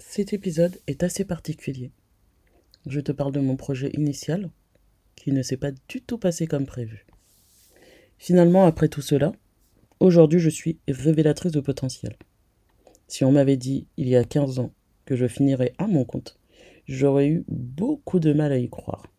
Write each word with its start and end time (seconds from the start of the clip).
Cet 0.00 0.32
épisode 0.32 0.78
est 0.86 1.02
assez 1.02 1.24
particulier. 1.24 1.90
Je 2.86 3.00
te 3.00 3.10
parle 3.10 3.32
de 3.32 3.40
mon 3.40 3.56
projet 3.56 3.90
initial, 3.94 4.48
qui 5.16 5.32
ne 5.32 5.42
s'est 5.42 5.56
pas 5.56 5.72
du 5.88 6.00
tout 6.00 6.18
passé 6.18 6.46
comme 6.46 6.66
prévu. 6.66 7.04
Finalement, 8.16 8.64
après 8.64 8.88
tout 8.88 9.02
cela, 9.02 9.32
aujourd'hui 9.98 10.38
je 10.38 10.50
suis 10.50 10.78
révélatrice 10.86 11.50
de 11.50 11.60
potentiel. 11.60 12.16
Si 13.08 13.24
on 13.24 13.32
m'avait 13.32 13.56
dit 13.56 13.88
il 13.96 14.08
y 14.08 14.14
a 14.14 14.22
15 14.22 14.60
ans 14.60 14.72
que 15.04 15.16
je 15.16 15.26
finirais 15.26 15.72
à 15.78 15.88
mon 15.88 16.04
compte, 16.04 16.38
j'aurais 16.86 17.26
eu 17.26 17.44
beaucoup 17.48 18.20
de 18.20 18.32
mal 18.32 18.52
à 18.52 18.58
y 18.58 18.68
croire. 18.68 19.12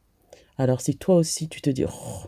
Alors 0.57 0.79
si 0.79 0.95
toi 0.95 1.15
aussi 1.15 1.49
tu 1.49 1.59
te 1.59 1.69
dis 1.69 1.83
oh, 1.85 2.27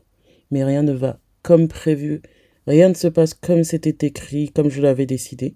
mais 0.52 0.66
rien 0.66 0.84
ne 0.84 0.94
va 0.94 1.22
comme 1.42 1.70
prévu, 1.70 2.22
rien 2.68 2.90
ne 2.90 2.96
se 2.96 3.08
passe 3.08 3.34
comme 3.34 3.64
c'était 3.64 4.08
écrit, 4.08 4.52
comme 4.52 4.70
je 4.70 4.82
l'avais 4.82 5.06
décidé, 5.06 5.56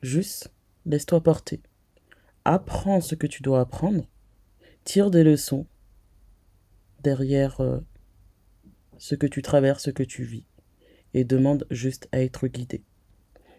juste 0.00 0.50
laisse-toi 0.86 1.22
porter. 1.22 1.60
Apprends 2.48 3.00
ce 3.00 3.16
que 3.16 3.26
tu 3.26 3.42
dois 3.42 3.58
apprendre, 3.58 4.08
tire 4.84 5.10
des 5.10 5.24
leçons 5.24 5.66
derrière 7.02 7.60
euh, 7.60 7.80
ce 8.98 9.16
que 9.16 9.26
tu 9.26 9.42
traverses, 9.42 9.82
ce 9.82 9.90
que 9.90 10.04
tu 10.04 10.22
vis, 10.22 10.44
et 11.12 11.24
demande 11.24 11.66
juste 11.72 12.08
à 12.12 12.20
être 12.20 12.46
guidé. 12.46 12.84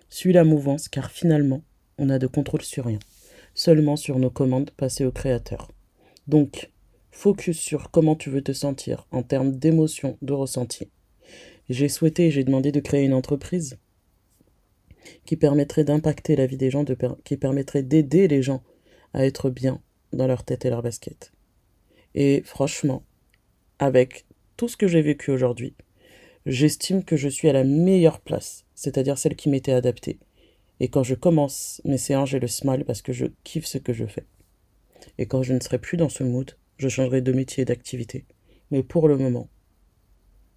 Suis 0.08 0.32
la 0.32 0.46
mouvance 0.46 0.88
car 0.88 1.12
finalement, 1.12 1.66
on 1.98 2.06
n'a 2.06 2.18
de 2.18 2.28
contrôle 2.28 2.62
sur 2.62 2.86
rien, 2.86 3.00
seulement 3.54 3.98
sur 3.98 4.20
nos 4.20 4.30
commandes 4.30 4.72
passées 4.72 5.04
au 5.04 5.12
Créateur. 5.12 5.70
Donc, 6.30 6.72
focus 7.12 7.60
sur 7.60 7.92
comment 7.92 8.16
tu 8.16 8.30
veux 8.30 8.42
te 8.42 8.54
sentir 8.54 9.06
en 9.12 9.22
termes 9.22 9.52
d'émotion, 9.52 10.18
de 10.22 10.32
ressenti. 10.32 10.90
J'ai 11.68 11.90
souhaité 11.90 12.32
j'ai 12.32 12.46
demandé 12.46 12.72
de 12.72 12.80
créer 12.80 13.04
une 13.04 13.14
entreprise 13.14 13.80
qui 15.26 15.36
permettrait 15.36 15.84
d'impacter 15.84 16.38
la 16.38 16.46
vie 16.46 16.56
des 16.56 16.72
gens, 16.72 16.86
qui 17.26 17.36
permettrait 17.36 17.84
d'aider 17.84 18.30
les 18.30 18.42
gens 18.42 18.64
à 19.14 19.26
être 19.26 19.50
bien 19.50 19.82
dans 20.14 20.28
leur 20.28 20.44
tête 20.44 20.66
et 20.66 20.70
leur 20.70 20.82
basket. 20.82 21.32
Et 22.16 22.42
franchement, 22.46 23.04
avec 23.80 24.26
tout 24.56 24.68
ce 24.68 24.78
que 24.78 24.88
j'ai 24.88 25.02
vécu 25.02 25.32
aujourd'hui, 25.32 25.76
j'estime 26.46 27.04
que 27.04 27.16
je 27.16 27.30
suis 27.30 27.50
à 27.50 27.54
la 27.54 27.64
meilleure 27.64 28.22
place, 28.22 28.66
c'est-à-dire 28.74 29.18
celle 29.18 29.36
qui 29.36 29.50
m'était 29.50 29.74
adaptée. 29.74 30.18
Et 30.80 30.88
quand 30.88 31.04
je 31.04 31.16
commence 31.16 31.82
mes 31.86 31.98
séances, 31.98 32.30
j'ai 32.30 32.40
le 32.40 32.48
smile 32.48 32.86
parce 32.86 33.02
que 33.02 33.14
je 33.14 33.26
kiffe 33.44 33.66
ce 33.66 33.78
que 33.78 33.94
je 33.94 34.06
fais. 34.06 34.26
Et 35.18 35.26
quand 35.26 35.44
je 35.44 35.54
ne 35.54 35.60
serai 35.60 35.80
plus 35.80 35.98
dans 35.98 36.10
ce 36.10 36.24
mood, 36.24 36.52
je 36.78 36.90
changerai 36.90 37.22
de 37.22 37.32
métier 37.32 37.64
et 37.64 37.66
d'activité. 37.66 38.26
Mais 38.72 38.84
pour 38.84 39.08
le 39.08 39.18
moment, 39.18 39.50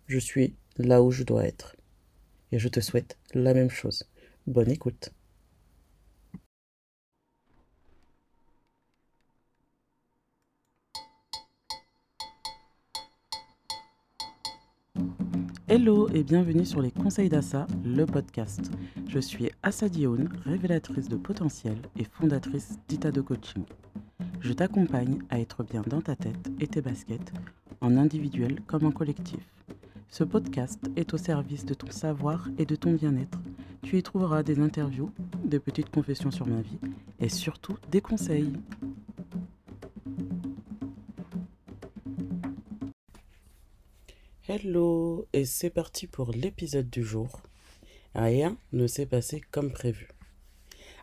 je 0.06 0.18
suis 0.18 0.54
là 0.76 1.02
où 1.02 1.10
je 1.10 1.22
dois 1.22 1.46
être. 1.46 1.76
Et 2.52 2.58
je 2.58 2.68
te 2.68 2.80
souhaite 2.80 3.16
la 3.32 3.54
même 3.54 3.70
chose. 3.70 4.04
Bonne 4.46 4.70
écoute. 4.70 5.12
Hello 15.72 16.08
et 16.12 16.24
bienvenue 16.24 16.66
sur 16.66 16.82
les 16.82 16.90
conseils 16.90 17.28
d'Assa, 17.28 17.68
le 17.84 18.04
podcast. 18.04 18.72
Je 19.06 19.20
suis 19.20 19.50
Assa 19.62 19.88
Dioun, 19.88 20.28
révélatrice 20.44 21.08
de 21.08 21.14
potentiel 21.14 21.78
et 21.96 22.02
fondatrice 22.02 22.80
d'Itado 22.88 23.22
Coaching. 23.22 23.62
Je 24.40 24.52
t'accompagne 24.52 25.20
à 25.30 25.38
être 25.38 25.62
bien 25.62 25.82
dans 25.86 26.00
ta 26.00 26.16
tête 26.16 26.50
et 26.58 26.66
tes 26.66 26.80
baskets, 26.80 27.32
en 27.80 27.96
individuel 27.96 28.60
comme 28.66 28.84
en 28.84 28.90
collectif. 28.90 29.46
Ce 30.08 30.24
podcast 30.24 30.80
est 30.96 31.14
au 31.14 31.18
service 31.18 31.64
de 31.64 31.74
ton 31.74 31.92
savoir 31.92 32.48
et 32.58 32.66
de 32.66 32.74
ton 32.74 32.94
bien-être. 32.94 33.38
Tu 33.82 33.96
y 33.96 34.02
trouveras 34.02 34.42
des 34.42 34.58
interviews, 34.58 35.12
des 35.44 35.60
petites 35.60 35.90
confessions 35.90 36.32
sur 36.32 36.48
ma 36.48 36.62
vie 36.62 36.80
et 37.20 37.28
surtout 37.28 37.76
des 37.92 38.00
conseils. 38.00 38.54
Hello 44.52 45.28
et 45.32 45.44
c'est 45.44 45.70
parti 45.70 46.08
pour 46.08 46.32
l'épisode 46.32 46.90
du 46.90 47.04
jour. 47.04 47.40
Rien 48.16 48.58
ne 48.72 48.88
s'est 48.88 49.06
passé 49.06 49.40
comme 49.52 49.70
prévu. 49.70 50.08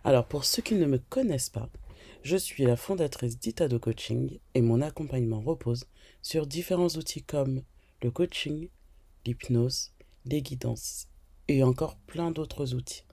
Alors 0.03 0.27
pour 0.27 0.43
ceux 0.43 0.61
qui 0.61 0.75
ne 0.75 0.85
me 0.85 0.97
connaissent 0.97 1.49
pas, 1.49 1.69
je 2.23 2.35
suis 2.35 2.65
la 2.65 2.75
fondatrice 2.75 3.39
d'Itado 3.39 3.79
Coaching 3.79 4.37
et 4.53 4.59
mon 4.59 4.81
accompagnement 4.81 5.39
repose 5.39 5.85
sur 6.21 6.45
différents 6.45 6.89
outils 6.89 7.23
comme 7.23 7.63
le 8.03 8.11
coaching, 8.11 8.67
l'hypnose, 9.25 9.93
les 10.25 10.41
guidances 10.41 11.07
et 11.47 11.63
encore 11.63 11.95
plein 11.99 12.31
d'autres 12.31 12.73
outils. 12.73 13.05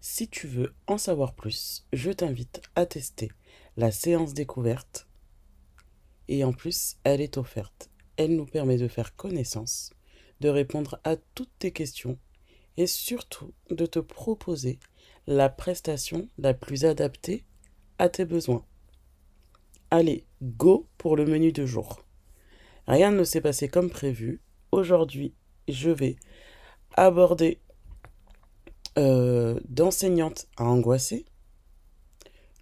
Si 0.00 0.26
tu 0.26 0.48
veux 0.48 0.74
en 0.88 0.98
savoir 0.98 1.36
plus, 1.36 1.86
je 1.92 2.10
t'invite 2.10 2.62
à 2.74 2.84
tester 2.84 3.30
la 3.76 3.92
séance 3.92 4.34
découverte 4.34 5.06
et 6.26 6.42
en 6.42 6.52
plus 6.52 6.96
elle 7.04 7.20
est 7.20 7.36
offerte 7.36 7.90
elle 8.16 8.36
nous 8.36 8.46
permet 8.46 8.76
de 8.76 8.88
faire 8.88 9.16
connaissance, 9.16 9.90
de 10.40 10.48
répondre 10.48 11.00
à 11.04 11.16
toutes 11.16 11.52
tes 11.58 11.72
questions 11.72 12.18
et 12.76 12.86
surtout 12.86 13.52
de 13.70 13.86
te 13.86 13.98
proposer 13.98 14.78
la 15.26 15.48
prestation 15.48 16.28
la 16.38 16.54
plus 16.54 16.84
adaptée 16.84 17.44
à 17.98 18.08
tes 18.08 18.24
besoins. 18.24 18.64
Allez, 19.90 20.26
go 20.42 20.86
pour 20.98 21.16
le 21.16 21.24
menu 21.24 21.52
de 21.52 21.64
jour. 21.64 22.04
Rien 22.86 23.10
ne 23.10 23.24
s'est 23.24 23.40
passé 23.40 23.68
comme 23.68 23.90
prévu. 23.90 24.40
Aujourd'hui, 24.72 25.34
je 25.68 25.90
vais 25.90 26.16
aborder 26.94 27.60
euh, 28.98 29.60
d'enseignante 29.68 30.46
à 30.56 30.64
angoissée, 30.64 31.26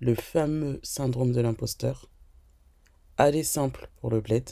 le 0.00 0.14
fameux 0.14 0.80
syndrome 0.82 1.32
de 1.32 1.40
l'imposteur. 1.40 2.10
Allez 3.16 3.44
simple 3.44 3.88
pour 4.00 4.10
le 4.10 4.20
bled 4.20 4.50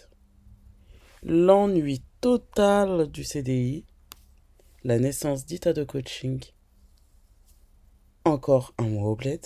l'ennui 1.25 2.03
total 2.21 3.09
du 3.09 3.23
CDI, 3.23 3.85
la 4.83 4.99
naissance 4.99 5.47
d'ITA 5.47 5.73
de 5.73 5.85
coaching, 5.85 6.43
encore 8.25 8.75
un 8.77 8.89
mois 8.89 9.09
au 9.09 9.15
bled, 9.15 9.41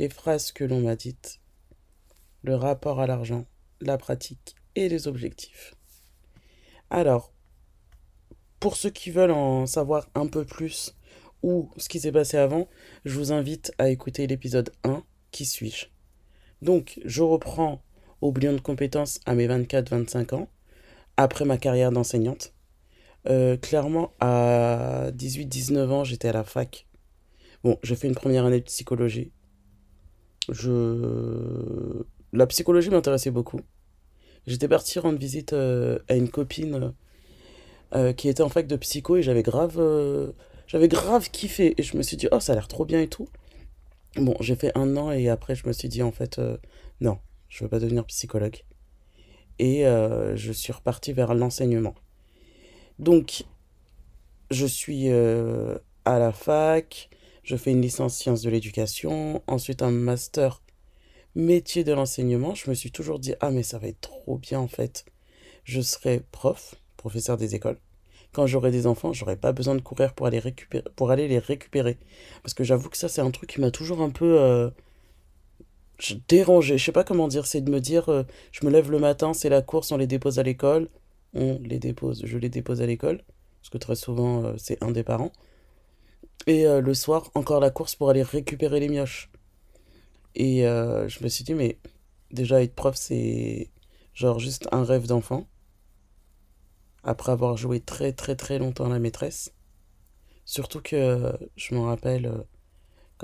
les 0.00 0.08
phrases 0.08 0.50
que 0.50 0.64
l'on 0.64 0.80
m'a 0.80 0.96
dites, 0.96 1.40
le 2.42 2.56
rapport 2.56 2.98
à 2.98 3.06
l'argent, 3.06 3.46
la 3.80 3.98
pratique 3.98 4.56
et 4.74 4.88
les 4.88 5.06
objectifs. 5.06 5.76
Alors, 6.90 7.32
pour 8.58 8.76
ceux 8.76 8.90
qui 8.90 9.12
veulent 9.12 9.30
en 9.30 9.66
savoir 9.66 10.08
un 10.16 10.26
peu 10.26 10.44
plus 10.44 10.96
ou 11.44 11.70
ce 11.76 11.88
qui 11.88 12.00
s'est 12.00 12.10
passé 12.10 12.36
avant, 12.36 12.66
je 13.04 13.16
vous 13.16 13.30
invite 13.30 13.70
à 13.78 13.90
écouter 13.90 14.26
l'épisode 14.26 14.72
1, 14.82 15.04
Qui 15.30 15.46
suis-je 15.46 15.86
Donc, 16.62 17.00
je 17.04 17.22
reprends 17.22 17.80
au 18.20 18.32
de 18.32 18.58
compétences 18.58 19.20
à 19.24 19.34
mes 19.34 19.46
24-25 19.46 20.34
ans 20.34 20.48
après 21.16 21.44
ma 21.44 21.58
carrière 21.58 21.92
d'enseignante. 21.92 22.52
Euh, 23.28 23.56
clairement, 23.56 24.12
à 24.20 25.10
18-19 25.12 25.88
ans, 25.88 26.04
j'étais 26.04 26.28
à 26.28 26.32
la 26.32 26.44
fac. 26.44 26.86
Bon, 27.62 27.78
j'ai 27.82 27.96
fait 27.96 28.08
une 28.08 28.14
première 28.14 28.44
année 28.44 28.60
de 28.60 28.64
psychologie. 28.64 29.32
Je... 30.50 32.02
La 32.32 32.46
psychologie 32.46 32.90
m'intéressait 32.90 33.30
beaucoup. 33.30 33.60
J'étais 34.46 34.68
parti 34.68 34.98
rendre 34.98 35.18
visite 35.18 35.54
euh, 35.54 35.98
à 36.08 36.16
une 36.16 36.28
copine 36.28 36.92
euh, 37.94 38.12
qui 38.12 38.28
était 38.28 38.42
en 38.42 38.50
fac 38.50 38.66
de 38.66 38.76
psycho 38.76 39.16
et 39.16 39.22
j'avais 39.22 39.42
grave, 39.42 39.80
j'avais 40.66 40.88
grave 40.88 41.30
kiffé. 41.30 41.74
Et 41.78 41.82
je 41.82 41.96
me 41.96 42.02
suis 42.02 42.18
dit, 42.18 42.28
oh, 42.30 42.40
ça 42.40 42.52
a 42.52 42.56
l'air 42.56 42.68
trop 42.68 42.84
bien 42.84 43.00
et 43.00 43.08
tout. 43.08 43.28
Bon, 44.16 44.36
j'ai 44.40 44.54
fait 44.54 44.70
un 44.76 44.96
an 44.96 45.10
et 45.10 45.28
après, 45.28 45.54
je 45.54 45.66
me 45.66 45.72
suis 45.72 45.88
dit, 45.88 46.02
en 46.02 46.12
fait, 46.12 46.40
non, 47.00 47.18
je 47.48 47.64
veux 47.64 47.70
pas 47.70 47.80
devenir 47.80 48.04
psychologue 48.04 48.64
et 49.58 49.86
euh, 49.86 50.36
je 50.36 50.52
suis 50.52 50.72
reparti 50.72 51.12
vers 51.12 51.34
l'enseignement. 51.34 51.94
Donc, 52.98 53.44
je 54.50 54.66
suis 54.66 55.10
euh, 55.10 55.76
à 56.04 56.18
la 56.18 56.32
fac, 56.32 57.10
je 57.42 57.56
fais 57.56 57.72
une 57.72 57.82
licence 57.82 58.16
sciences 58.16 58.42
de 58.42 58.50
l'éducation, 58.50 59.42
ensuite 59.46 59.82
un 59.82 59.90
master 59.90 60.62
métier 61.34 61.84
de 61.84 61.92
l'enseignement. 61.92 62.54
Je 62.54 62.70
me 62.70 62.74
suis 62.74 62.90
toujours 62.90 63.18
dit, 63.18 63.34
ah 63.40 63.50
mais 63.50 63.62
ça 63.62 63.78
va 63.78 63.88
être 63.88 64.00
trop 64.00 64.38
bien 64.38 64.60
en 64.60 64.68
fait. 64.68 65.04
Je 65.64 65.80
serai 65.80 66.20
prof, 66.30 66.74
professeur 66.96 67.36
des 67.36 67.54
écoles. 67.54 67.78
Quand 68.32 68.46
j'aurai 68.46 68.70
des 68.70 68.86
enfants, 68.86 69.12
j'aurai 69.12 69.36
pas 69.36 69.52
besoin 69.52 69.76
de 69.76 69.80
courir 69.80 70.14
pour 70.14 70.26
aller, 70.26 70.40
pour 70.96 71.10
aller 71.10 71.28
les 71.28 71.38
récupérer. 71.38 71.98
Parce 72.42 72.52
que 72.52 72.64
j'avoue 72.64 72.88
que 72.88 72.96
ça, 72.96 73.08
c'est 73.08 73.20
un 73.20 73.30
truc 73.30 73.50
qui 73.50 73.60
m'a 73.60 73.70
toujours 73.70 74.02
un 74.02 74.10
peu... 74.10 74.40
Euh, 74.40 74.70
dérangé, 76.12 76.78
je 76.78 76.84
sais 76.84 76.92
pas 76.92 77.04
comment 77.04 77.28
dire, 77.28 77.46
c'est 77.46 77.60
de 77.60 77.70
me 77.70 77.80
dire, 77.80 78.08
euh, 78.08 78.24
je 78.52 78.66
me 78.66 78.70
lève 78.70 78.90
le 78.90 78.98
matin, 78.98 79.32
c'est 79.32 79.48
la 79.48 79.62
course, 79.62 79.92
on 79.92 79.96
les 79.96 80.06
dépose 80.06 80.38
à 80.38 80.42
l'école, 80.42 80.88
on 81.34 81.58
les 81.62 81.78
dépose, 81.78 82.22
je 82.24 82.38
les 82.38 82.48
dépose 82.48 82.82
à 82.82 82.86
l'école, 82.86 83.22
parce 83.60 83.70
que 83.70 83.78
très 83.78 83.96
souvent 83.96 84.44
euh, 84.44 84.54
c'est 84.58 84.82
un 84.82 84.90
des 84.90 85.02
parents, 85.02 85.32
et 86.46 86.66
euh, 86.66 86.80
le 86.80 86.94
soir, 86.94 87.30
encore 87.34 87.60
la 87.60 87.70
course 87.70 87.94
pour 87.94 88.10
aller 88.10 88.22
récupérer 88.22 88.80
les 88.80 88.88
mioches. 88.88 89.30
Et 90.36 90.62
je 90.62 91.22
me 91.22 91.28
suis 91.28 91.44
dit, 91.44 91.54
mais 91.54 91.78
déjà 92.32 92.60
être 92.60 92.74
prof, 92.74 92.96
c'est 92.96 93.70
genre 94.14 94.40
juste 94.40 94.66
un 94.72 94.82
rêve 94.82 95.06
d'enfant, 95.06 95.46
après 97.04 97.30
avoir 97.30 97.56
joué 97.56 97.78
très 97.80 98.12
très 98.12 98.34
très 98.34 98.58
longtemps 98.58 98.86
à 98.86 98.88
la 98.88 98.98
maîtresse, 98.98 99.54
surtout 100.44 100.80
que 100.80 101.32
je 101.56 101.74
me 101.74 101.80
rappelle 101.80 102.44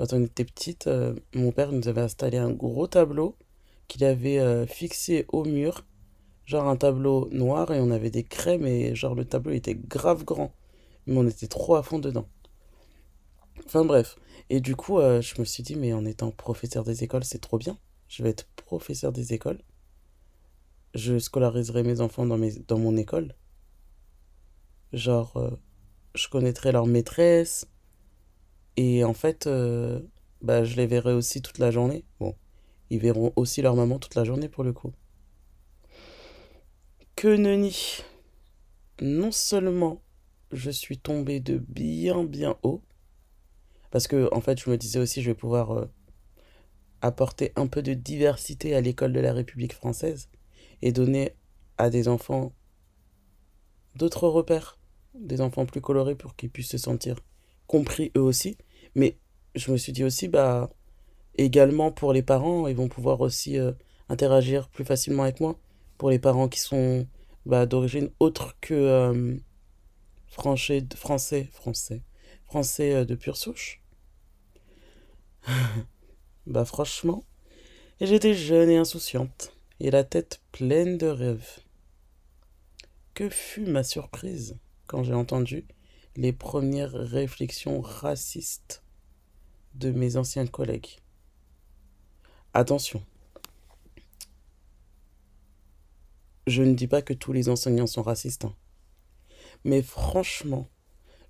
Quand 0.01 0.13
on 0.13 0.23
était 0.23 0.45
petite, 0.45 0.87
euh, 0.87 1.13
mon 1.35 1.51
père 1.51 1.71
nous 1.71 1.87
avait 1.87 2.01
installé 2.01 2.39
un 2.39 2.49
gros 2.49 2.87
tableau 2.87 3.37
qu'il 3.87 4.03
avait 4.03 4.39
euh, 4.39 4.65
fixé 4.65 5.27
au 5.27 5.45
mur, 5.45 5.85
genre 6.43 6.67
un 6.67 6.75
tableau 6.75 7.29
noir, 7.31 7.71
et 7.71 7.79
on 7.79 7.91
avait 7.91 8.09
des 8.09 8.23
crèmes, 8.23 8.65
et 8.65 8.95
genre 8.95 9.13
le 9.13 9.25
tableau 9.25 9.51
était 9.51 9.75
grave 9.75 10.23
grand. 10.23 10.55
Mais 11.05 11.15
on 11.17 11.27
était 11.27 11.45
trop 11.45 11.75
à 11.75 11.83
fond 11.83 11.99
dedans. 11.99 12.27
Enfin 13.63 13.85
bref. 13.85 14.15
Et 14.49 14.59
du 14.59 14.75
coup, 14.75 14.97
euh, 14.97 15.21
je 15.21 15.39
me 15.39 15.45
suis 15.45 15.61
dit, 15.61 15.75
mais 15.75 15.93
en 15.93 16.03
étant 16.03 16.31
professeur 16.31 16.83
des 16.83 17.03
écoles, 17.03 17.23
c'est 17.23 17.37
trop 17.37 17.59
bien. 17.59 17.77
Je 18.07 18.23
vais 18.23 18.29
être 18.29 18.47
professeur 18.55 19.11
des 19.11 19.33
écoles. 19.33 19.61
Je 20.95 21.19
scolariserai 21.19 21.83
mes 21.83 22.01
enfants 22.01 22.25
dans, 22.25 22.39
mes, 22.39 22.53
dans 22.67 22.79
mon 22.79 22.97
école. 22.97 23.35
Genre, 24.93 25.59
je 26.15 26.27
connaîtrai 26.27 26.71
leur 26.71 26.87
maîtresse. 26.87 27.67
Et 28.83 29.03
en 29.03 29.13
fait, 29.13 29.45
euh, 29.45 29.99
bah, 30.41 30.63
je 30.63 30.75
les 30.75 30.87
verrai 30.87 31.13
aussi 31.13 31.43
toute 31.43 31.59
la 31.59 31.69
journée. 31.69 32.03
Bon, 32.19 32.35
ils 32.89 32.97
verront 32.97 33.31
aussi 33.35 33.61
leur 33.61 33.75
maman 33.75 33.99
toute 33.99 34.15
la 34.15 34.23
journée 34.23 34.49
pour 34.49 34.63
le 34.63 34.73
coup. 34.73 34.91
Que 37.15 37.27
nenni. 37.27 37.99
Non 38.99 39.31
seulement 39.31 40.01
je 40.51 40.71
suis 40.71 40.97
tombé 40.97 41.39
de 41.39 41.59
bien 41.59 42.23
bien 42.23 42.57
haut, 42.63 42.81
parce 43.91 44.07
que 44.07 44.27
en 44.33 44.41
fait 44.41 44.59
je 44.59 44.69
me 44.71 44.77
disais 44.77 44.99
aussi 44.99 45.21
je 45.21 45.29
vais 45.29 45.35
pouvoir 45.35 45.71
euh, 45.71 45.85
apporter 47.01 47.51
un 47.55 47.67
peu 47.67 47.83
de 47.83 47.93
diversité 47.93 48.75
à 48.75 48.81
l'école 48.81 49.13
de 49.13 49.19
la 49.19 49.31
République 49.31 49.73
française 49.73 50.27
et 50.81 50.91
donner 50.91 51.35
à 51.77 51.91
des 51.91 52.07
enfants 52.07 52.51
d'autres 53.95 54.27
repères, 54.27 54.79
des 55.13 55.39
enfants 55.39 55.67
plus 55.67 55.81
colorés 55.81 56.15
pour 56.15 56.35
qu'ils 56.35 56.49
puissent 56.49 56.71
se 56.71 56.79
sentir 56.79 57.17
compris 57.67 58.11
eux 58.17 58.21
aussi. 58.21 58.57
Mais 58.95 59.17
je 59.55 59.71
me 59.71 59.77
suis 59.77 59.91
dit 59.91 60.03
aussi, 60.03 60.27
bah, 60.27 60.69
également 61.35 61.91
pour 61.91 62.13
les 62.13 62.23
parents, 62.23 62.67
ils 62.67 62.75
vont 62.75 62.89
pouvoir 62.89 63.21
aussi 63.21 63.57
euh, 63.57 63.71
interagir 64.09 64.69
plus 64.69 64.85
facilement 64.85 65.23
avec 65.23 65.39
moi. 65.39 65.59
Pour 65.97 66.09
les 66.09 66.19
parents 66.19 66.47
qui 66.47 66.59
sont 66.59 67.07
bah, 67.45 67.65
d'origine 67.65 68.09
autre 68.19 68.55
que 68.61 68.73
euh, 68.73 69.35
français, 70.27 70.85
français, 70.95 71.49
français, 71.51 72.01
français 72.45 72.93
euh, 72.93 73.05
de 73.05 73.15
pure 73.15 73.37
souche. 73.37 73.81
bah 76.45 76.65
franchement, 76.65 77.23
j'étais 77.99 78.33
jeune 78.33 78.69
et 78.69 78.77
insouciante, 78.77 79.53
et 79.79 79.89
la 79.89 80.03
tête 80.03 80.41
pleine 80.51 80.97
de 80.97 81.07
rêves. 81.07 81.59
Que 83.13 83.29
fut 83.29 83.65
ma 83.65 83.83
surprise 83.83 84.57
quand 84.87 85.03
j'ai 85.03 85.13
entendu 85.13 85.65
les 86.15 86.33
premières 86.33 86.91
réflexions 86.91 87.81
racistes 87.81 88.80
de 89.75 89.91
mes 89.91 90.17
anciens 90.17 90.47
collègues. 90.47 90.99
Attention, 92.53 93.03
je 96.47 96.63
ne 96.63 96.73
dis 96.73 96.87
pas 96.87 97.01
que 97.01 97.13
tous 97.13 97.33
les 97.33 97.49
enseignants 97.49 97.87
sont 97.87 98.01
racistes, 98.01 98.45
hein. 98.45 98.55
mais 99.63 99.81
franchement, 99.81 100.67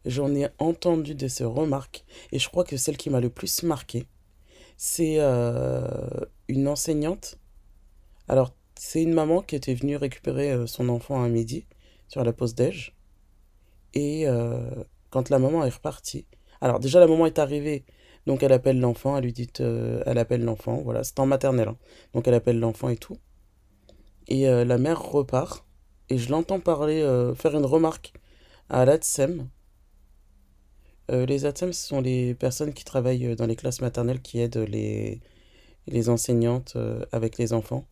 j'en 0.06 0.34
ai 0.34 0.48
entendu 0.58 1.16
de 1.16 1.28
ces 1.28 1.46
remarques, 1.46 2.06
et 2.32 2.40
je 2.40 2.50
crois 2.50 2.64
que 2.64 2.78
celle 2.78 2.98
qui 2.98 3.10
m'a 3.10 3.20
le 3.20 3.30
plus 3.30 3.64
marqué, 3.64 4.08
c'est 4.78 5.18
euh, 5.20 5.86
une 6.48 6.68
enseignante. 6.68 7.38
Alors, 8.28 8.56
c'est 8.76 9.04
une 9.04 9.14
maman 9.14 9.44
qui 9.44 9.56
était 9.56 9.76
venue 9.76 9.96
récupérer 9.96 10.52
euh, 10.52 10.66
son 10.66 10.90
enfant 10.90 11.24
à 11.24 11.28
midi 11.28 11.68
sur 12.08 12.24
la 12.24 12.34
pause 12.34 12.56
déj. 12.56 12.96
Et 13.94 14.28
euh, 14.28 14.84
quand 15.12 15.30
la 15.30 15.38
maman 15.38 15.64
est 15.66 15.70
repartie, 15.70 16.26
alors 16.62 16.80
déjà 16.80 17.00
la 17.00 17.06
maman 17.06 17.28
est 17.28 17.38
arrivée, 17.38 17.86
donc 18.26 18.44
elle 18.44 18.52
appelle 18.52 18.80
l'enfant, 18.80 19.18
elle 19.18 19.24
lui 19.24 19.34
dit, 19.34 19.50
euh, 19.60 20.04
elle 20.06 20.18
appelle 20.18 20.44
l'enfant, 20.44 20.82
voilà, 20.84 21.04
c'est 21.04 21.20
en 21.20 21.26
maternelle, 21.26 21.70
hein. 21.70 21.78
donc 22.14 22.28
elle 22.28 22.34
appelle 22.34 22.60
l'enfant 22.60 22.90
et 22.90 22.98
tout. 22.98 23.18
Et 24.28 24.48
euh, 24.48 24.66
la 24.66 24.78
mère 24.78 25.02
repart, 25.02 25.66
et 26.10 26.18
je 26.18 26.30
l'entends 26.30 26.60
parler, 26.60 27.02
faire 27.36 27.56
une 27.56 27.66
remarque 27.66 28.14
à 28.70 28.84
l'ATSEM. 28.86 29.48
les 31.10 31.46
ATSEM, 31.46 31.72
ce 31.74 31.88
sont 31.88 32.02
les 32.02 32.36
personnes 32.36 32.74
qui 32.74 32.84
travaillent 32.84 33.36
dans 33.36 33.46
les 33.46 33.56
classes 33.56 33.82
maternelles 33.82 34.22
qui 34.22 34.40
aident 34.42 34.66
les, 34.68 35.22
les 35.88 36.10
enseignantes 36.10 36.78
avec 37.14 37.38
les 37.38 37.54
enfants. 37.54 37.86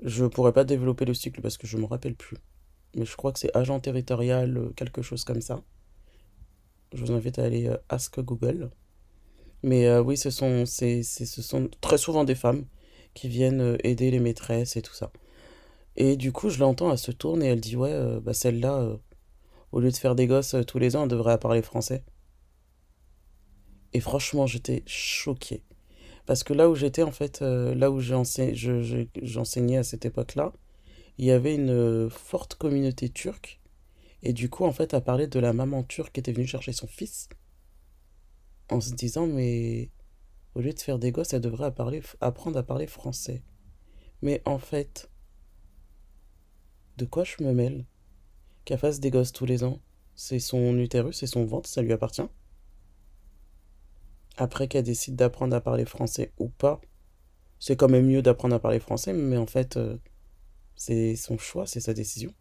Je 0.00 0.26
pourrais 0.26 0.52
pas 0.52 0.62
développer 0.62 1.04
le 1.04 1.14
cycle 1.14 1.40
parce 1.40 1.58
que 1.58 1.66
je 1.66 1.76
me 1.76 1.86
rappelle 1.86 2.14
plus 2.14 2.38
mais 2.94 3.04
je 3.04 3.16
crois 3.16 3.32
que 3.32 3.38
c'est 3.38 3.54
agent 3.56 3.80
territorial, 3.80 4.56
euh, 4.56 4.70
quelque 4.76 5.02
chose 5.02 5.24
comme 5.24 5.40
ça. 5.40 5.60
Je 6.94 7.04
vous 7.04 7.12
invite 7.12 7.38
à 7.38 7.44
aller 7.44 7.68
euh, 7.68 7.76
ask 7.88 8.18
Google. 8.20 8.70
Mais 9.62 9.86
euh, 9.86 10.02
oui, 10.02 10.16
ce 10.16 10.30
sont, 10.30 10.64
ce 10.66 11.02
sont 11.02 11.68
très 11.80 11.98
souvent 11.98 12.24
des 12.24 12.34
femmes 12.34 12.64
qui 13.12 13.28
viennent 13.28 13.78
aider 13.84 14.10
les 14.10 14.20
maîtresses 14.20 14.76
et 14.76 14.82
tout 14.82 14.94
ça. 14.94 15.12
Et 15.96 16.16
du 16.16 16.32
coup, 16.32 16.50
je 16.50 16.58
l'entends, 16.58 16.90
elle 16.90 16.98
se 16.98 17.12
tourne 17.12 17.42
et 17.42 17.46
elle 17.46 17.60
dit 17.60 17.76
Ouais, 17.76 18.20
bah 18.20 18.34
celle-là, 18.34 18.96
au 19.70 19.80
lieu 19.80 19.90
de 19.90 19.96
faire 19.96 20.14
des 20.16 20.26
gosses 20.26 20.56
tous 20.66 20.78
les 20.78 20.96
ans, 20.96 21.04
elle 21.04 21.08
devrait 21.08 21.38
parler 21.38 21.62
français. 21.62 22.02
Et 23.92 24.00
franchement, 24.00 24.46
j'étais 24.46 24.82
choqué. 24.86 25.62
Parce 26.26 26.42
que 26.42 26.52
là 26.52 26.68
où 26.68 26.74
j'étais, 26.74 27.04
en 27.04 27.12
fait, 27.12 27.40
là 27.42 27.90
où 27.92 28.00
j'enseignais 28.00 29.76
à 29.76 29.84
cette 29.84 30.04
époque-là, 30.04 30.52
il 31.18 31.26
y 31.26 31.30
avait 31.30 31.54
une 31.54 31.70
euh, 31.70 32.08
forte 32.08 32.56
communauté 32.56 33.08
turque. 33.08 33.60
Et 34.24 34.32
du 34.32 34.48
coup, 34.48 34.64
en 34.64 34.72
fait, 34.72 34.94
a 34.94 35.02
parlé 35.02 35.26
de 35.26 35.38
la 35.38 35.52
maman 35.52 35.84
turque 35.84 36.14
qui 36.14 36.20
était 36.20 36.32
venue 36.32 36.46
chercher 36.46 36.72
son 36.72 36.86
fils. 36.86 37.28
En 38.70 38.80
se 38.80 38.94
disant, 38.94 39.26
mais 39.26 39.90
au 40.54 40.60
lieu 40.60 40.72
de 40.72 40.80
faire 40.80 40.98
des 40.98 41.12
gosses, 41.12 41.34
elle 41.34 41.42
devrait 41.42 41.70
apprendre 42.20 42.58
à 42.58 42.62
parler 42.62 42.86
français. 42.86 43.42
Mais 44.22 44.40
en 44.46 44.58
fait, 44.58 45.10
de 46.96 47.04
quoi 47.04 47.24
je 47.24 47.42
me 47.44 47.52
mêle? 47.52 47.84
Qu'elle 48.64 48.78
fasse 48.78 48.98
des 48.98 49.10
gosses 49.10 49.32
tous 49.32 49.44
les 49.44 49.62
ans, 49.62 49.80
c'est 50.14 50.38
son 50.38 50.78
utérus, 50.78 51.18
c'est 51.18 51.26
son 51.26 51.44
ventre, 51.44 51.68
ça 51.68 51.82
lui 51.82 51.92
appartient. 51.92 52.26
Après 54.38 54.68
qu'elle 54.68 54.84
décide 54.84 55.16
d'apprendre 55.16 55.54
à 55.54 55.60
parler 55.60 55.84
français 55.84 56.32
ou 56.38 56.48
pas, 56.48 56.80
c'est 57.58 57.76
quand 57.76 57.90
même 57.90 58.06
mieux 58.06 58.22
d'apprendre 58.22 58.54
à 58.54 58.58
parler 58.58 58.80
français, 58.80 59.12
mais 59.12 59.36
en 59.36 59.46
fait, 59.46 59.76
euh, 59.76 59.98
c'est 60.76 61.14
son 61.14 61.36
choix, 61.36 61.66
c'est 61.66 61.80
sa 61.80 61.92
décision. 61.92 62.32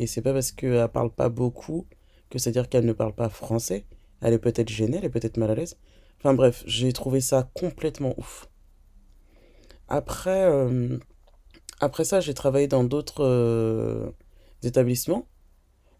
Et 0.00 0.06
c'est 0.06 0.22
pas 0.22 0.32
parce 0.32 0.50
qu'elle 0.50 0.88
parle 0.88 1.10
pas 1.10 1.28
beaucoup 1.28 1.86
que 2.30 2.38
c'est-à-dire 2.38 2.70
qu'elle 2.70 2.86
ne 2.86 2.94
parle 2.94 3.12
pas 3.12 3.28
français. 3.28 3.84
Elle 4.22 4.32
est 4.32 4.38
peut-être 4.38 4.70
gênée, 4.70 4.96
elle 4.96 5.04
est 5.04 5.10
peut-être 5.10 5.36
mal 5.36 5.50
à 5.50 5.54
l'aise. 5.54 5.76
Enfin 6.18 6.32
bref, 6.32 6.64
j'ai 6.66 6.90
trouvé 6.94 7.20
ça 7.20 7.50
complètement 7.52 8.14
ouf. 8.16 8.48
Après, 9.88 10.44
euh, 10.46 10.96
après 11.80 12.04
ça, 12.04 12.20
j'ai 12.20 12.32
travaillé 12.32 12.66
dans 12.66 12.82
d'autres 12.82 13.24
euh, 13.24 14.10
établissements. 14.62 15.26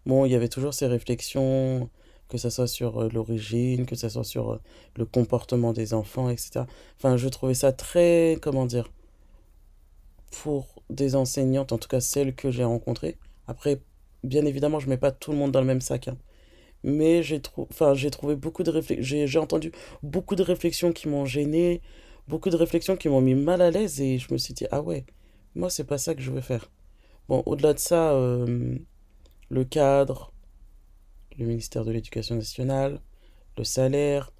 Bon, 0.07 0.25
il 0.25 0.31
y 0.31 0.35
avait 0.35 0.49
toujours 0.49 0.73
ces 0.73 0.87
réflexions, 0.87 1.87
que 2.27 2.39
ce 2.39 2.49
soit 2.49 2.67
sur 2.67 3.03
euh, 3.03 3.09
l'origine, 3.13 3.85
que 3.85 3.95
ce 3.95 4.09
soit 4.09 4.23
sur 4.23 4.59
le 4.95 5.05
comportement 5.05 5.73
des 5.73 5.93
enfants, 5.93 6.31
etc. 6.31 6.65
Enfin, 6.97 7.17
je 7.17 7.29
trouvais 7.29 7.53
ça 7.53 7.71
très, 7.71 8.39
comment 8.41 8.65
dire, 8.65 8.91
pour 10.31 10.81
des 10.89 11.15
enseignantes, 11.15 11.71
en 11.71 11.77
tout 11.77 11.87
cas 11.87 11.99
celles 11.99 12.33
que 12.33 12.49
j'ai 12.49 12.63
rencontrées. 12.63 13.19
Après, 13.47 13.81
bien 14.23 14.45
évidemment, 14.45 14.79
je 14.79 14.89
mets 14.89 14.97
pas 14.97 15.11
tout 15.11 15.31
le 15.31 15.37
monde 15.37 15.51
dans 15.51 15.61
le 15.61 15.67
même 15.67 15.81
sac. 15.81 16.07
Hein. 16.07 16.17
Mais 16.83 17.23
j'ai 17.23 17.41
enfin, 17.57 17.93
trouvé 18.11 18.35
beaucoup 18.35 18.63
de. 18.63 18.81
J'ai 18.99 19.39
entendu 19.39 19.71
beaucoup 20.03 20.35
de 20.35 20.43
réflexions 20.43 20.91
qui 20.93 21.07
m'ont 21.07 21.25
gêné, 21.25 21.81
beaucoup 22.27 22.49
de 22.49 22.55
réflexions 22.55 22.97
qui 22.97 23.09
m'ont 23.09 23.21
mis 23.21 23.35
mal 23.35 23.61
à 23.61 23.71
l'aise 23.71 24.01
et 24.01 24.17
je 24.17 24.33
me 24.33 24.37
suis 24.37 24.53
dit, 24.53 24.65
ah 24.71 24.81
ouais, 24.81 25.05
moi, 25.55 25.69
c'est 25.69 25.83
pas 25.83 25.97
ça 25.97 26.15
que 26.15 26.21
je 26.21 26.31
veux 26.31 26.41
faire. 26.41 26.71
Bon, 27.27 27.43
au-delà 27.45 27.73
de 27.73 27.79
ça, 27.79 28.13
euh, 28.13 28.77
le 29.49 29.63
cadre, 29.65 30.33
le 31.37 31.45
ministère 31.45 31.85
de 31.85 31.91
l'Éducation 31.91 32.35
nationale, 32.35 32.99
le 33.57 33.63
salaire, 33.63 34.31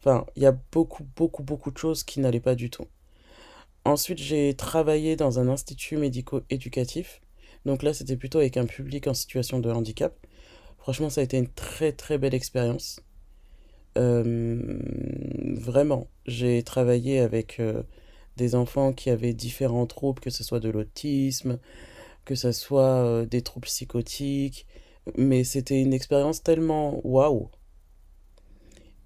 enfin, 0.00 0.26
il 0.36 0.42
y 0.42 0.46
a 0.46 0.52
beaucoup, 0.72 1.04
beaucoup, 1.16 1.42
beaucoup 1.42 1.70
de 1.70 1.78
choses 1.78 2.04
qui 2.04 2.20
n'allaient 2.20 2.40
pas 2.40 2.54
du 2.54 2.70
tout. 2.70 2.86
Ensuite, 3.84 4.18
j'ai 4.18 4.54
travaillé 4.54 5.16
dans 5.16 5.38
un 5.38 5.48
institut 5.48 5.96
médico-éducatif. 5.96 7.20
Donc 7.66 7.82
là, 7.82 7.92
c'était 7.92 8.16
plutôt 8.16 8.38
avec 8.38 8.56
un 8.56 8.64
public 8.64 9.08
en 9.08 9.14
situation 9.14 9.58
de 9.58 9.68
handicap. 9.70 10.16
Franchement, 10.78 11.10
ça 11.10 11.20
a 11.20 11.24
été 11.24 11.36
une 11.36 11.48
très 11.48 11.92
très 11.92 12.16
belle 12.16 12.34
expérience. 12.34 13.00
Euh, 13.98 14.78
vraiment, 15.58 16.06
j'ai 16.26 16.62
travaillé 16.62 17.18
avec 17.18 17.58
euh, 17.58 17.82
des 18.36 18.54
enfants 18.54 18.92
qui 18.92 19.10
avaient 19.10 19.34
différents 19.34 19.86
troubles, 19.86 20.20
que 20.20 20.30
ce 20.30 20.44
soit 20.44 20.60
de 20.60 20.68
l'autisme, 20.70 21.58
que 22.24 22.36
ce 22.36 22.52
soit 22.52 23.04
euh, 23.04 23.26
des 23.26 23.42
troubles 23.42 23.66
psychotiques. 23.66 24.66
Mais 25.16 25.42
c'était 25.42 25.82
une 25.82 25.92
expérience 25.92 26.44
tellement 26.44 27.00
waouh. 27.04 27.50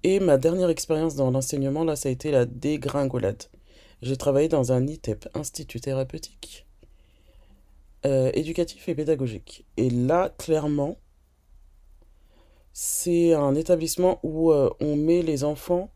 Et 0.03 0.19
ma 0.19 0.37
dernière 0.37 0.69
expérience 0.69 1.15
dans 1.15 1.31
l'enseignement, 1.31 1.83
là, 1.83 1.95
ça 1.95 2.09
a 2.09 2.11
été 2.11 2.29
la 2.29 2.45
dégringolade. 2.45 3.43
J'ai 4.03 4.17
travaillé 4.17 4.49
dans 4.49 4.71
un 4.71 4.85
ITEP, 4.85 5.29
Institut 5.35 5.79
thérapeutique, 5.79 6.67
euh, 8.05 8.31
éducatif 8.33 8.89
et 8.89 8.95
pédagogique. 8.95 9.65
Et 9.77 9.89
là, 9.89 10.29
clairement, 10.37 10.97
c'est 12.73 13.33
un 13.33 13.55
établissement 13.55 14.19
où 14.23 14.51
euh, 14.51 14.69
on 14.79 14.95
met 14.95 15.21
les 15.21 15.43
enfants 15.43 15.89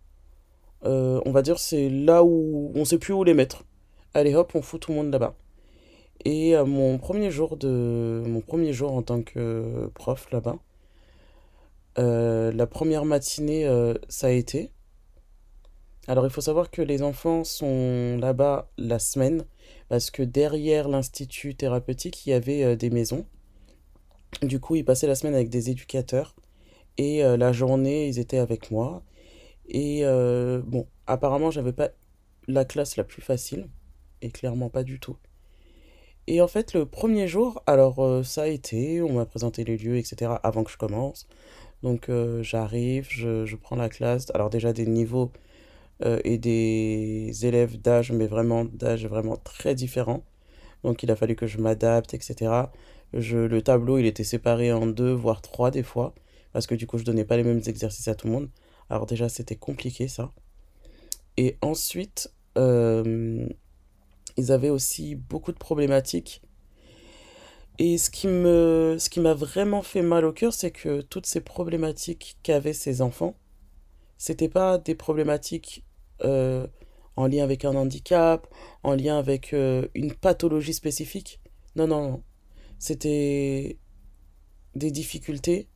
Euh, 0.86 1.20
on 1.26 1.32
va 1.32 1.42
dire 1.42 1.58
c'est 1.60 1.90
là 1.90 2.24
où 2.24 2.72
on 2.76 2.86
sait 2.86 3.00
plus 3.00 3.14
où 3.14 3.24
les 3.24 3.34
mettre. 3.34 3.64
Allez 4.14 4.36
hop, 4.36 4.52
on 4.56 4.62
fout 4.62 4.82
tout 4.82 4.92
le 4.92 4.98
monde 4.98 5.12
là-bas. 5.12 5.36
Et 6.26 6.56
mon 6.58 6.98
premier 7.00 7.32
jour 7.32 7.58
de 7.58 8.24
mon 8.26 8.42
premier 8.42 8.74
jour 8.74 8.92
en 8.94 9.02
tant 9.04 9.22
que 9.24 9.90
prof 9.96 10.28
là-bas, 10.32 10.58
la 11.98 12.68
première 12.68 13.06
matinée, 13.06 13.68
ça 14.10 14.28
a 14.28 14.32
été. 14.32 14.72
Alors 16.08 16.26
il 16.26 16.30
faut 16.32 16.42
savoir 16.42 16.70
que 16.70 16.82
les 16.82 17.02
enfants 17.02 17.44
sont 17.44 18.18
là-bas 18.20 18.70
la 18.78 19.00
semaine 19.00 19.46
parce 19.90 20.12
que 20.12 20.24
derrière 20.24 20.88
l'institut 20.88 21.56
thérapeutique, 21.56 22.26
il 22.26 22.32
y 22.32 22.34
avait 22.34 22.76
des 22.76 22.90
maisons. 22.90 23.26
Du 24.42 24.60
coup, 24.60 24.76
ils 24.76 24.86
passaient 24.86 25.08
la 25.08 25.16
semaine 25.16 25.36
avec 25.36 25.50
des 25.50 25.70
éducateurs 25.70 26.36
et 26.98 27.22
la 27.22 27.52
journée, 27.52 28.08
ils 28.08 28.20
étaient 28.20 28.38
avec 28.38 28.72
moi. 28.72 29.04
Et 29.68 30.02
euh, 30.04 30.62
bon, 30.66 30.88
apparemment, 31.08 31.52
j'avais 31.52 31.74
pas 31.74 31.90
la 32.48 32.66
classe 32.66 32.98
la 32.98 33.04
plus 33.04 33.22
facile, 33.22 33.68
et 34.22 34.30
clairement 34.30 34.70
pas 34.70 34.84
du 34.84 35.00
tout. 35.00 35.18
Et 36.28 36.42
en 36.42 36.48
fait, 36.48 36.74
le 36.74 36.86
premier 36.86 37.28
jour, 37.28 37.62
alors 37.68 38.00
euh, 38.04 38.24
ça 38.24 38.44
a 38.44 38.48
été, 38.48 39.02
on 39.02 39.14
m'a 39.14 39.26
présenté 39.26 39.64
les 39.64 39.78
lieux, 39.78 39.98
etc., 39.98 40.34
avant 40.44 40.64
que 40.64 40.72
je 40.72 40.78
commence. 40.78 41.28
Donc 41.84 42.10
euh, 42.10 42.42
j'arrive, 42.44 43.08
je, 43.10 43.46
je, 43.46 43.56
prends 43.56 43.76
la 43.76 43.90
classe, 43.90 44.32
alors 44.34 44.50
déjà 44.50 44.74
des 44.74 44.88
niveaux 44.88 45.32
et 46.02 46.38
des 46.38 47.46
élèves 47.46 47.80
d'âge, 47.80 48.12
mais 48.12 48.28
vraiment 48.28 48.66
d'âge 48.66 49.06
vraiment 49.06 49.38
très 49.38 49.76
différents. 49.76 50.24
Donc 50.84 51.04
il 51.04 51.12
a 51.12 51.16
fallu 51.16 51.36
que 51.36 51.48
je 51.48 51.58
m'adapte, 51.58 52.14
etc. 52.14 52.52
Je, 53.14 53.38
le 53.38 53.62
tableau, 53.62 53.98
il 53.98 54.06
était 54.06 54.24
séparé 54.24 54.72
en 54.72 54.86
deux, 54.88 55.14
voire 55.14 55.42
trois 55.42 55.72
des 55.72 55.84
fois, 55.84 56.14
parce 56.54 56.68
que 56.68 56.76
du 56.76 56.86
coup, 56.86 56.98
je 56.98 57.04
donnais 57.04 57.26
pas 57.26 57.38
les 57.38 57.44
mêmes 57.44 57.62
exercices 57.66 58.08
à 58.08 58.16
tout 58.16 58.28
le 58.28 58.34
monde. 58.34 58.50
Alors 58.90 59.06
déjà, 59.06 59.30
c'était 59.30 59.56
compliqué 59.56 60.08
ça. 60.08 60.32
Et 61.38 61.58
ensuite, 61.62 62.32
euh, 62.58 63.48
ils 64.38 64.52
avaient 64.52 64.70
aussi 64.70 65.16
beaucoup 65.16 65.52
de 65.52 65.58
problématiques. 65.58 66.42
Et 67.78 67.98
ce 67.98 68.10
qui 68.10 68.28
ce 68.28 69.10
qui 69.10 69.20
m'a 69.20 69.34
vraiment 69.34 69.82
fait 69.82 70.02
mal 70.02 70.24
au 70.26 70.32
cœur, 70.32 70.54
c'est 70.54 70.72
que 70.72 71.02
toutes 71.02 71.26
ces 71.26 71.42
problématiques 71.42 72.38
qu'avaient 72.44 72.74
ces 72.74 73.02
enfants, 73.02 73.36
c'était 74.18 74.50
pas 74.50 74.78
des 74.78 74.96
problématiques 74.96 75.86
euh, 76.24 76.68
en 77.16 77.28
lien 77.28 77.44
avec 77.44 77.66
un 77.66 77.76
handicap, 77.76 78.48
en 78.84 78.96
lien 78.96 79.18
avec 79.18 79.54
euh, 79.54 79.88
une 79.94 80.14
pathologie 80.14 80.74
spécifique. 80.74 81.40
Non, 81.76 81.88
non, 81.88 82.10
non. 82.10 82.24
C'était 82.80 83.78
des 84.76 84.92
difficultés 84.92 85.68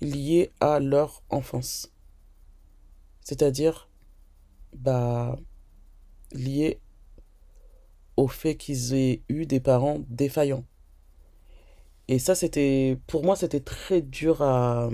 liées 0.00 0.50
à 0.60 0.80
leur 0.80 1.22
enfance 1.30 1.92
c'est-à-dire 3.22 3.88
bah, 4.74 5.38
lié 6.32 6.80
au 8.16 8.28
fait 8.28 8.56
qu'ils 8.56 8.94
aient 8.94 9.22
eu 9.28 9.46
des 9.46 9.60
parents 9.60 10.00
défaillants. 10.08 10.64
Et 12.08 12.18
ça, 12.18 12.34
c'était, 12.34 12.98
pour 13.06 13.24
moi, 13.24 13.36
c'était 13.36 13.60
très 13.60 14.02
dur 14.02 14.42
à, 14.42 14.90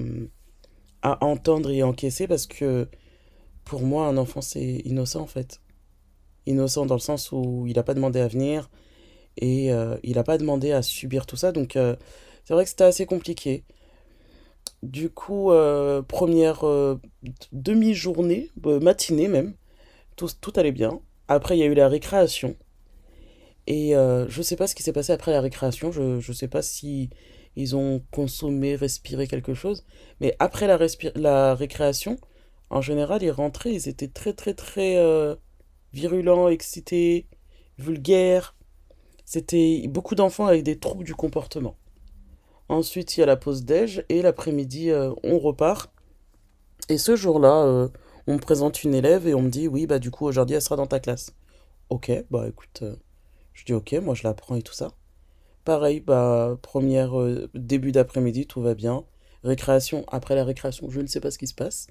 à 1.12 1.24
entendre 1.24 1.70
et 1.70 1.82
encaisser 1.82 2.26
parce 2.26 2.46
que 2.46 2.88
pour 3.64 3.82
moi, 3.82 4.06
un 4.06 4.16
enfant, 4.16 4.40
c'est 4.40 4.80
innocent 4.84 5.20
en 5.20 5.26
fait. 5.26 5.60
Innocent 6.46 6.86
dans 6.86 6.94
le 6.94 7.00
sens 7.00 7.32
où 7.32 7.66
il 7.66 7.76
n'a 7.76 7.82
pas 7.82 7.94
demandé 7.94 8.20
à 8.20 8.28
venir 8.28 8.70
et 9.36 9.72
euh, 9.72 9.96
il 10.02 10.16
n'a 10.16 10.24
pas 10.24 10.38
demandé 10.38 10.72
à 10.72 10.82
subir 10.82 11.26
tout 11.26 11.36
ça. 11.36 11.52
Donc, 11.52 11.76
euh, 11.76 11.94
c'est 12.44 12.54
vrai 12.54 12.64
que 12.64 12.70
c'était 12.70 12.84
assez 12.84 13.06
compliqué. 13.06 13.64
Du 14.82 15.10
coup, 15.10 15.50
euh, 15.52 16.02
première 16.02 16.64
demi-journée, 17.52 18.50
matinée 18.64 19.28
même, 19.28 19.54
tout, 20.16 20.28
tout 20.40 20.52
allait 20.56 20.72
bien. 20.72 21.00
Après, 21.28 21.56
il 21.56 21.60
y 21.60 21.62
a 21.62 21.66
eu 21.66 21.74
la 21.74 21.88
récréation. 21.88 22.56
Et 23.66 23.90
je 23.92 24.38
ne 24.38 24.42
sais 24.42 24.56
pas 24.56 24.66
ce 24.66 24.74
qui 24.74 24.82
s'est 24.82 24.92
passé 24.94 25.12
après 25.12 25.32
la 25.32 25.40
récréation. 25.40 25.92
Je 25.92 26.26
ne 26.26 26.34
sais 26.34 26.48
pas 26.48 26.62
si 26.62 27.10
ils 27.60 27.76
ont 27.76 28.02
consommé, 28.10 28.74
respiré 28.76 29.26
quelque 29.26 29.54
chose. 29.54 29.84
Mais 30.20 30.34
après 30.38 30.66
la, 30.66 30.78
la 31.14 31.54
récréation, 31.54 32.16
en 32.70 32.80
général, 32.80 33.22
ils 33.22 33.30
rentraient, 33.30 33.72
ils 33.74 33.88
étaient 33.88 34.08
très, 34.08 34.32
très, 34.32 34.54
très 34.54 34.96
virulents, 35.92 36.48
excités, 36.48 37.26
vulgaires. 37.78 38.56
C'était 39.24 39.84
beaucoup 39.88 40.14
d'enfants 40.14 40.46
avec 40.46 40.62
des 40.62 40.78
troubles 40.78 41.04
du 41.04 41.14
comportement. 41.14 41.76
Ensuite, 42.68 43.16
il 43.16 43.20
y 43.20 43.22
a 43.22 43.26
la 43.26 43.36
pause 43.36 43.64
déj 43.64 44.04
et 44.08 44.22
l'après-midi, 44.22 44.90
euh, 44.90 45.12
on 45.22 45.38
repart. 45.38 45.90
Et 46.88 46.98
ce 46.98 47.16
jour-là, 47.16 47.64
euh, 47.64 47.88
on 48.26 48.34
me 48.34 48.38
présente 48.38 48.84
une 48.84 48.94
élève 48.94 49.26
et 49.26 49.34
on 49.34 49.42
me 49.42 49.48
dit, 49.48 49.68
oui, 49.68 49.86
bah 49.86 49.98
du 49.98 50.10
coup, 50.10 50.26
aujourd'hui, 50.26 50.56
elle 50.56 50.62
sera 50.62 50.76
dans 50.76 50.86
ta 50.86 51.00
classe. 51.00 51.34
Ok, 51.88 52.10
bah 52.30 52.46
écoute, 52.46 52.80
euh, 52.82 52.96
je 53.54 53.64
dis 53.64 53.72
ok, 53.72 53.94
moi 54.02 54.14
je 54.14 54.24
la 54.24 54.34
prends 54.34 54.56
et 54.56 54.62
tout 54.62 54.74
ça. 54.74 54.92
Pareil, 55.68 56.00
bah 56.00 56.56
première 56.62 57.12
début 57.52 57.92
d'après-midi, 57.92 58.46
tout 58.46 58.62
va 58.62 58.72
bien. 58.72 59.04
Récréation, 59.44 60.06
après 60.08 60.34
la 60.34 60.42
récréation, 60.42 60.88
je 60.88 61.02
ne 61.02 61.06
sais 61.06 61.20
pas 61.20 61.30
ce 61.30 61.36
qui 61.36 61.46
se 61.46 61.52
passe. 61.52 61.88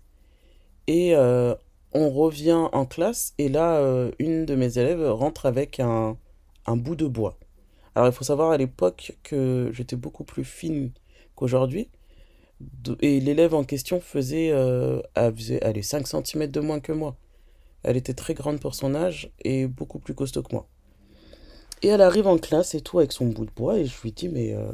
Et 0.88 1.16
on 1.16 2.10
revient 2.10 2.70
en 2.74 2.88
classe 2.88 3.36
et 3.38 3.50
là, 3.50 3.80
une 4.18 4.48
de 4.48 4.56
mes 4.56 4.80
élèves 4.80 5.08
rentre 5.08 5.46
avec 5.46 5.80
un, 5.80 6.18
un 6.66 6.76
bout 6.76 6.96
de 6.96 7.06
bois. 7.06 7.38
Alors 7.94 8.08
il 8.08 8.14
faut 8.14 8.24
savoir 8.24 8.50
à 8.50 8.58
l'époque 8.58 9.16
que 9.22 9.70
j'étais 9.74 9.96
beaucoup 9.96 10.24
plus 10.24 10.44
fine 10.44 10.92
qu'aujourd'hui. 11.36 11.92
Et 13.02 13.20
l'élève 13.20 13.54
en 13.54 13.64
question 13.64 14.02
faisait, 14.02 14.50
euh, 14.54 15.02
elle 15.14 15.36
faisait 15.36 15.64
allez, 15.64 15.84
5 15.84 16.08
cm 16.08 16.48
de 16.48 16.62
moins 16.62 16.80
que 16.80 16.94
moi. 16.94 17.16
Elle 17.84 17.96
était 17.96 18.16
très 18.16 18.34
grande 18.34 18.60
pour 18.60 18.74
son 18.74 18.96
âge 18.96 19.32
et 19.44 19.68
beaucoup 19.68 20.00
plus 20.00 20.16
costaud 20.16 20.42
que 20.42 20.56
moi. 20.56 20.68
Et 21.82 21.88
elle 21.90 22.02
arrive 22.02 22.28
en 22.28 22.38
classe 22.38 22.76
et 22.76 22.82
tout 22.82 23.00
avec 23.00 23.12
son 23.12 23.28
bout 23.28 23.46
de 23.46 23.52
bois 23.52 23.78
et 23.78 23.86
je 23.86 24.02
lui 24.02 24.12
dis 24.12 24.30
mais 24.30 24.54
euh, 24.54 24.72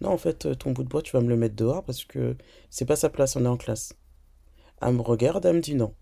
non 0.00 0.10
en 0.10 0.18
fait 0.18 0.56
ton 0.58 0.70
bout 0.70 0.84
de 0.84 0.88
bois 0.88 1.02
tu 1.02 1.12
vas 1.12 1.20
me 1.20 1.28
le 1.28 1.36
mettre 1.36 1.56
dehors 1.56 1.84
parce 1.84 2.04
que 2.04 2.36
c'est 2.70 2.84
pas 2.84 2.96
sa 2.96 3.10
place, 3.10 3.36
on 3.36 3.44
est 3.44 3.48
en 3.48 3.56
classe. 3.56 3.94
Elle 4.80 4.94
me 4.94 5.02
regarde, 5.02 5.44
elle 5.44 5.56
me 5.56 5.60
dit 5.60 5.74
non. 5.74 5.94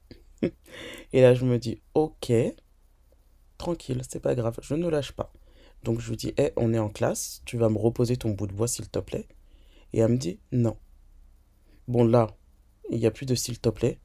et 1.13 1.23
là 1.23 1.35
je 1.35 1.45
me 1.45 1.59
dis 1.59 1.81
ok, 1.95 2.33
tranquille, 3.59 4.03
c'est 4.09 4.21
pas 4.21 4.35
grave, 4.35 4.57
je 4.63 4.75
ne 4.75 4.89
lâche 4.89 5.13
pas. 5.13 5.33
Donc 5.83 6.01
je 6.01 6.11
lui 6.11 6.17
dis, 6.17 6.33
hé, 6.37 6.53
on 6.57 6.73
est 6.73 6.79
en 6.79 6.89
classe, 6.89 7.43
tu 7.45 7.57
vas 7.57 7.69
me 7.69 7.79
reposer 7.79 8.17
ton 8.17 8.31
bout 8.31 8.47
de 8.47 8.53
bois 8.53 8.69
s'il 8.69 8.89
te 8.89 8.99
plaît. 8.99 9.27
Et 9.93 10.01
elle 10.01 10.13
me 10.13 10.17
dit, 10.17 10.39
non. 10.53 10.77
Bon 11.87 12.05
là, 12.05 12.37
il 12.91 12.99
n'y 12.99 13.07
a 13.07 13.11
plus 13.11 13.27
de 13.27 13.35
s'il 13.35 13.59
te 13.59 13.69
plaît. 13.69 13.99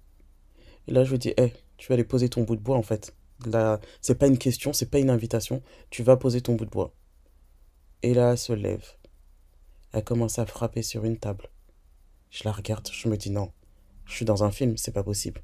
Et 0.88 0.92
là 0.92 1.04
je 1.04 1.12
lui 1.12 1.20
dis, 1.20 1.34
hé, 1.38 1.54
tu 1.78 1.88
vas 1.88 1.94
aller 1.94 2.04
poser 2.04 2.30
ton 2.30 2.44
bout 2.44 2.56
de 2.56 2.62
bois 2.62 2.78
en 2.78 2.84
fait. 2.84 3.16
C'est 4.02 4.18
pas 4.18 4.28
une 4.28 4.38
question, 4.38 4.74
c'est 4.74 4.90
pas 4.90 5.00
une 5.00 5.10
invitation, 5.10 5.62
tu 5.90 6.04
vas 6.04 6.18
poser 6.18 6.42
ton 6.42 6.56
bout 6.56 6.66
de 6.66 6.70
bois. 6.70 6.94
Et 8.02 8.14
là, 8.14 8.32
elle 8.32 8.38
se 8.38 8.54
lève. 8.54 8.86
Elle 9.94 10.04
commence 10.04 10.40
à 10.40 10.46
frapper 10.46 10.82
sur 10.82 11.06
une 11.06 11.18
table. 11.18 11.50
Je 12.30 12.44
la 12.46 12.52
regarde, 12.52 12.90
je 12.92 13.08
me 13.08 13.16
dis 13.18 13.30
non, 13.30 13.52
je 14.06 14.14
suis 14.16 14.26
dans 14.26 14.44
un 14.44 14.52
film, 14.52 14.78
c'est 14.78 14.92
pas 14.92 15.04
possible. 15.04 15.42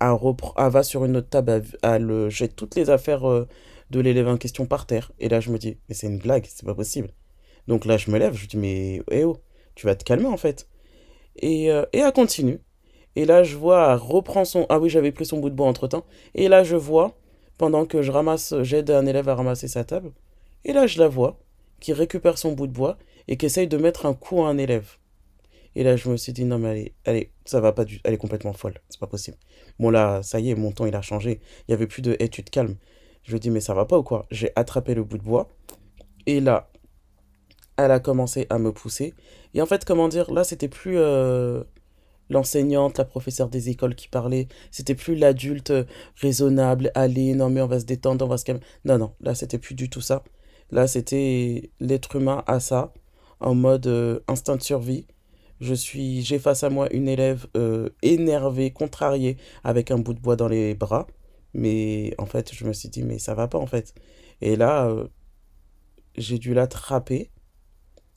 Elle, 0.00 0.16
va 0.70 0.82
sur 0.82 1.04
une 1.04 1.16
autre 1.16 1.28
table, 1.28 1.64
elle, 1.82 2.28
jette 2.30 2.54
toutes 2.54 2.76
les 2.76 2.88
affaires 2.88 3.28
euh, 3.28 3.48
de 3.90 3.98
l'élève 4.00 4.28
en 4.28 4.36
question 4.36 4.66
par 4.66 4.86
terre. 4.86 5.10
Et 5.18 5.28
là, 5.28 5.40
je 5.40 5.50
me 5.50 5.58
dis, 5.58 5.76
mais 5.88 5.94
c'est 5.94 6.06
une 6.06 6.18
blague, 6.18 6.46
c'est 6.48 6.64
pas 6.64 6.74
possible. 6.74 7.10
Donc 7.66 7.84
là, 7.84 7.96
je 7.96 8.10
me 8.10 8.18
lève, 8.18 8.34
je 8.34 8.46
dis, 8.46 8.56
mais 8.56 9.02
eh 9.10 9.24
oh, 9.24 9.38
tu 9.74 9.86
vas 9.86 9.96
te 9.96 10.04
calmer 10.04 10.26
en 10.26 10.36
fait. 10.36 10.68
Et, 11.36 11.70
euh, 11.72 11.84
et 11.92 11.98
elle 11.98 12.12
continue. 12.12 12.60
Et 13.18 13.24
là, 13.24 13.42
je 13.42 13.56
vois, 13.56 13.90
elle 13.90 13.98
reprend 13.98 14.44
son. 14.44 14.64
Ah 14.68 14.78
oui, 14.78 14.88
j'avais 14.88 15.10
pris 15.10 15.26
son 15.26 15.40
bout 15.40 15.50
de 15.50 15.56
bois 15.56 15.66
entre 15.66 15.88
temps. 15.88 16.04
Et 16.36 16.46
là, 16.46 16.62
je 16.62 16.76
vois, 16.76 17.18
pendant 17.56 17.84
que 17.84 18.00
je 18.00 18.12
ramasse, 18.12 18.54
j'aide 18.62 18.92
un 18.92 19.04
élève 19.06 19.28
à 19.28 19.34
ramasser 19.34 19.66
sa 19.66 19.82
table. 19.82 20.12
Et 20.64 20.72
là, 20.72 20.86
je 20.86 21.00
la 21.00 21.08
vois, 21.08 21.36
qui 21.80 21.92
récupère 21.92 22.38
son 22.38 22.52
bout 22.52 22.68
de 22.68 22.72
bois 22.72 22.96
et 23.26 23.36
qui 23.36 23.46
essaye 23.46 23.66
de 23.66 23.76
mettre 23.76 24.06
un 24.06 24.14
coup 24.14 24.42
à 24.44 24.48
un 24.48 24.56
élève. 24.56 24.98
Et 25.74 25.82
là, 25.82 25.96
je 25.96 26.08
me 26.08 26.16
suis 26.16 26.32
dit, 26.32 26.44
non, 26.44 26.58
mais 26.60 26.68
allez, 26.68 26.94
allez 27.06 27.32
ça 27.44 27.60
va 27.60 27.72
pas 27.72 27.84
du. 27.84 28.00
Elle 28.04 28.14
est 28.14 28.18
complètement 28.18 28.52
folle, 28.52 28.74
c'est 28.88 29.00
pas 29.00 29.08
possible. 29.08 29.36
Bon, 29.80 29.90
là, 29.90 30.22
ça 30.22 30.38
y 30.38 30.50
est, 30.50 30.54
mon 30.54 30.70
ton, 30.70 30.86
il 30.86 30.94
a 30.94 31.02
changé. 31.02 31.40
Il 31.66 31.72
y 31.72 31.74
avait 31.74 31.88
plus 31.88 32.02
de, 32.02 32.16
hé, 32.20 32.28
tu 32.28 32.44
te 32.44 32.50
calmes. 32.52 32.76
Je 33.24 33.32
lui 33.32 33.40
dis, 33.40 33.50
mais 33.50 33.60
ça 33.60 33.74
va 33.74 33.84
pas 33.84 33.98
ou 33.98 34.04
quoi? 34.04 34.26
J'ai 34.30 34.52
attrapé 34.54 34.94
le 34.94 35.02
bout 35.02 35.18
de 35.18 35.24
bois. 35.24 35.48
Et 36.26 36.38
là, 36.38 36.70
elle 37.76 37.90
a 37.90 37.98
commencé 37.98 38.46
à 38.48 38.60
me 38.60 38.70
pousser. 38.70 39.12
Et 39.54 39.60
en 39.60 39.66
fait, 39.66 39.84
comment 39.84 40.06
dire, 40.06 40.32
là, 40.32 40.44
c'était 40.44 40.68
plus 40.68 40.98
euh, 40.98 41.64
l'enseignante, 42.30 42.98
la 42.98 43.04
professeure 43.04 43.48
des 43.48 43.68
écoles 43.68 43.94
qui 43.94 44.08
parlait. 44.08 44.48
C'était 44.70 44.94
plus 44.94 45.14
l'adulte 45.14 45.72
raisonnable. 46.16 46.90
Allez, 46.94 47.34
non, 47.34 47.50
mais 47.50 47.60
on 47.60 47.66
va 47.66 47.80
se 47.80 47.84
détendre, 47.84 48.24
on 48.24 48.28
va 48.28 48.38
se 48.38 48.44
calmer. 48.44 48.62
Non, 48.84 48.98
non, 48.98 49.12
là, 49.20 49.34
c'était 49.34 49.58
plus 49.58 49.74
du 49.74 49.88
tout 49.90 50.00
ça. 50.00 50.24
Là, 50.70 50.86
c'était 50.86 51.70
l'être 51.80 52.16
humain 52.16 52.44
à 52.46 52.60
ça, 52.60 52.92
en 53.40 53.54
mode 53.54 53.86
euh, 53.86 54.20
instinct 54.28 54.56
de 54.56 54.62
survie. 54.62 55.06
Je 55.60 55.74
suis, 55.74 56.22
j'ai 56.22 56.38
face 56.38 56.62
à 56.62 56.70
moi 56.70 56.92
une 56.92 57.08
élève 57.08 57.46
euh, 57.56 57.88
énervée, 58.02 58.70
contrariée, 58.70 59.38
avec 59.64 59.90
un 59.90 59.98
bout 59.98 60.14
de 60.14 60.20
bois 60.20 60.36
dans 60.36 60.48
les 60.48 60.74
bras. 60.74 61.06
Mais 61.54 62.14
en 62.18 62.26
fait, 62.26 62.54
je 62.54 62.64
me 62.64 62.72
suis 62.72 62.88
dit, 62.88 63.02
mais 63.02 63.18
ça 63.18 63.34
va 63.34 63.48
pas 63.48 63.58
en 63.58 63.66
fait. 63.66 63.94
Et 64.40 64.56
là, 64.56 64.88
euh, 64.88 65.08
j'ai 66.16 66.38
dû 66.38 66.54
l'attraper 66.54 67.30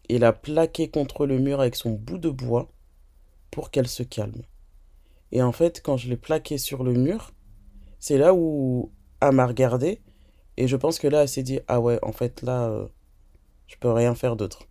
et 0.09 0.19
la 0.19 0.33
plaquer 0.33 0.89
contre 0.89 1.25
le 1.25 1.39
mur 1.39 1.61
avec 1.61 1.75
son 1.75 1.91
bout 1.91 2.17
de 2.17 2.29
bois 2.29 2.71
pour 3.51 3.69
qu'elle 3.69 3.87
se 3.87 4.03
calme. 4.03 4.41
Et 5.31 5.41
en 5.41 5.51
fait, 5.51 5.81
quand 5.81 5.97
je 5.97 6.09
l'ai 6.09 6.17
plaqué 6.17 6.57
sur 6.57 6.83
le 6.83 6.93
mur, 6.93 7.31
c'est 7.99 8.17
là 8.17 8.33
où 8.33 8.91
elle 9.21 9.33
m'a 9.33 9.45
regardé. 9.45 10.01
Et 10.57 10.67
je 10.67 10.75
pense 10.75 10.99
que 10.99 11.07
là, 11.07 11.21
elle 11.21 11.29
s'est 11.29 11.43
dit, 11.43 11.59
ah 11.67 11.79
ouais, 11.79 11.99
en 12.01 12.11
fait, 12.11 12.41
là, 12.41 12.69
euh, 12.69 12.87
je 13.67 13.75
peux 13.77 13.91
rien 13.91 14.15
faire 14.15 14.35
d'autre. 14.35 14.67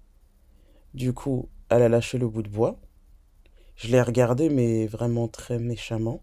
Du 0.92 1.12
coup, 1.12 1.48
elle 1.68 1.82
a 1.82 1.88
lâché 1.88 2.18
le 2.18 2.28
bout 2.28 2.42
de 2.42 2.48
bois. 2.48 2.78
Je 3.76 3.88
l'ai 3.88 4.02
regardé, 4.02 4.50
mais 4.50 4.86
vraiment 4.86 5.28
très 5.28 5.58
méchamment. 5.58 6.22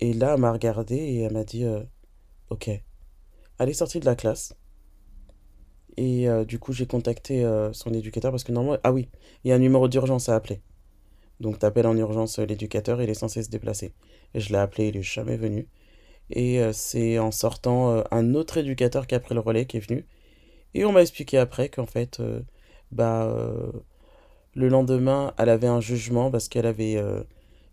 Et 0.00 0.12
là, 0.12 0.34
elle 0.34 0.40
m'a 0.40 0.52
regardé 0.52 0.96
et 0.96 1.20
elle 1.20 1.32
m'a 1.32 1.44
dit, 1.44 1.64
euh, 1.64 1.82
ok. 2.50 2.68
Elle 3.58 3.68
est 3.70 3.74
sortie 3.74 4.00
de 4.00 4.04
la 4.04 4.16
classe. 4.16 4.54
Et 5.96 6.28
euh, 6.28 6.44
du 6.44 6.58
coup, 6.58 6.74
j'ai 6.74 6.86
contacté 6.86 7.42
son 7.72 7.94
éducateur 7.94 8.30
parce 8.30 8.44
que 8.44 8.52
normalement, 8.52 8.78
ah 8.84 8.92
oui, 8.92 9.08
il 9.44 9.48
y 9.48 9.52
a 9.52 9.54
un 9.54 9.58
numéro 9.58 9.88
d'urgence 9.88 10.28
à 10.28 10.34
appeler. 10.34 10.60
Donc, 11.40 11.58
tu 11.58 11.66
appelles 11.66 11.86
en 11.86 11.96
urgence 11.96 12.38
l'éducateur, 12.38 13.02
il 13.02 13.10
est 13.10 13.14
censé 13.14 13.42
se 13.42 13.50
déplacer. 13.50 13.92
Et 14.34 14.40
je 14.40 14.50
l'ai 14.52 14.58
appelé, 14.58 14.88
il 14.88 14.96
est 14.96 15.02
jamais 15.02 15.36
venu. 15.36 15.68
Et 16.30 16.60
euh, 16.60 16.72
c'est 16.72 17.18
en 17.18 17.30
sortant 17.30 17.92
euh, 17.92 18.02
un 18.10 18.34
autre 18.34 18.58
éducateur 18.58 19.06
qui 19.06 19.14
a 19.14 19.20
pris 19.20 19.34
le 19.34 19.40
relais 19.40 19.66
qui 19.66 19.76
est 19.76 19.88
venu. 19.88 20.06
Et 20.74 20.84
on 20.84 20.92
m'a 20.92 21.02
expliqué 21.02 21.38
après 21.38 21.68
qu'en 21.68 21.86
fait, 21.86 22.20
euh, 22.20 22.40
bah, 22.92 23.34
le 24.54 24.68
lendemain, 24.68 25.34
elle 25.38 25.48
avait 25.48 25.66
un 25.66 25.80
jugement 25.80 26.30
parce 26.30 26.48
qu'elle 26.48 26.66
avait 26.66 27.02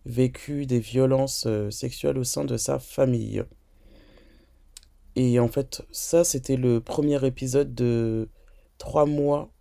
vécu 0.06 0.66
des 0.66 0.80
violences 0.80 1.48
sexuelles 1.70 2.18
au 2.18 2.24
sein 2.24 2.46
de 2.46 2.58
sa 2.58 2.80
famille. 2.80 3.44
Et 5.16 5.40
en 5.40 5.48
fait, 5.48 5.84
ça, 5.92 6.24
c'était 6.24 6.56
le 6.56 6.82
premier 6.82 7.26
épisode 7.26 7.76
de 7.76 8.30
trois 8.78 9.06
mois 9.06 9.53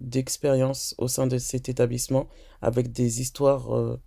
d'expérience 0.00 0.94
au 0.98 1.08
sein 1.08 1.26
de 1.26 1.38
cet 1.38 1.68
établissement 1.68 2.28
avec 2.62 2.92
des 2.92 3.20
histoires 3.20 3.98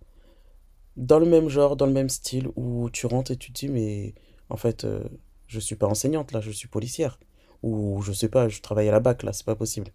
dans 0.96 1.18
le 1.18 1.26
même 1.26 1.48
genre, 1.48 1.76
dans 1.76 1.86
le 1.86 1.92
même 1.92 2.08
style, 2.08 2.48
où 2.56 2.88
tu 2.90 3.06
rentres 3.06 3.32
et 3.32 3.36
tu 3.36 3.52
te 3.52 3.60
dis, 3.60 3.68
mais 3.68 4.14
en 4.48 4.56
fait, 4.56 4.84
euh, 4.84 5.04
je 5.46 5.58
suis 5.60 5.76
pas 5.76 5.86
enseignante 5.86 6.32
là, 6.32 6.40
je 6.40 6.50
suis 6.50 6.68
policière. 6.68 7.18
Ou 7.62 8.02
je 8.02 8.12
sais 8.12 8.28
pas, 8.28 8.48
je 8.48 8.60
travaille 8.60 8.88
à 8.88 8.92
la 8.92 9.00
BAC 9.00 9.22
là, 9.22 9.32
c'est 9.32 9.46
pas 9.46 9.56
possible. 9.56 9.90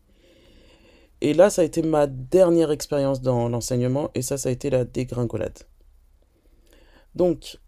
Et 1.22 1.34
là, 1.34 1.50
ça 1.50 1.62
a 1.62 1.66
été 1.66 1.82
ma 1.82 2.08
dernière 2.08 2.72
expérience 2.72 3.22
dans 3.22 3.50
l'enseignement, 3.50 4.10
et 4.16 4.22
ça, 4.22 4.38
ça 4.38 4.50
a 4.50 4.52
été 4.52 4.70
la 4.70 4.86
dégringolade. 4.86 5.60
Donc, 7.16 7.60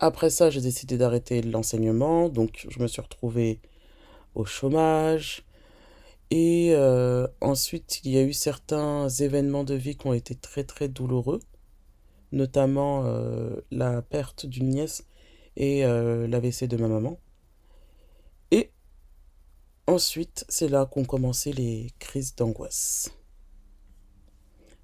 après 0.00 0.30
ça, 0.30 0.50
j'ai 0.50 0.60
décidé 0.60 0.98
d'arrêter 0.98 1.42
l'enseignement, 1.42 2.28
donc 2.28 2.66
je 2.68 2.80
me 2.80 2.88
suis 2.88 3.00
retrouvé 3.00 3.60
au 4.34 4.44
chômage. 4.44 5.44
Et 6.30 6.72
euh, 6.74 7.26
ensuite, 7.40 8.00
il 8.04 8.12
y 8.12 8.18
a 8.18 8.22
eu 8.22 8.32
certains 8.32 9.08
événements 9.08 9.64
de 9.64 9.74
vie 9.74 9.96
qui 9.96 10.06
ont 10.06 10.12
été 10.12 10.34
très 10.34 10.64
très 10.64 10.88
douloureux 10.88 11.40
notamment 12.30 13.06
euh, 13.06 13.56
la 13.70 14.02
perte 14.02 14.44
d'une 14.44 14.68
nièce 14.68 15.06
et 15.56 15.84
euh, 15.86 16.26
l'AVC 16.26 16.64
de 16.64 16.76
ma 16.76 16.88
maman. 16.88 17.18
Et 18.50 18.70
ensuite, 19.86 20.44
c'est 20.48 20.68
là 20.68 20.84
qu'ont 20.84 21.06
commencé 21.06 21.52
les 21.52 21.90
crises 21.98 22.34
d'angoisse. 22.34 23.10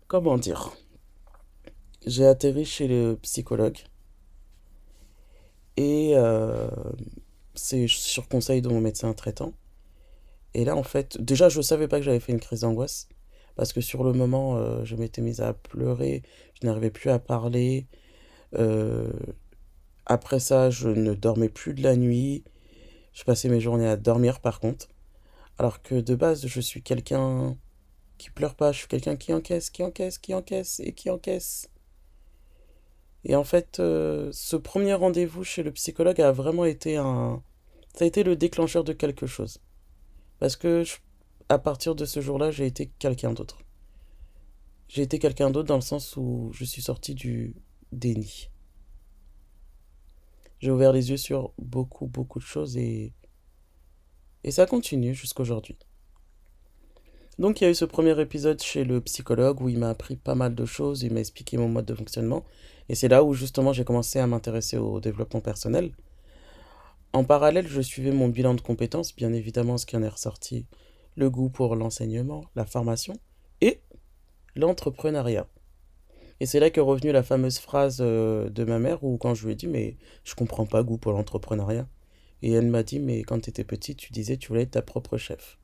Comment 0.07 0.39
dire? 0.39 0.73
J'ai 2.07 2.27
atterri 2.27 2.65
chez 2.65 2.89
le 2.89 3.19
psychologue 3.21 3.79
et 5.77 6.15
c'est 7.55 7.89
sur 7.89 8.29
conseil 8.29 8.63
de 8.63 8.69
mon 8.69 8.81
médecin 8.81 9.13
traitant. 9.13 9.53
Et 10.55 10.65
là, 10.65 10.77
en 10.77 10.83
fait, 10.83 11.21
déjà, 11.21 11.49
je 11.49 11.59
ne 11.59 11.63
savais 11.63 11.89
pas 11.89 11.99
que 11.99 12.05
j'avais 12.05 12.21
fait 12.21 12.33
une 12.33 12.41
crise 12.41 12.61
d'angoisse 12.61 13.09
parce 13.57 13.73
que 13.73 13.81
sur 13.81 14.05
le 14.05 14.13
moment, 14.13 14.57
euh, 14.57 14.85
je 14.85 14.97
m'étais 14.97 15.23
mise 15.23 15.41
à 15.41 15.53
pleurer, 15.53 16.23
je 16.61 16.67
n'arrivais 16.67 16.91
plus 16.91 17.11
à 17.11 17.19
parler. 17.19 17.87
Euh, 18.55 19.13
après 20.07 20.41
ça, 20.41 20.71
je 20.71 20.89
ne 20.89 21.15
dormais 21.15 21.49
plus 21.49 21.75
de 21.75 21.83
la 21.83 21.97
nuit. 21.97 22.45
Je 23.13 23.25
passais 23.25 23.49
mes 23.49 23.61
journées 23.61 23.87
à 23.87 23.97
dormir 23.97 24.41
par 24.41 24.61
contre. 24.61 24.89
Alors 25.59 25.83
que 25.83 25.95
de 25.97 26.15
base, 26.15 26.47
je 26.47 26.61
suis 26.61 26.83
quelqu'un 26.83 27.57
qui 28.19 28.31
pleure 28.31 28.55
pas, 28.55 28.73
je 28.73 28.79
suis 28.79 28.89
quelqu'un 28.89 29.17
qui 29.17 29.33
encaisse, 29.33 29.71
qui 29.71 29.83
encaisse, 29.83 30.19
qui 30.19 30.35
encaisse 30.35 30.81
et 30.81 30.93
qui 30.93 31.11
encaisse. 31.11 31.69
Et 33.25 33.37
en 33.37 33.45
fait, 33.45 33.81
euh, 33.81 34.31
ce 34.33 34.57
premier 34.57 34.95
rendez-vous 34.95 35.45
chez 35.45 35.63
le 35.63 35.73
psychologue 35.73 36.21
a 36.21 36.33
vraiment 36.33 36.65
été 36.65 36.97
un... 36.97 37.43
Ça 37.97 38.05
été 38.05 38.25
le 38.25 38.37
déclencheur 38.37 38.85
de 38.85 38.93
quelque 38.93 39.27
chose. 39.27 39.61
Parce 40.39 40.57
que 40.57 40.85
à 41.49 41.59
partir 41.59 41.95
de 41.95 42.05
ce 42.05 42.21
jour-là, 42.21 42.51
j'ai 42.51 42.67
été 42.67 42.91
quelqu'un 42.99 43.33
d'autre. 43.33 43.59
J'ai 44.89 45.03
été 45.03 45.19
quelqu'un 45.19 45.51
d'autre 45.51 45.69
dans 45.69 45.77
le 45.77 45.81
sens 45.81 46.17
où 46.17 46.51
je 46.53 46.65
suis 46.65 46.83
sorti 46.83 47.15
du 47.15 47.55
déni. 47.93 48.49
J'ai 50.61 50.71
ouvert 50.71 50.93
les 50.93 51.11
yeux 51.11 51.17
sur 51.17 51.53
beaucoup, 51.59 52.07
beaucoup 52.07 52.39
de 52.39 52.45
choses 52.45 52.77
et, 52.77 53.13
et 54.45 54.51
ça 54.51 54.67
continue 54.67 55.15
jusqu'aujourd'hui. 55.15 55.77
Donc 57.39 57.61
il 57.61 57.65
y 57.65 57.67
a 57.67 57.71
eu 57.71 57.75
ce 57.75 57.85
premier 57.85 58.19
épisode 58.21 58.63
chez 58.63 58.85
le 58.85 59.01
psychologue 59.01 59.61
où 59.61 59.69
il 59.69 59.79
m'a 59.79 59.91
appris 59.91 60.17
pas 60.17 60.37
mal 60.37 60.55
de 60.55 60.65
choses, 60.65 61.03
il 61.03 61.13
m'a 61.13 61.21
expliqué 61.21 61.57
mon 61.57 61.69
mode 61.69 61.85
de 61.85 61.95
fonctionnement 61.95 62.45
et 62.89 62.95
c'est 62.95 63.09
là 63.09 63.25
où 63.25 63.35
justement 63.35 63.73
j'ai 63.73 63.85
commencé 63.85 64.21
à 64.21 64.27
m'intéresser 64.27 64.77
au 64.77 65.01
développement 65.01 65.41
personnel. 65.41 65.93
En 67.15 67.23
parallèle, 67.23 67.69
je 67.69 67.81
suivais 67.81 68.11
mon 68.11 68.27
bilan 68.27 68.55
de 68.55 68.61
compétences, 68.61 69.15
bien 69.15 69.33
évidemment 69.33 69.79
ce 69.79 69.87
qui 69.87 69.97
en 69.97 70.03
est 70.03 70.09
ressorti, 70.09 70.67
le 71.15 71.31
goût 71.31 71.49
pour 71.49 71.77
l'enseignement, 71.77 72.45
la 72.57 72.67
formation 72.67 73.15
et 73.61 73.81
l'entrepreneuriat. 74.57 75.47
Et 76.41 76.47
c'est 76.47 76.59
là 76.59 76.71
qu'est 76.71 76.81
revenue 76.81 77.13
la 77.13 77.23
fameuse 77.23 77.61
phrase 77.61 77.99
euh, 78.01 78.51
de 78.51 78.65
ma 78.65 78.81
mère 78.81 79.05
où 79.05 79.17
quand 79.17 79.33
je 79.33 79.47
lui 79.47 79.53
ai 79.53 79.55
dit 79.55 79.69
mais 79.69 79.97
je 80.25 80.35
comprends 80.35 80.67
pas 80.67 80.83
goût 80.83 80.99
pour 80.99 81.13
l'entrepreneuriat. 81.13 81.87
Et 82.43 82.51
elle 82.51 82.67
m'a 82.67 82.83
dit 82.83 82.99
mais 82.99 83.23
quand 83.23 83.39
tu 83.39 83.51
étais 83.51 83.63
petite 83.63 83.99
tu 83.99 84.13
disais 84.13 84.37
tu 84.37 84.49
voulais 84.49 84.63
être 84.63 84.73
ta 84.73 84.83
propre 84.83 85.17
chef. 85.17 85.61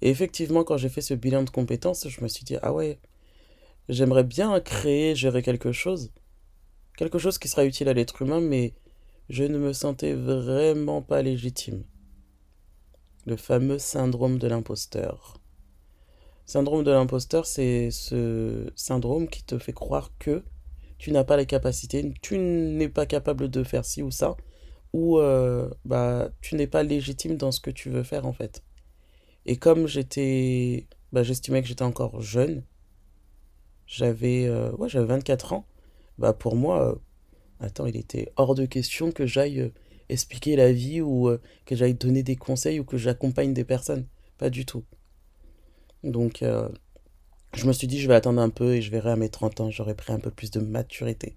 Et 0.00 0.08
effectivement 0.08 0.64
quand 0.64 0.78
j'ai 0.78 0.88
fait 0.88 1.02
ce 1.02 1.12
bilan 1.12 1.42
de 1.42 1.50
compétences 1.50 2.08
je 2.08 2.22
me 2.22 2.28
suis 2.28 2.44
dit 2.44 2.56
ah 2.62 2.72
ouais 2.72 2.98
j'aimerais 3.90 4.24
bien 4.24 4.58
créer, 4.60 5.14
gérer 5.14 5.42
quelque 5.42 5.70
chose. 5.70 6.12
Quelque 6.96 7.18
chose 7.18 7.36
qui 7.36 7.48
sera 7.48 7.66
utile 7.66 7.90
à 7.90 7.92
l'être 7.92 8.22
humain 8.22 8.40
mais 8.40 8.72
je 9.32 9.44
ne 9.44 9.56
me 9.56 9.72
sentais 9.72 10.12
vraiment 10.12 11.00
pas 11.00 11.22
légitime 11.22 11.84
le 13.24 13.36
fameux 13.36 13.78
syndrome 13.78 14.38
de 14.38 14.46
l'imposteur. 14.46 15.38
Syndrome 16.44 16.84
de 16.84 16.90
l'imposteur, 16.90 17.46
c'est 17.46 17.90
ce 17.90 18.70
syndrome 18.76 19.26
qui 19.28 19.42
te 19.42 19.56
fait 19.56 19.72
croire 19.72 20.12
que 20.18 20.44
tu 20.98 21.12
n'as 21.12 21.24
pas 21.24 21.38
les 21.38 21.46
capacités, 21.46 22.12
tu 22.20 22.36
n'es 22.36 22.90
pas 22.90 23.06
capable 23.06 23.48
de 23.48 23.64
faire 23.64 23.86
ci 23.86 24.02
ou 24.02 24.10
ça, 24.10 24.36
ou 24.92 25.18
euh, 25.18 25.70
bah, 25.86 26.28
tu 26.42 26.54
n'es 26.54 26.66
pas 26.66 26.82
légitime 26.82 27.38
dans 27.38 27.52
ce 27.52 27.60
que 27.60 27.70
tu 27.70 27.88
veux 27.88 28.02
faire 28.02 28.26
en 28.26 28.34
fait. 28.34 28.62
Et 29.46 29.56
comme 29.56 29.86
j'étais, 29.86 30.88
bah, 31.10 31.22
j'estimais 31.22 31.62
que 31.62 31.68
j'étais 31.68 31.84
encore 31.84 32.20
jeune, 32.20 32.64
j'avais 33.86 34.44
euh, 34.44 34.72
ouais, 34.72 34.90
j'avais 34.90 35.06
24 35.06 35.54
ans, 35.54 35.66
bah 36.18 36.34
pour 36.34 36.54
moi, 36.54 37.00
attends, 37.62 37.86
il 37.86 37.96
était 37.96 38.32
hors 38.36 38.54
de 38.54 38.66
question 38.66 39.12
que 39.12 39.26
j'aille 39.26 39.72
expliquer 40.08 40.56
la 40.56 40.72
vie 40.72 41.00
ou 41.00 41.28
euh, 41.28 41.40
que 41.66 41.74
j'aille 41.74 41.94
donner 41.94 42.22
des 42.22 42.36
conseils 42.36 42.80
ou 42.80 42.84
que 42.84 42.96
j'accompagne 42.96 43.54
des 43.54 43.64
personnes. 43.64 44.06
Pas 44.38 44.50
du 44.50 44.66
tout. 44.66 44.84
Donc, 46.04 46.42
euh, 46.42 46.68
je 47.54 47.66
me 47.66 47.72
suis 47.72 47.86
dit, 47.86 48.00
je 48.00 48.08
vais 48.08 48.14
attendre 48.14 48.40
un 48.40 48.50
peu 48.50 48.74
et 48.74 48.82
je 48.82 48.90
verrai 48.90 49.12
à 49.12 49.16
mes 49.16 49.28
30 49.28 49.60
ans, 49.60 49.70
j'aurai 49.70 49.94
pris 49.94 50.12
un 50.12 50.18
peu 50.18 50.30
plus 50.30 50.50
de 50.50 50.60
maturité. 50.60 51.36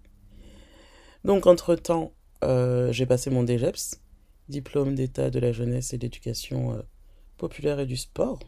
Donc, 1.24 1.48
entre-temps, 1.48 2.14
euh, 2.44 2.92
j'ai 2.92 3.06
passé 3.06 3.30
mon 3.30 3.44
DGEPS, 3.44 4.02
diplôme 4.50 4.96
d'état 4.96 5.30
de 5.30 5.40
la 5.40 5.52
jeunesse 5.52 5.94
et 5.94 5.98
de 5.98 6.04
l'éducation 6.04 6.84
populaire 7.38 7.80
et 7.80 7.86
du 7.86 7.98
sport. 7.98 8.40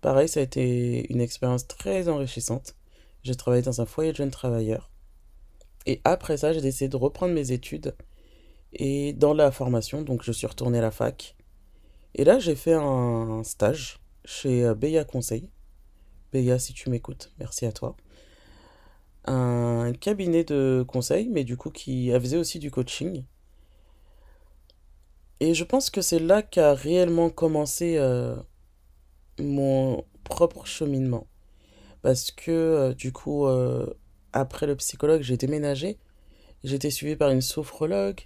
Pareil, 0.00 0.28
ça 0.28 0.40
a 0.40 0.42
été 0.42 1.12
une 1.12 1.20
expérience 1.20 1.66
très 1.66 2.08
enrichissante. 2.08 2.76
J'ai 3.22 3.34
travaillé 3.34 3.62
dans 3.62 3.80
un 3.80 3.86
foyer 3.86 4.12
de 4.12 4.16
jeunes 4.16 4.30
travailleurs. 4.30 4.90
Et 5.86 6.00
après 6.04 6.36
ça, 6.36 6.52
j'ai 6.52 6.60
décidé 6.60 6.88
de 6.88 6.96
reprendre 6.96 7.32
mes 7.32 7.52
études 7.52 7.94
et 8.72 9.12
dans 9.12 9.32
la 9.32 9.50
formation, 9.50 10.02
donc 10.02 10.22
je 10.22 10.32
suis 10.32 10.46
retourné 10.46 10.78
à 10.78 10.82
la 10.82 10.90
fac. 10.90 11.36
Et 12.14 12.24
là, 12.24 12.38
j'ai 12.38 12.54
fait 12.54 12.74
un 12.74 13.42
stage 13.44 14.00
chez 14.24 14.64
euh, 14.64 14.74
Beya 14.74 15.04
Conseil. 15.04 15.50
Beya, 16.32 16.58
si 16.58 16.74
tu 16.74 16.90
m'écoutes, 16.90 17.32
merci 17.38 17.66
à 17.66 17.72
toi. 17.72 17.96
Un 19.24 19.92
cabinet 19.92 20.44
de 20.44 20.84
conseil, 20.86 21.28
mais 21.28 21.44
du 21.44 21.56
coup 21.56 21.70
qui 21.70 22.10
faisait 22.12 22.36
aussi 22.36 22.58
du 22.58 22.70
coaching. 22.70 23.24
Et 25.40 25.54
je 25.54 25.64
pense 25.64 25.90
que 25.90 26.00
c'est 26.00 26.18
là 26.18 26.42
qu'a 26.42 26.74
réellement 26.74 27.30
commencé 27.30 27.96
euh, 27.98 28.36
mon 29.38 30.04
propre 30.24 30.66
cheminement. 30.66 31.26
Parce 32.02 32.30
que 32.30 32.50
euh, 32.50 32.94
du 32.94 33.12
coup, 33.12 33.46
après 34.32 34.66
le 34.66 34.76
psychologue, 34.76 35.22
j'ai 35.22 35.36
déménagé. 35.36 35.98
J'étais 36.64 36.90
suivi 36.90 37.16
par 37.16 37.30
une 37.30 37.42
sophrologue, 37.42 38.20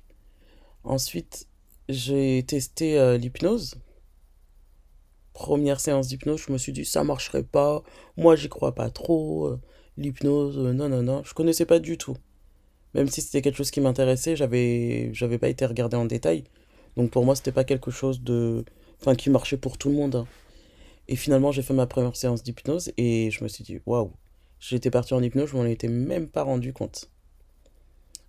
Ensuite, 0.85 1.47
j'ai 1.89 2.43
testé 2.47 2.99
euh, 2.99 3.17
l'hypnose. 3.19 3.75
Première 5.33 5.81
séance 5.81 6.09
d'hypnose, 6.09 6.43
je 6.47 6.53
me 6.53 6.59
suis 6.59 6.73
dit 6.73 6.85
ça 6.85 7.05
marcherait 7.05 7.43
pas. 7.43 7.83
Moi, 8.17 8.37
j'y 8.37 8.49
crois 8.49 8.75
pas 8.75 8.91
trop. 8.91 9.57
L'hypnose, 9.97 10.59
euh, 10.59 10.73
non, 10.73 10.89
non, 10.89 11.03
non, 11.03 11.23
je 11.25 11.35
connaissais 11.35 11.67
pas 11.67 11.79
du 11.79 11.99
tout. 11.99 12.17
Même 12.95 13.09
si 13.09 13.23
c'était 13.23 13.43
quelque 13.43 13.57
chose 13.57 13.71
qui 13.71 13.81
m'intéressait, 13.81 14.37
j'avais, 14.37 15.11
j'avais 15.15 15.39
pas 15.39 15.49
été 15.49 15.67
regardé 15.67 15.97
en 15.97 16.07
détail. 16.07 16.45
Donc 16.97 17.11
pour 17.11 17.25
moi, 17.25 17.37
c'était 17.37 17.53
pas 17.53 17.65
quelque 17.65 17.91
chose 17.91 18.23
de, 18.23 18.65
enfin, 19.01 19.15
qui 19.15 19.31
marchait 19.31 19.57
pour 19.59 19.79
tout 19.79 19.89
le 19.91 19.97
monde. 19.97 20.17
hein. 20.17 20.27
Et 21.09 21.17
finalement, 21.17 21.53
j'ai 21.53 21.63
fait 21.63 21.75
ma 21.75 21.87
première 21.87 22.17
séance 22.17 22.43
d'hypnose 22.43 22.93
et 22.97 23.31
je 23.31 23.43
me 23.45 23.49
suis 23.49 23.65
dit, 23.65 23.81
waouh, 23.87 24.13
j'étais 24.61 24.91
parti 24.91 25.15
en 25.15 25.23
hypnose, 25.23 25.51
je 25.51 25.57
m'en 25.57 25.65
étais 25.65 25.89
même 25.89 26.29
pas 26.29 26.43
rendu 26.43 26.73
compte. 26.73 27.11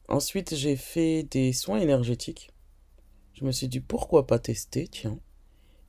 Ensuite, 0.08 0.56
j'ai 0.56 0.76
fait 0.76 1.24
des 1.24 1.54
soins 1.54 1.80
énergétiques. 1.80 2.50
Je 3.34 3.46
me 3.46 3.52
suis 3.52 3.68
dit, 3.68 3.80
pourquoi 3.80 4.28
pas 4.28 4.40
tester, 4.40 4.88
tiens. 4.88 5.20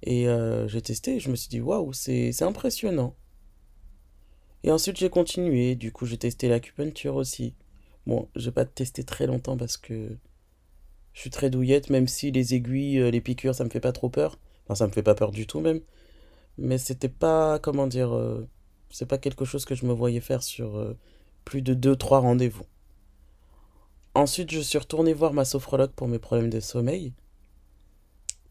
Et 0.03 0.29
euh, 0.29 0.69
j'ai 0.69 0.83
testé 0.83 1.17
et 1.17 1.21
je 1.21 1.31
me 1.31 1.37
suis 1.37 1.49
dit, 1.49 1.61
waouh, 1.61 1.93
c'est, 1.93 2.43
impressionnant. 2.43 3.15
Et 4.65 4.71
ensuite, 4.71 4.97
j'ai 4.97 5.11
continué. 5.11 5.75
Du 5.75 5.93
coup, 5.93 6.07
j'ai 6.07 6.19
testé 6.19 6.49
l'acupuncture 6.49 7.17
aussi. 7.17 7.55
Bon, 8.07 8.29
j'ai 8.37 8.53
pas 8.53 8.65
testé 8.65 9.05
très 9.05 9.27
longtemps 9.27 9.57
parce 9.57 9.77
que 9.77 10.17
je 11.13 11.21
suis 11.21 11.31
très 11.31 11.51
douillette, 11.51 11.91
même 11.91 12.09
si 12.09 12.31
les 12.31 12.55
aiguilles, 12.55 12.99
euh, 12.99 13.11
les 13.11 13.21
piqûres, 13.21 13.55
ça 13.55 13.65
me 13.65 13.71
fait 13.71 13.81
pas 13.81 13.93
trop 13.93 14.09
peur. 14.09 14.39
Enfin, 14.65 14.77
ça 14.77 14.87
me 14.87 14.93
fait 14.93 15.03
pas 15.03 15.15
peur 15.15 15.31
du 15.33 15.47
tout 15.47 15.61
même. 15.61 15.81
Mais 16.59 16.79
c'était 16.79 17.09
pas, 17.09 17.59
comment 17.59 17.87
dire, 17.87 18.15
euh, 18.15 18.49
c'est 18.93 19.07
pas 19.07 19.19
quelque 19.19 19.45
chose 19.45 19.65
que 19.65 19.75
je 19.75 19.87
me 19.87 19.93
voyais 19.93 20.21
faire 20.21 20.43
sur 20.43 20.77
euh, 20.77 20.97
plus 21.45 21.63
de 21.63 21.75
deux 21.75 21.97
trois 21.97 22.21
rendez-vous. 22.21 22.67
Ensuite, 24.15 24.51
je 24.53 24.61
suis 24.61 24.79
retourné 24.79 25.15
voir 25.15 25.33
ma 25.33 25.47
sophrologue 25.47 25.93
pour 25.93 26.07
mes 26.07 26.19
problèmes 26.19 26.51
de 26.51 26.61
sommeil. 26.61 27.15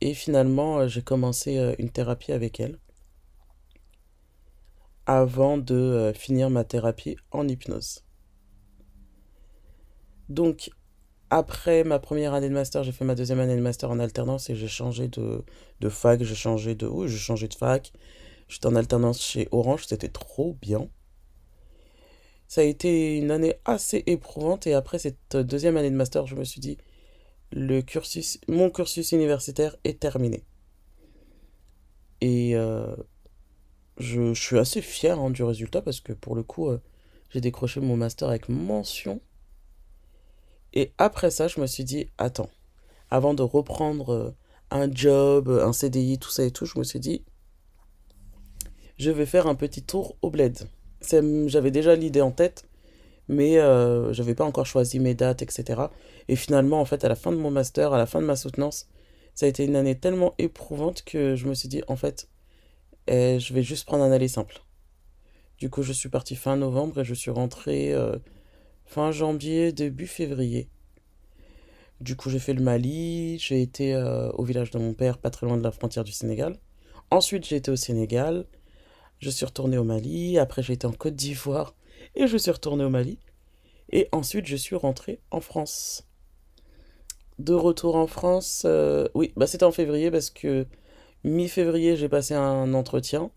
Et 0.01 0.15
finalement, 0.15 0.79
euh, 0.79 0.87
j'ai 0.87 1.03
commencé 1.03 1.57
euh, 1.59 1.75
une 1.77 1.91
thérapie 1.91 2.31
avec 2.31 2.59
elle 2.59 2.79
avant 5.05 5.57
de 5.57 6.13
finir 6.15 6.49
ma 6.49 6.63
thérapie 6.63 7.17
en 7.31 7.47
hypnose. 7.47 8.03
Donc, 10.29 10.69
après 11.29 11.83
ma 11.83 11.99
première 11.99 12.33
année 12.33 12.49
de 12.49 12.53
master, 12.53 12.83
j'ai 12.83 12.91
fait 12.91 13.03
ma 13.03 13.15
deuxième 13.15 13.39
année 13.39 13.55
de 13.55 13.61
master 13.61 13.89
en 13.89 13.99
alternance 13.99 14.49
et 14.49 14.55
j'ai 14.55 14.67
changé 14.67 15.07
de, 15.07 15.43
de 15.79 15.89
fac, 15.89 16.23
j'ai 16.23 16.35
changé 16.35 16.75
de... 16.75 16.87
Oui, 16.87 17.09
j'ai 17.09 17.17
changé 17.17 17.47
de 17.47 17.53
fac. 17.53 17.91
J'étais 18.51 18.67
en 18.67 18.75
alternance 18.75 19.21
chez 19.21 19.47
Orange, 19.53 19.85
c'était 19.87 20.09
trop 20.09 20.57
bien. 20.61 20.89
Ça 22.49 22.59
a 22.59 22.63
été 22.65 23.15
une 23.17 23.31
année 23.31 23.55
assez 23.63 24.03
éprouvante 24.07 24.67
et 24.67 24.73
après 24.73 24.99
cette 24.99 25.37
deuxième 25.37 25.77
année 25.77 25.89
de 25.89 25.95
master, 25.95 26.27
je 26.27 26.35
me 26.35 26.43
suis 26.43 26.59
dit, 26.59 26.77
le 27.53 27.79
cursus, 27.81 28.41
mon 28.49 28.69
cursus 28.69 29.13
universitaire 29.13 29.77
est 29.85 30.01
terminé. 30.01 30.43
Et 32.19 32.57
euh, 32.57 32.93
je, 33.97 34.33
suis 34.33 34.59
assez 34.59 34.81
fier 34.81 35.17
hein, 35.17 35.29
du 35.29 35.43
résultat 35.43 35.81
parce 35.81 36.01
que 36.01 36.11
pour 36.11 36.35
le 36.35 36.43
coup, 36.43 36.67
euh, 36.67 36.81
j'ai 37.29 37.39
décroché 37.39 37.79
mon 37.79 37.95
master 37.95 38.27
avec 38.27 38.49
mention. 38.49 39.21
Et 40.73 40.91
après 40.97 41.31
ça, 41.31 41.47
je 41.47 41.61
me 41.61 41.67
suis 41.67 41.85
dit, 41.85 42.09
attends, 42.17 42.49
avant 43.09 43.33
de 43.33 43.43
reprendre 43.43 44.09
euh, 44.09 44.35
un 44.71 44.91
job, 44.91 45.47
un 45.47 45.71
CDI, 45.71 46.19
tout 46.19 46.31
ça 46.31 46.43
et 46.43 46.51
tout, 46.51 46.65
je 46.65 46.77
me 46.77 46.83
suis 46.83 46.99
dit, 46.99 47.23
je 49.01 49.09
vais 49.09 49.25
faire 49.25 49.47
un 49.47 49.55
petit 49.55 49.81
tour 49.81 50.15
au 50.21 50.29
bled. 50.29 50.59
J'avais 51.47 51.71
déjà 51.71 51.95
l'idée 51.95 52.21
en 52.21 52.29
tête, 52.31 52.69
mais 53.27 53.57
euh, 53.57 54.13
j'avais 54.13 54.35
pas 54.35 54.45
encore 54.45 54.67
choisi 54.67 54.99
mes 54.99 55.15
dates, 55.15 55.41
etc. 55.41 55.81
Et 56.27 56.35
finalement, 56.35 56.79
en 56.79 56.85
fait, 56.85 57.03
à 57.03 57.09
la 57.09 57.15
fin 57.15 57.31
de 57.31 57.37
mon 57.37 57.49
master, 57.49 57.93
à 57.93 57.97
la 57.97 58.05
fin 58.05 58.21
de 58.21 58.27
ma 58.27 58.35
soutenance, 58.35 58.87
ça 59.33 59.47
a 59.47 59.49
été 59.49 59.65
une 59.65 59.75
année 59.75 59.97
tellement 59.97 60.35
éprouvante 60.37 61.03
que 61.03 61.35
je 61.35 61.47
me 61.47 61.55
suis 61.55 61.67
dit, 61.67 61.81
en 61.87 61.95
fait, 61.95 62.29
eh, 63.07 63.39
je 63.39 63.53
vais 63.55 63.63
juste 63.63 63.87
prendre 63.87 64.03
un 64.03 64.11
aller 64.11 64.27
simple. 64.27 64.61
Du 65.57 65.71
coup, 65.71 65.81
je 65.81 65.93
suis 65.93 66.09
parti 66.09 66.35
fin 66.35 66.55
novembre 66.55 66.99
et 66.99 67.03
je 67.03 67.15
suis 67.15 67.31
rentré 67.31 67.93
euh, 67.93 68.17
fin 68.85 69.11
janvier, 69.11 69.71
début 69.71 70.05
février. 70.05 70.69
Du 72.01 72.15
coup, 72.15 72.29
j'ai 72.29 72.39
fait 72.39 72.53
le 72.53 72.61
Mali, 72.61 73.39
j'ai 73.39 73.63
été 73.63 73.95
euh, 73.95 74.29
au 74.33 74.43
village 74.43 74.69
de 74.69 74.77
mon 74.77 74.93
père, 74.93 75.17
pas 75.17 75.31
très 75.31 75.47
loin 75.47 75.57
de 75.57 75.63
la 75.63 75.71
frontière 75.71 76.03
du 76.03 76.11
Sénégal. 76.11 76.59
Ensuite, 77.09 77.47
j'ai 77.47 77.55
été 77.55 77.71
au 77.71 77.75
Sénégal, 77.75 78.45
je 79.21 79.29
suis 79.29 79.45
retourné 79.45 79.77
au 79.77 79.83
Mali, 79.83 80.39
après 80.39 80.63
j'ai 80.63 80.73
été 80.73 80.87
en 80.87 80.91
Côte 80.91 81.15
d'Ivoire 81.15 81.75
et 82.15 82.27
je 82.27 82.37
suis 82.37 82.51
retourné 82.51 82.83
au 82.83 82.89
Mali. 82.89 83.19
Et 83.91 84.09
ensuite, 84.11 84.47
je 84.47 84.55
suis 84.55 84.75
rentré 84.75 85.19
en 85.31 85.41
France. 85.41 86.07
De 87.37 87.53
retour 87.53 87.95
en 87.95 88.07
France, 88.07 88.63
euh, 88.65 89.07
oui, 89.13 89.31
bah 89.35 89.47
c'était 89.47 89.63
en 89.63 89.71
février 89.71 90.09
parce 90.11 90.29
que 90.29 90.65
mi-février, 91.23 91.95
j'ai 91.97 92.09
passé 92.09 92.33
un 92.33 92.73
entretien. 92.73 93.31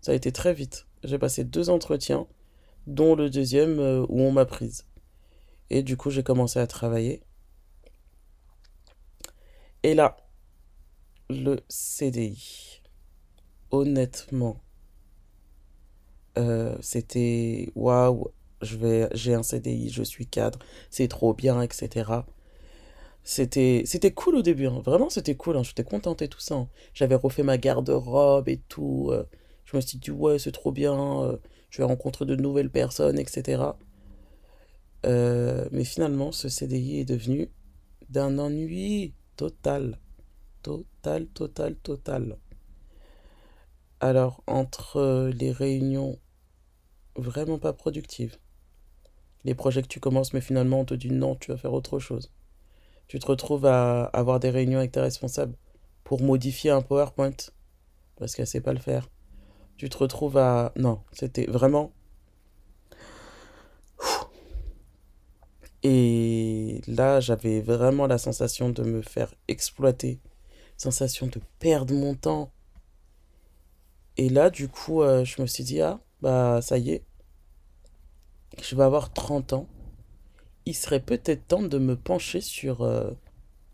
Ça 0.00 0.12
a 0.12 0.14
été 0.14 0.32
très 0.32 0.54
vite. 0.54 0.86
J'ai 1.04 1.18
passé 1.18 1.44
deux 1.44 1.68
entretiens, 1.70 2.26
dont 2.86 3.14
le 3.14 3.28
deuxième 3.28 3.78
euh, 3.78 4.06
où 4.08 4.20
on 4.22 4.32
m'a 4.32 4.46
prise. 4.46 4.86
Et 5.68 5.82
du 5.82 5.96
coup, 5.96 6.10
j'ai 6.10 6.22
commencé 6.22 6.58
à 6.58 6.66
travailler. 6.66 7.22
Et 9.82 9.94
là, 9.94 10.16
le 11.28 11.60
CDI. 11.68 12.80
Honnêtement, 13.70 14.60
euh, 16.38 16.76
c'était 16.80 17.70
waouh, 17.74 18.28
je 18.62 18.76
vais, 18.76 19.08
j'ai 19.14 19.34
un 19.34 19.42
CDI, 19.42 19.90
je 19.90 20.02
suis 20.02 20.26
cadre, 20.26 20.58
c'est 20.90 21.08
trop 21.08 21.34
bien, 21.34 21.62
etc. 21.62 22.26
C'était, 23.24 23.82
c'était 23.86 24.12
cool 24.12 24.36
au 24.36 24.42
début, 24.42 24.66
hein. 24.66 24.80
Vraiment, 24.84 25.10
c'était 25.10 25.34
cool, 25.34 25.56
hein. 25.56 25.62
J'étais 25.64 25.84
contente 25.84 26.22
et 26.22 26.28
tout 26.28 26.40
ça. 26.40 26.54
hein. 26.56 26.68
J'avais 26.94 27.16
refait 27.16 27.42
ma 27.42 27.58
garde-robe 27.58 28.48
et 28.48 28.58
tout. 28.68 29.08
euh. 29.12 29.24
Je 29.64 29.76
me 29.76 29.80
suis 29.82 29.98
dit, 29.98 30.10
ouais, 30.12 30.38
c'est 30.38 30.52
trop 30.52 30.70
bien, 30.72 31.22
euh, 31.24 31.36
je 31.70 31.78
vais 31.78 31.84
rencontrer 31.84 32.24
de 32.24 32.36
nouvelles 32.36 32.70
personnes, 32.70 33.18
etc. 33.18 33.76
Mais 35.72 35.84
finalement, 35.84 36.32
ce 36.32 36.48
CDI 36.48 37.00
est 37.00 37.04
devenu 37.04 37.50
d'un 38.08 38.38
ennui 38.38 39.14
total. 39.36 39.98
Total, 40.62 41.26
total, 41.28 41.76
total. 41.76 42.38
Alors, 44.00 44.42
entre 44.46 45.30
les 45.34 45.52
réunions 45.52 46.18
vraiment 47.18 47.58
pas 47.58 47.72
productives, 47.72 48.36
les 49.44 49.54
projets 49.54 49.82
que 49.82 49.88
tu 49.88 50.00
commences, 50.00 50.32
mais 50.32 50.40
finalement 50.40 50.80
on 50.80 50.84
te 50.84 50.94
dit 50.94 51.10
non, 51.10 51.36
tu 51.36 51.50
vas 51.50 51.56
faire 51.56 51.72
autre 51.72 51.98
chose. 51.98 52.32
Tu 53.08 53.18
te 53.18 53.26
retrouves 53.26 53.66
à 53.66 54.04
avoir 54.06 54.40
des 54.40 54.50
réunions 54.50 54.78
avec 54.78 54.92
tes 54.92 55.00
responsables 55.00 55.54
pour 56.02 56.22
modifier 56.22 56.70
un 56.70 56.82
PowerPoint, 56.82 57.36
parce 58.16 58.34
qu'elle 58.34 58.46
sait 58.46 58.60
pas 58.60 58.72
le 58.72 58.80
faire. 58.80 59.08
Tu 59.76 59.88
te 59.88 59.98
retrouves 59.98 60.38
à... 60.38 60.72
Non, 60.76 61.02
c'était 61.12 61.46
vraiment... 61.46 61.92
Et 65.82 66.80
là, 66.88 67.20
j'avais 67.20 67.60
vraiment 67.60 68.08
la 68.08 68.18
sensation 68.18 68.70
de 68.70 68.82
me 68.82 69.02
faire 69.02 69.32
exploiter, 69.46 70.20
sensation 70.76 71.28
de 71.28 71.40
perdre 71.60 71.94
mon 71.94 72.14
temps. 72.16 72.50
Et 74.16 74.28
là, 74.28 74.50
du 74.50 74.68
coup, 74.68 75.02
euh, 75.02 75.24
je 75.24 75.40
me 75.40 75.46
suis 75.46 75.62
dit, 75.62 75.80
ah, 75.80 76.00
bah 76.20 76.60
ça 76.62 76.78
y 76.78 76.90
est, 76.90 77.04
je 78.62 78.74
vais 78.76 78.84
avoir 78.84 79.12
30 79.12 79.52
ans. 79.52 79.68
Il 80.64 80.74
serait 80.74 81.00
peut-être 81.00 81.46
temps 81.46 81.62
de 81.62 81.78
me 81.78 81.96
pencher 81.96 82.40
sur, 82.40 82.82
euh, 82.82 83.10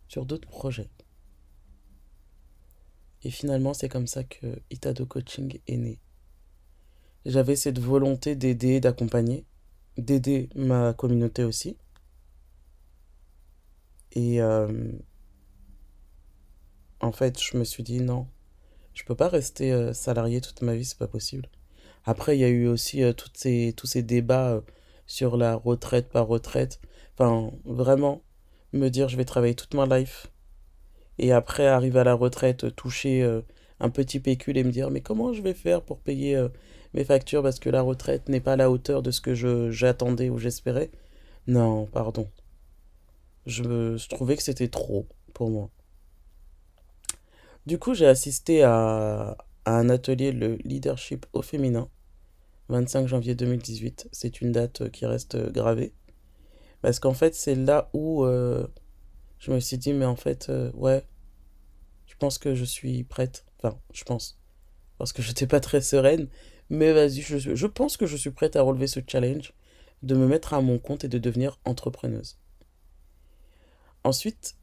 sur 0.09 0.27
d'autres 0.27 0.49
projets. 0.49 0.91
Et 3.25 3.31
finalement, 3.31 3.73
c'est 3.73 3.89
comme 3.89 4.07
ça 4.07 4.25
que 4.25 4.61
Itado 4.71 5.07
Coaching 5.07 5.61
est 5.67 5.77
né. 5.77 5.99
J'avais 7.25 7.57
cette 7.57 7.79
volonté 7.79 8.35
d'aider, 8.35 8.81
d'accompagner, 8.81 9.47
d'aider 9.97 10.49
ma 10.57 10.93
communauté 10.93 11.45
aussi. 11.45 11.77
Et 14.13 14.43
euh, 14.43 14.93
en 17.01 17.13
fait, 17.13 17.41
je 17.41 17.57
me 17.57 17.65
suis 17.65 17.85
dit 17.85 18.01
non, 18.01 18.27
je 18.93 19.05
peux 19.05 19.15
pas 19.15 19.29
rester 19.29 19.73
euh, 19.73 19.93
salarié 19.93 20.41
toute 20.41 20.63
ma 20.63 20.75
vie, 20.75 20.85
c'est 20.85 20.99
pas 20.99 21.07
possible. 21.09 21.49
Après, 22.05 22.37
il 22.37 22.41
y 22.41 22.45
a 22.45 22.49
eu 22.49 22.67
aussi 22.67 23.03
euh, 23.03 23.13
ces, 23.35 23.75
tous 23.77 23.87
ces 23.87 24.03
débats 24.03 24.53
euh, 24.53 24.61
sur 25.07 25.37
la 25.37 25.55
retraite 25.55 26.09
par 26.09 26.27
retraite. 26.27 26.81
Enfin, 27.15 27.53
vraiment, 27.65 28.23
me 28.73 28.89
dire 28.89 29.09
je 29.09 29.17
vais 29.17 29.25
travailler 29.25 29.55
toute 29.55 29.75
ma 29.75 29.87
life 29.87 30.29
et 31.19 31.33
après 31.33 31.67
arriver 31.67 32.01
à 32.01 32.05
la 32.05 32.15
retraite, 32.15 32.65
euh, 32.65 32.71
toucher 32.71 33.43
un 33.81 33.91
petit 33.91 34.21
pécule 34.21 34.57
et 34.59 34.65
me 34.65 34.73
dire 34.73 34.91
mais 34.91 35.01
comment 35.01 35.33
je 35.33 35.43
vais 35.43 35.55
faire 35.55 35.83
pour 35.83 36.01
payer 36.01 36.41
mes 36.95 37.05
factures? 37.05 37.43
Parce 37.43 37.59
que 37.61 37.71
la 37.71 37.83
retraite 37.83 38.29
n'est 38.29 38.41
pas 38.41 38.55
à 38.55 38.57
la 38.57 38.71
hauteur 38.71 39.03
de 39.03 39.11
ce 39.11 39.21
que 39.21 39.35
je 39.35 39.71
j'attendais 39.71 40.31
ou 40.31 40.39
j'espérais. 40.39 40.91
Non, 41.47 41.87
pardon. 41.87 42.29
Je, 43.47 43.97
je 43.97 44.09
trouvais 44.09 44.37
que 44.37 44.43
c'était 44.43 44.69
trop 44.69 45.07
pour 45.35 45.51
moi. 45.51 45.71
Du 47.67 47.79
coup, 47.79 47.95
j'ai 47.95 48.07
assisté 48.07 48.63
à, 48.63 49.37
à 49.65 49.79
un 49.79 49.89
atelier, 49.89 50.33
le 50.33 50.57
leadership 50.65 51.27
au 51.33 51.43
féminin, 51.43 51.89
25 52.69 53.07
janvier 53.07 53.35
2018. 53.35 54.09
C'est 54.13 54.41
une 54.41 54.53
date 54.53 54.83
euh, 54.83 54.89
qui 54.89 55.07
reste 55.07 55.35
euh, 55.37 55.51
gravée. 55.51 55.95
Parce 56.81 56.99
qu'en 56.99 57.15
fait, 57.15 57.35
c'est 57.35 57.55
là 57.55 57.91
où 57.93 58.25
euh, 58.25 58.67
je 59.39 59.53
me 59.53 59.61
suis 59.61 59.79
dit, 59.79 59.93
mais 59.93 60.05
en 60.05 60.17
fait, 60.17 60.51
ouais, 60.75 61.05
je 62.07 62.15
pense 62.17 62.39
que 62.39 62.55
je 62.57 62.65
suis 62.65 63.05
prête. 63.05 63.45
Enfin, 63.59 63.79
je 63.93 64.03
pense. 64.03 64.41
Parce 64.99 65.13
que 65.13 65.23
j'étais 65.23 65.47
pas 65.47 65.61
très 65.61 65.81
sereine. 65.81 66.29
Mais 66.71 66.93
vas-y, 66.93 67.21
je, 67.21 67.39
je 67.39 67.67
pense 67.67 67.97
que 67.97 68.07
je 68.07 68.17
suis 68.17 68.31
prête 68.31 68.57
à 68.57 68.63
relever 68.63 68.89
ce 68.89 69.01
challenge. 69.07 69.53
de 70.03 70.17
me 70.17 70.27
mettre 70.27 70.55
à 70.55 70.61
mon 70.61 70.81
compte 70.81 71.05
et 71.05 71.09
de 71.09 71.19
devenir 71.19 71.61
entrepreneuse. 71.65 72.37
Ensuite, 74.03 74.57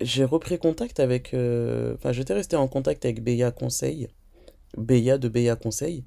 j'ai 0.00 0.24
repris 0.24 0.60
contact 0.60 1.00
avec... 1.00 1.34
Enfin, 1.34 2.12
j'étais 2.12 2.34
resté 2.34 2.54
en 2.54 2.68
contact 2.68 3.04
avec 3.04 3.24
Béa 3.24 3.50
Conseil, 3.50 4.08
Béa 4.76 5.18
de 5.18 5.28
Béa 5.28 5.56
Conseil. 5.56 6.04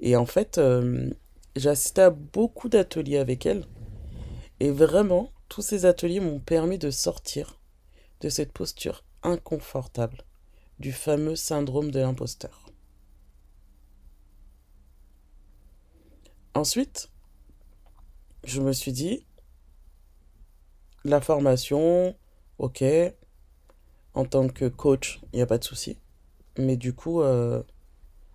Et 0.00 0.16
en 0.16 0.26
fait, 0.26 0.58
euh, 0.58 1.10
j'ai 1.56 1.70
à 1.96 2.10
beaucoup 2.10 2.68
d'ateliers 2.68 3.18
avec 3.18 3.46
elle. 3.46 3.66
Et 4.60 4.70
vraiment, 4.70 5.32
tous 5.48 5.62
ces 5.62 5.86
ateliers 5.86 6.20
m'ont 6.20 6.40
permis 6.40 6.78
de 6.78 6.90
sortir 6.90 7.60
de 8.20 8.28
cette 8.28 8.52
posture 8.52 9.04
inconfortable 9.22 10.24
du 10.78 10.92
fameux 10.92 11.36
syndrome 11.36 11.90
de 11.90 12.00
l'imposteur. 12.00 12.66
Ensuite, 16.54 17.10
je 18.44 18.60
me 18.60 18.72
suis 18.72 18.92
dit, 18.92 19.24
la 21.04 21.20
formation, 21.20 22.16
ok, 22.58 22.84
en 24.14 24.24
tant 24.24 24.48
que 24.48 24.66
coach, 24.66 25.20
il 25.32 25.36
n'y 25.36 25.42
a 25.42 25.46
pas 25.46 25.58
de 25.58 25.64
souci. 25.64 25.98
Mais 26.58 26.76
du 26.76 26.92
coup, 26.92 27.22
euh, 27.22 27.62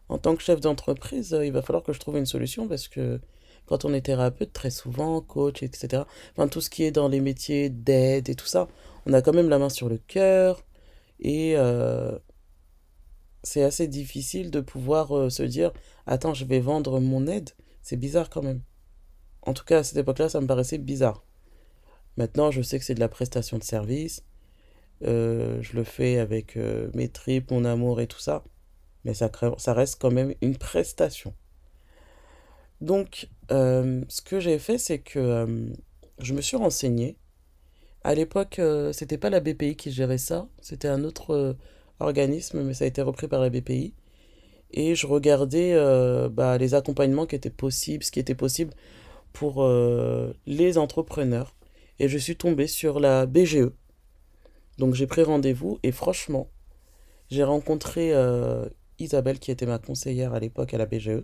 en 0.09 0.17
tant 0.17 0.35
que 0.35 0.41
chef 0.43 0.59
d'entreprise, 0.59 1.33
euh, 1.33 1.45
il 1.45 1.51
va 1.51 1.61
falloir 1.61 1.83
que 1.83 1.93
je 1.93 1.99
trouve 1.99 2.17
une 2.17 2.25
solution 2.25 2.67
parce 2.67 2.87
que 2.87 3.19
quand 3.65 3.85
on 3.85 3.93
est 3.93 4.01
thérapeute, 4.01 4.53
très 4.53 4.69
souvent, 4.69 5.21
coach, 5.21 5.63
etc., 5.63 6.03
enfin, 6.31 6.47
tout 6.47 6.61
ce 6.61 6.69
qui 6.69 6.83
est 6.83 6.91
dans 6.91 7.09
les 7.09 7.19
métiers 7.19 7.69
d'aide 7.69 8.29
et 8.29 8.35
tout 8.35 8.45
ça, 8.45 8.67
on 9.05 9.13
a 9.13 9.21
quand 9.21 9.33
même 9.33 9.49
la 9.49 9.59
main 9.59 9.69
sur 9.69 9.89
le 9.89 9.97
cœur 9.97 10.63
et 11.19 11.53
euh, 11.57 12.17
c'est 13.43 13.63
assez 13.63 13.87
difficile 13.87 14.51
de 14.51 14.61
pouvoir 14.61 15.31
se 15.31 15.43
dire, 15.43 15.71
attends, 16.05 16.33
je 16.33 16.45
vais 16.45 16.59
vendre 16.59 16.99
mon 16.99 17.27
aide. 17.27 17.51
C'est 17.81 17.97
bizarre 17.97 18.29
quand 18.29 18.43
même. 18.43 18.61
En 19.41 19.53
tout 19.53 19.63
cas, 19.63 19.79
à 19.79 19.83
cette 19.83 19.97
époque-là, 19.97 20.29
ça 20.29 20.41
me 20.41 20.47
paraissait 20.47 20.77
bizarre. 20.77 21.23
Maintenant, 22.17 22.51
je 22.51 22.61
sais 22.61 22.79
que 22.79 22.85
c'est 22.85 22.95
de 22.95 22.99
la 22.99 23.09
prestation 23.09 23.57
de 23.57 23.63
service. 23.63 24.23
Euh, 25.03 25.61
je 25.61 25.75
le 25.75 25.83
fais 25.83 26.17
avec 26.17 26.57
euh, 26.57 26.89
mes 26.93 27.09
tripes, 27.09 27.51
mon 27.51 27.65
amour 27.65 28.01
et 28.01 28.07
tout 28.07 28.19
ça. 28.19 28.43
Mais 29.05 29.13
ça, 29.13 29.31
ça 29.57 29.73
reste 29.73 30.01
quand 30.01 30.11
même 30.11 30.33
une 30.41 30.57
prestation. 30.57 31.33
Donc, 32.81 33.29
euh, 33.51 34.01
ce 34.07 34.21
que 34.21 34.39
j'ai 34.39 34.59
fait, 34.59 34.77
c'est 34.77 34.99
que 34.99 35.71
je 36.19 36.33
me 36.33 36.41
suis 36.41 36.57
renseigné. 36.57 37.17
À 38.03 38.15
l'époque, 38.15 38.61
c'était 38.91 39.17
pas 39.17 39.29
la 39.29 39.39
BPI 39.39 39.75
qui 39.75 39.91
gérait 39.91 40.17
ça, 40.17 40.47
c'était 40.61 40.87
un 40.87 41.03
autre 41.03 41.55
organisme, 41.99 42.63
mais 42.63 42.73
ça 42.73 42.85
a 42.85 42.87
été 42.87 43.01
repris 43.01 43.27
par 43.27 43.41
la 43.41 43.49
BPI. 43.49 43.93
Et 44.71 44.95
je 44.95 45.07
regardais 45.07 45.75
bah, 46.29 46.57
les 46.57 46.73
accompagnements 46.73 47.25
qui 47.25 47.35
étaient 47.35 47.49
possibles, 47.49 48.03
ce 48.03 48.11
qui 48.11 48.19
était 48.19 48.35
possible 48.35 48.73
pour 49.33 49.67
les 50.45 50.77
entrepreneurs. 50.77 51.55
Et 51.99 52.07
je 52.07 52.17
suis 52.17 52.35
tombé 52.35 52.67
sur 52.67 52.99
la 52.99 53.25
BGE. 53.25 53.71
Donc 54.77 54.93
j'ai 54.93 55.07
pris 55.07 55.23
rendez-vous 55.23 55.79
et 55.83 55.91
franchement, 55.91 56.49
j'ai 57.29 57.43
rencontré 57.43 58.13
euh, 58.13 58.67
Isabelle 58.99 59.39
qui 59.39 59.51
était 59.51 59.65
ma 59.65 59.79
conseillère 59.79 60.33
à 60.33 60.39
l'époque 60.39 60.73
à 60.73 60.77
la 60.77 60.85
BGE. 60.85 61.23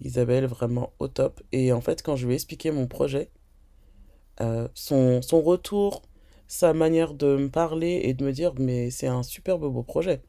Isabelle 0.00 0.46
vraiment 0.46 0.92
au 0.98 1.08
top. 1.08 1.42
Et 1.52 1.72
en 1.72 1.80
fait, 1.80 2.02
quand 2.02 2.16
je 2.16 2.26
lui 2.26 2.34
ai 2.34 2.36
expliqué 2.36 2.70
mon 2.70 2.86
projet, 2.86 3.30
euh, 4.40 4.68
son, 4.74 5.22
son 5.22 5.40
retour, 5.40 6.02
sa 6.46 6.72
manière 6.72 7.14
de 7.14 7.36
me 7.36 7.48
parler 7.48 8.00
et 8.04 8.14
de 8.14 8.24
me 8.24 8.32
dire, 8.32 8.54
mais 8.58 8.90
c'est 8.90 9.06
un 9.06 9.22
superbe 9.22 9.70
beau 9.72 9.82
projet. 9.82 10.22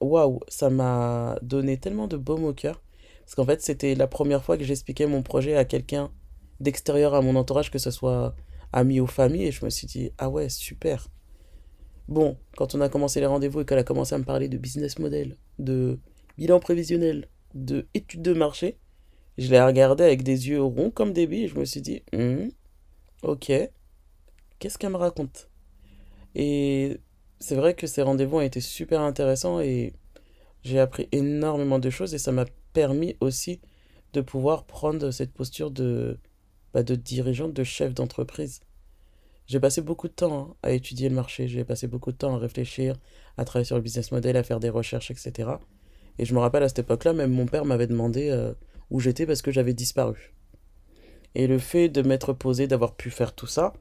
Waouh, 0.00 0.40
ça 0.48 0.70
m'a 0.70 1.38
donné 1.42 1.78
tellement 1.78 2.06
de 2.06 2.16
baume 2.16 2.44
au 2.44 2.54
cœur. 2.54 2.82
Parce 3.20 3.34
qu'en 3.34 3.44
fait, 3.44 3.60
c'était 3.60 3.94
la 3.94 4.06
première 4.06 4.42
fois 4.42 4.56
que 4.56 4.64
j'expliquais 4.64 5.06
mon 5.06 5.22
projet 5.22 5.56
à 5.56 5.64
quelqu'un 5.64 6.10
d'extérieur 6.58 7.14
à 7.14 7.22
mon 7.22 7.36
entourage, 7.36 7.70
que 7.70 7.78
ce 7.78 7.90
soit 7.90 8.34
ami 8.72 9.00
ou 9.00 9.06
famille, 9.06 9.44
et 9.44 9.52
je 9.52 9.64
me 9.64 9.70
suis 9.70 9.86
dit, 9.86 10.10
ah 10.18 10.28
ouais, 10.28 10.48
super. 10.48 11.08
Bon, 12.10 12.36
quand 12.56 12.74
on 12.74 12.80
a 12.80 12.88
commencé 12.88 13.20
les 13.20 13.26
rendez-vous 13.26 13.60
et 13.60 13.64
qu'elle 13.64 13.78
a 13.78 13.84
commencé 13.84 14.16
à 14.16 14.18
me 14.18 14.24
parler 14.24 14.48
de 14.48 14.58
business 14.58 14.98
model, 14.98 15.36
de 15.60 16.00
bilan 16.36 16.58
prévisionnel, 16.58 17.28
de 17.54 17.86
études 17.94 18.22
de 18.22 18.32
marché, 18.32 18.78
je 19.38 19.48
l'ai 19.48 19.62
regardé 19.62 20.02
avec 20.02 20.24
des 20.24 20.48
yeux 20.48 20.60
ronds 20.60 20.90
comme 20.90 21.12
des 21.12 21.28
billes 21.28 21.44
et 21.44 21.48
je 21.48 21.56
me 21.56 21.64
suis 21.64 21.80
dit, 21.80 22.02
Hmm, 22.12 22.48
ok, 23.22 23.52
qu'est-ce 24.58 24.76
qu'elle 24.76 24.90
me 24.90 24.96
raconte? 24.96 25.48
Et 26.34 26.98
c'est 27.38 27.54
vrai 27.54 27.74
que 27.74 27.86
ces 27.86 28.02
rendez-vous 28.02 28.38
ont 28.38 28.40
été 28.40 28.60
super 28.60 29.02
intéressants 29.02 29.60
et 29.60 29.92
j'ai 30.64 30.80
appris 30.80 31.08
énormément 31.12 31.78
de 31.78 31.90
choses 31.90 32.12
et 32.12 32.18
ça 32.18 32.32
m'a 32.32 32.44
permis 32.72 33.16
aussi 33.20 33.60
de 34.14 34.20
pouvoir 34.20 34.64
prendre 34.64 35.12
cette 35.12 35.32
posture 35.32 35.70
de, 35.70 36.18
bah, 36.74 36.82
de 36.82 36.96
dirigeant, 36.96 37.48
de 37.48 37.62
chef 37.62 37.94
d'entreprise. 37.94 38.62
J'ai 39.50 39.58
passé 39.58 39.80
beaucoup 39.80 40.06
de 40.06 40.12
temps 40.12 40.38
hein, 40.38 40.54
à 40.62 40.70
étudier 40.70 41.08
le 41.08 41.16
marché, 41.16 41.48
j'ai 41.48 41.64
passé 41.64 41.88
beaucoup 41.88 42.12
de 42.12 42.16
temps 42.16 42.36
à 42.36 42.38
réfléchir, 42.38 42.94
à 43.36 43.44
travailler 43.44 43.64
sur 43.64 43.74
le 43.74 43.82
business 43.82 44.12
model, 44.12 44.36
à 44.36 44.44
faire 44.44 44.60
des 44.60 44.68
recherches, 44.68 45.10
etc. 45.10 45.50
Et 46.20 46.24
je 46.24 46.34
me 46.34 46.38
rappelle 46.38 46.62
à 46.62 46.68
cette 46.68 46.78
époque-là, 46.78 47.14
même 47.14 47.32
mon 47.32 47.46
père 47.46 47.64
m'avait 47.64 47.88
demandé 47.88 48.30
euh, 48.30 48.54
où 48.90 49.00
j'étais 49.00 49.26
parce 49.26 49.42
que 49.42 49.50
j'avais 49.50 49.74
disparu. 49.74 50.36
Et 51.34 51.48
le 51.48 51.58
fait 51.58 51.88
de 51.88 52.00
m'être 52.02 52.32
posé, 52.32 52.68
d'avoir 52.68 52.94
pu 52.94 53.10
faire 53.10 53.34
tout 53.34 53.48
ça, 53.48 53.72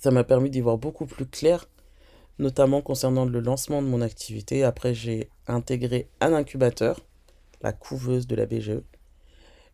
ça 0.00 0.10
m'a 0.10 0.24
permis 0.24 0.50
d'y 0.50 0.60
voir 0.60 0.76
beaucoup 0.76 1.06
plus 1.06 1.26
clair, 1.26 1.68
notamment 2.40 2.82
concernant 2.82 3.26
le 3.26 3.38
lancement 3.38 3.82
de 3.82 3.86
mon 3.86 4.00
activité. 4.00 4.64
Après, 4.64 4.92
j'ai 4.92 5.30
intégré 5.46 6.10
un 6.20 6.32
incubateur, 6.32 6.98
la 7.62 7.72
couveuse 7.72 8.26
de 8.26 8.34
la 8.34 8.46
BGE, 8.46 8.82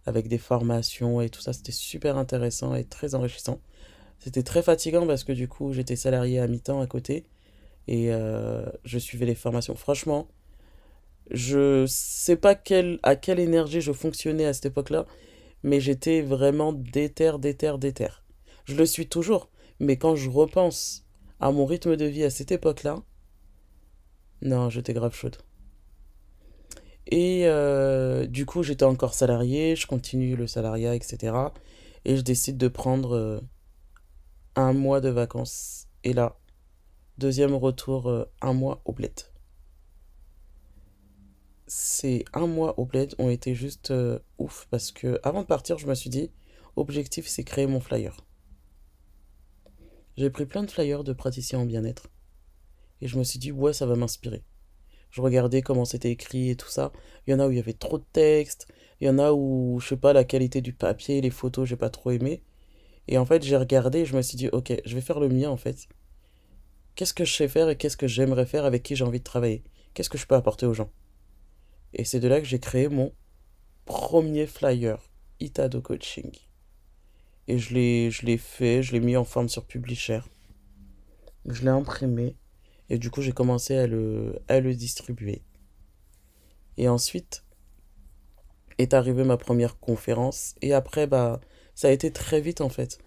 avec 0.04 0.28
des 0.28 0.36
formations 0.36 1.22
et 1.22 1.30
tout 1.30 1.40
ça. 1.40 1.54
C'était 1.54 1.72
super 1.72 2.18
intéressant 2.18 2.74
et 2.74 2.84
très 2.84 3.14
enrichissant. 3.14 3.62
C'était 4.18 4.42
très 4.42 4.62
fatigant 4.62 5.06
parce 5.06 5.24
que 5.24 5.32
du 5.32 5.48
coup, 5.48 5.72
j'étais 5.72 5.96
salarié 5.96 6.40
à 6.40 6.46
mi-temps 6.46 6.80
à 6.80 6.86
côté 6.86 7.26
et 7.88 8.12
euh, 8.12 8.66
je 8.84 8.98
suivais 8.98 9.26
les 9.26 9.34
formations. 9.34 9.76
Franchement, 9.76 10.28
je 11.30 11.84
sais 11.86 12.36
pas 12.36 12.58
à 13.02 13.16
quelle 13.16 13.40
énergie 13.40 13.80
je 13.80 13.92
fonctionnais 13.92 14.46
à 14.46 14.52
cette 14.52 14.66
époque-là, 14.66 15.06
mais 15.62 15.80
j'étais 15.80 16.22
vraiment 16.22 16.72
déter, 16.72 17.32
déter, 17.38 17.74
déter. 17.78 18.08
Je 18.64 18.74
le 18.74 18.86
suis 18.86 19.08
toujours, 19.08 19.50
mais 19.80 19.96
quand 19.96 20.16
je 20.16 20.30
repense 20.30 21.04
à 21.40 21.50
mon 21.52 21.66
rythme 21.66 21.96
de 21.96 22.04
vie 22.04 22.24
à 22.24 22.30
cette 22.30 22.52
époque-là, 22.52 23.02
non, 24.42 24.70
j'étais 24.70 24.92
grave 24.92 25.14
chaude. 25.14 25.36
Et 27.08 27.42
euh, 27.46 28.26
du 28.26 28.46
coup, 28.46 28.62
j'étais 28.62 28.84
encore 28.84 29.14
salarié, 29.14 29.76
je 29.76 29.86
continue 29.86 30.36
le 30.36 30.46
salariat, 30.46 30.94
etc. 30.94 31.36
Et 32.04 32.16
je 32.16 32.22
décide 32.22 32.58
de 32.58 32.68
prendre 32.68 33.14
euh, 33.14 33.40
un 34.56 34.72
mois 34.72 35.00
de 35.00 35.10
vacances. 35.10 35.86
Et 36.02 36.14
là, 36.14 36.38
deuxième 37.18 37.54
retour, 37.54 38.08
euh, 38.08 38.24
un 38.40 38.54
mois 38.54 38.80
au 38.86 38.92
bled. 38.92 39.12
Ces 41.66 42.24
un 42.32 42.46
mois 42.46 42.78
au 42.78 42.86
bled 42.86 43.14
ont 43.18 43.28
été 43.28 43.54
juste 43.54 43.90
euh, 43.90 44.18
ouf 44.38 44.66
parce 44.70 44.92
que 44.92 45.20
avant 45.22 45.42
de 45.42 45.46
partir, 45.46 45.78
je 45.78 45.86
me 45.86 45.94
suis 45.94 46.10
dit, 46.10 46.30
objectif, 46.74 47.26
c'est 47.26 47.44
créer 47.44 47.66
mon 47.66 47.80
flyer. 47.80 48.16
J'ai 50.16 50.30
pris 50.30 50.46
plein 50.46 50.62
de 50.62 50.70
flyers 50.70 51.04
de 51.04 51.12
praticiens 51.12 51.58
en 51.58 51.66
bien-être 51.66 52.08
et 53.02 53.08
je 53.08 53.18
me 53.18 53.24
suis 53.24 53.38
dit, 53.38 53.52
ouais, 53.52 53.74
ça 53.74 53.84
va 53.84 53.96
m'inspirer. 53.96 54.42
Je 55.10 55.20
regardais 55.20 55.60
comment 55.60 55.84
c'était 55.84 56.10
écrit 56.10 56.50
et 56.50 56.56
tout 56.56 56.68
ça. 56.68 56.92
Il 57.26 57.32
y 57.32 57.34
en 57.34 57.40
a 57.40 57.46
où 57.46 57.50
il 57.50 57.56
y 57.56 57.60
avait 57.60 57.74
trop 57.74 57.98
de 57.98 58.04
texte, 58.12 58.68
il 59.00 59.06
y 59.06 59.10
en 59.10 59.18
a 59.18 59.32
où, 59.32 59.78
je 59.80 59.88
sais 59.88 59.96
pas, 59.96 60.14
la 60.14 60.24
qualité 60.24 60.62
du 60.62 60.72
papier, 60.72 61.20
les 61.20 61.30
photos, 61.30 61.68
j'ai 61.68 61.76
pas 61.76 61.90
trop 61.90 62.10
aimé. 62.10 62.42
Et 63.08 63.18
en 63.18 63.24
fait, 63.24 63.42
j'ai 63.42 63.56
regardé 63.56 64.00
et 64.00 64.06
je 64.06 64.16
me 64.16 64.22
suis 64.22 64.36
dit, 64.36 64.48
ok, 64.48 64.72
je 64.84 64.94
vais 64.94 65.00
faire 65.00 65.20
le 65.20 65.28
mien 65.28 65.48
en 65.48 65.56
fait. 65.56 65.88
Qu'est-ce 66.94 67.14
que 67.14 67.24
je 67.24 67.34
sais 67.34 67.48
faire 67.48 67.68
et 67.68 67.76
qu'est-ce 67.76 67.96
que 67.96 68.08
j'aimerais 68.08 68.46
faire 68.46 68.64
avec 68.64 68.82
qui 68.82 68.96
j'ai 68.96 69.04
envie 69.04 69.18
de 69.18 69.24
travailler? 69.24 69.62
Qu'est-ce 69.94 70.10
que 70.10 70.18
je 70.18 70.26
peux 70.26 70.34
apporter 70.34 70.66
aux 70.66 70.74
gens? 70.74 70.90
Et 71.92 72.04
c'est 72.04 72.20
de 72.20 72.28
là 72.28 72.40
que 72.40 72.46
j'ai 72.46 72.58
créé 72.58 72.88
mon 72.88 73.12
premier 73.84 74.46
flyer, 74.46 74.98
Itado 75.40 75.80
Coaching. 75.80 76.32
Et 77.48 77.58
je 77.58 77.74
l'ai, 77.74 78.38
fait, 78.38 78.82
je 78.82 78.92
l'ai 78.92 79.00
mis 79.00 79.16
en 79.16 79.24
forme 79.24 79.48
sur 79.48 79.64
Publisher. 79.64 80.20
Je 81.44 81.62
l'ai 81.62 81.70
imprimé. 81.70 82.36
Et 82.88 82.98
du 82.98 83.10
coup, 83.10 83.22
j'ai 83.22 83.32
commencé 83.32 83.76
à 83.76 83.86
le, 83.86 84.40
à 84.48 84.58
le 84.58 84.74
distribuer. 84.74 85.42
Et 86.76 86.88
ensuite 86.88 87.44
est 88.78 88.94
arrivée 88.94 89.24
ma 89.24 89.36
première 89.36 89.78
conférence. 89.78 90.54
Et 90.60 90.74
après, 90.74 91.06
bah, 91.06 91.40
ça 91.76 91.88
a 91.88 91.92
été 91.92 92.12
très 92.12 92.40
vite 92.42 92.60
en 92.62 92.70
fait. 92.70 92.98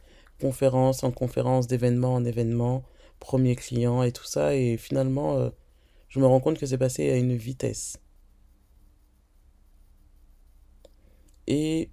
Conférence 0.41 1.03
en 1.03 1.11
conférence, 1.11 1.67
d'événement 1.67 2.15
en 2.15 2.25
événement, 2.25 2.85
premier 3.19 3.57
client 3.57 4.03
et 4.03 4.13
tout 4.13 4.25
ça. 4.25 4.55
Et 4.55 4.77
finalement, 4.77 5.37
euh, 5.37 5.51
je 6.09 6.19
me 6.19 6.27
rends 6.27 6.41
compte 6.41 6.59
que 6.59 6.65
c'est 6.67 6.77
passé 6.79 7.11
à 7.11 7.17
une 7.17 7.35
vitesse. 7.37 7.99
Et 11.47 11.89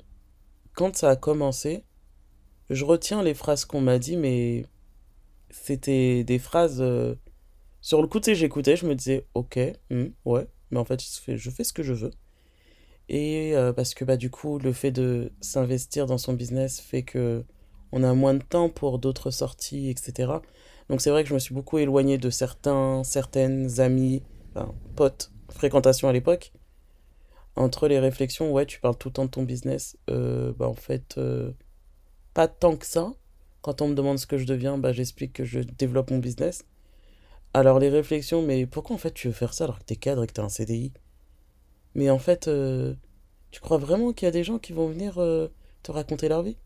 quand 0.75 0.97
ça 0.97 1.11
a 1.11 1.17
commencé, 1.17 1.85
je 2.71 2.85
retiens 2.85 3.23
les 3.23 3.35
phrases 3.35 3.65
qu'on 3.67 3.83
m'a 3.83 3.99
dit, 3.99 4.17
mais 4.17 4.67
c'était 5.51 6.25
des 6.25 6.39
phrases. 6.39 6.81
euh, 6.83 7.17
Sur 7.83 8.03
le 8.03 8.09
sais, 8.23 8.35
j'écoutais, 8.37 8.77
je 8.77 8.87
me 8.87 8.95
disais, 8.97 9.27
ok, 9.35 9.59
hmm, 9.91 10.07
ouais, 10.27 10.49
mais 10.71 10.79
en 10.81 10.85
fait, 10.87 11.01
je 11.37 11.51
fais 11.51 11.65
ce 11.65 11.73
que 11.75 11.83
je 11.85 11.95
veux. 11.95 12.13
Et 13.09 13.57
euh, 13.57 13.73
parce 13.73 13.95
que 13.95 14.05
bah, 14.05 14.17
du 14.17 14.31
coup, 14.31 14.59
le 14.59 14.73
fait 14.73 14.91
de 14.91 15.33
s'investir 15.41 16.07
dans 16.07 16.19
son 16.19 16.33
business 16.33 16.81
fait 16.81 17.03
que 17.03 17.45
on 17.93 18.03
a 18.03 18.15
moins 18.15 18.35
de 18.35 18.43
temps 18.43 18.69
pour 18.69 18.99
d'autres 18.99 19.31
sorties, 19.31 19.91
etc. 19.91 20.43
Donc 20.89 21.01
c'est 21.01 21.11
vrai 21.11 21.23
que 21.23 21.29
je 21.29 21.35
me 21.35 21.39
suis 21.39 21.55
beaucoup 21.55 21.79
éloigné 21.79 22.19
de 22.19 22.31
certains, 22.31 23.05
certaines 23.05 23.81
amies, 23.81 24.23
enfin, 24.55 24.75
potes, 24.97 25.33
fréquentation 25.51 26.09
à 26.09 26.13
l'époque. 26.13 26.53
Entre 27.57 27.89
les 27.89 27.99
réflexions, 27.99 28.53
ouais, 28.53 28.67
tu 28.67 28.81
parles 28.81 28.97
tout 28.99 29.09
le 29.09 29.15
temps 29.15 29.25
de 29.25 29.31
ton 29.31 29.43
business. 29.43 29.97
Euh, 30.11 30.53
bah 30.59 30.69
en 30.69 30.75
fait, 30.75 31.17
euh, 31.19 31.53
pas 32.35 32.49
tant 32.49 32.77
que 32.77 32.87
ça. 32.87 33.13
Quand 33.63 33.83
on 33.83 33.89
me 33.89 33.95
demande 33.95 34.19
ce 34.19 34.27
que 34.27 34.39
je 34.39 34.47
deviens, 34.47 34.79
bah 34.79 34.93
j'explique 34.93 35.33
que 35.33 35.45
je 35.45 35.61
développe 35.61 36.11
mon 36.11 36.19
business. 36.19 36.65
Alors 37.55 37.79
les 37.81 37.91
réflexions, 37.91 38.43
mais 38.43 38.67
pourquoi 38.67 38.97
en 38.97 38.99
fait 38.99 39.13
tu 39.15 39.29
veux 39.29 39.35
faire 39.35 39.55
ça 39.55 39.65
alors 39.65 39.79
que 39.81 39.85
t'es 39.85 39.97
cadre 39.97 40.25
et 40.25 40.27
que 40.27 40.33
t'as 40.35 40.45
un 40.45 40.49
CDI? 40.51 40.93
Mais 41.97 42.11
en 42.11 42.21
fait, 42.21 42.49
euh, 42.49 42.95
tu 43.51 43.61
crois 43.61 43.79
vraiment 43.79 44.13
qu'il 44.13 44.27
y 44.27 44.29
a 44.29 44.33
des 44.33 44.45
gens 44.45 44.59
qui 44.61 44.73
vont 44.73 44.89
venir 44.89 45.19
euh, 45.19 45.49
te 45.83 45.93
raconter 45.93 46.29
leur 46.29 46.45
vie? 46.45 46.59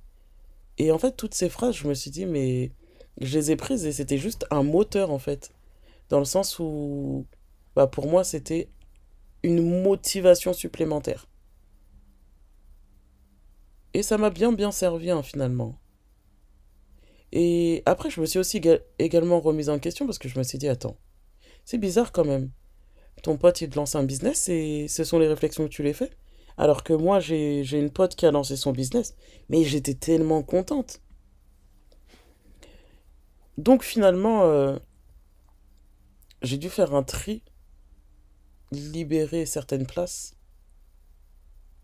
Et 0.79 0.93
en 0.93 0.99
fait, 0.99 1.17
toutes 1.17 1.35
ces 1.35 1.49
phrases, 1.51 1.77
je 1.77 1.89
me 1.89 1.95
suis 1.95 2.11
dit, 2.11 2.27
mais 2.27 2.73
je 3.21 3.39
les 3.39 3.53
ai 3.53 3.57
prises 3.57 3.87
et 3.87 3.93
c'était 3.93 4.19
juste 4.19 4.47
un 4.51 4.63
moteur 4.65 5.11
en 5.13 5.19
fait. 5.21 5.53
Dans 6.11 6.21
le 6.21 6.27
sens 6.27 6.59
où, 6.61 7.27
bah, 7.77 7.87
pour 7.89 8.09
moi, 8.09 8.25
c'était 8.25 8.71
une 9.45 9.83
motivation 9.83 10.53
supplémentaire. 10.53 11.29
Et 13.95 14.03
ça 14.03 14.19
m'a 14.19 14.31
bien 14.31 14.53
bien 14.53 14.73
servi 14.73 15.11
hein, 15.13 15.23
finalement. 15.23 15.79
Et 17.33 17.83
après, 17.87 18.11
je 18.11 18.21
me 18.21 18.27
suis 18.27 18.39
aussi 18.39 18.59
éga- 18.61 18.83
également 18.99 19.41
remise 19.41 19.69
en 19.71 19.79
question 19.79 20.07
parce 20.07 20.19
que 20.19 20.29
je 20.29 20.39
me 20.39 20.45
suis 20.45 20.59
dit, 20.59 20.69
attends, 20.69 20.97
c'est 21.65 21.79
bizarre 21.79 22.13
quand 22.13 22.25
même. 22.27 22.51
Ton 23.23 23.37
pote, 23.37 23.61
il 23.61 23.69
te 23.69 23.77
lance 23.77 23.95
un 23.95 24.05
business 24.05 24.49
et 24.49 24.87
ce 24.89 25.05
sont 25.05 25.19
les 25.19 25.29
réflexions 25.29 25.65
que 25.65 25.71
tu 25.71 25.83
les 25.83 25.93
fais. 25.93 26.11
Alors 26.57 26.85
que 26.85 26.93
moi, 26.93 27.21
j'ai, 27.21 27.63
une 27.73 27.91
pote 27.91 28.17
qui 28.17 28.27
a 28.27 28.31
lancé 28.31 28.57
son 28.57 28.73
business, 28.73 29.15
mais 29.49 29.65
j'étais 29.65 29.95
tellement 29.95 30.43
contente. 30.43 31.01
Donc 33.59 33.83
finalement, 33.83 34.45
euh, 34.45 34.77
j'ai 36.43 36.57
dû 36.57 36.71
faire 36.71 36.95
un 36.95 37.03
tri, 37.03 37.43
libérer 38.73 39.47
certaines 39.47 39.87
places, 39.87 40.35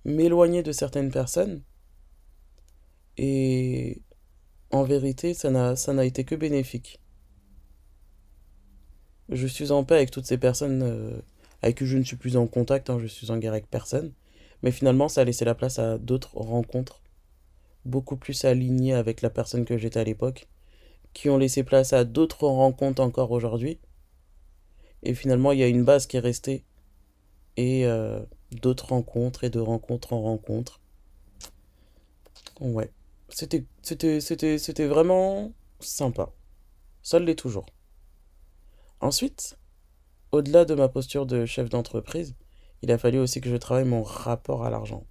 m'éloigner 0.04 0.62
de 0.62 0.72
certaines 0.72 1.10
personnes 1.10 1.62
et 3.16 4.02
en 4.70 4.84
vérité, 4.84 5.34
ça 5.34 5.50
n'a 5.50 6.04
été 6.04 6.24
que 6.24 6.34
bénéfique. 6.34 7.00
Je 9.28 9.46
suis 9.46 9.72
en 9.72 9.84
paix 9.84 9.96
avec 9.96 10.10
toutes 10.10 10.26
ces 10.26 10.38
personnes 10.38 10.82
euh, 10.82 11.20
avec 11.62 11.78
qui 11.78 11.86
je 11.86 11.98
ne 11.98 12.04
suis 12.04 12.16
plus 12.16 12.36
en 12.36 12.46
contact, 12.46 12.90
hein, 12.90 12.98
je 13.00 13.06
suis 13.06 13.30
en 13.30 13.38
guerre 13.38 13.52
avec 13.52 13.68
personne. 13.68 14.12
Mais 14.62 14.70
finalement, 14.70 15.08
ça 15.08 15.22
a 15.22 15.24
laissé 15.24 15.44
la 15.44 15.54
place 15.54 15.78
à 15.78 15.98
d'autres 15.98 16.36
rencontres, 16.36 17.02
beaucoup 17.84 18.16
plus 18.16 18.44
alignées 18.44 18.94
avec 18.94 19.20
la 19.20 19.30
personne 19.30 19.64
que 19.64 19.76
j'étais 19.76 20.00
à 20.00 20.04
l'époque, 20.04 20.48
qui 21.12 21.28
ont 21.28 21.38
laissé 21.38 21.62
place 21.62 21.92
à 21.92 22.04
d'autres 22.04 22.46
rencontres 22.46 23.02
encore 23.02 23.32
aujourd'hui. 23.32 23.78
Et 25.02 25.14
finalement, 25.14 25.52
il 25.52 25.58
y 25.58 25.62
a 25.62 25.68
une 25.68 25.84
base 25.84 26.06
qui 26.06 26.16
est 26.16 26.20
restée, 26.20 26.64
et 27.56 27.86
euh, 27.86 28.20
d'autres 28.52 28.88
rencontres, 28.90 29.44
et 29.44 29.50
de 29.50 29.60
rencontres 29.60 30.12
en 30.12 30.22
rencontres. 30.22 30.80
Ouais. 32.60 32.90
C'était 33.28 34.86
vraiment 34.86 35.52
sympa. 35.80 36.30
Ça 37.02 37.18
l'est 37.18 37.34
toujours. 37.34 37.66
Ensuite, 39.00 39.58
au-delà 40.32 40.64
de 40.64 40.74
ma 40.74 40.88
posture 40.88 41.26
de 41.26 41.44
chef 41.44 41.68
d'entreprise, 41.68 42.34
il 42.82 42.90
a 42.90 42.98
fallu 42.98 43.18
aussi 43.18 43.40
que 43.40 43.50
je 43.50 43.56
travaille 43.56 43.84
mon 43.84 44.02
rapport 44.02 44.64
à 44.64 44.70
l'argent. 44.70 45.06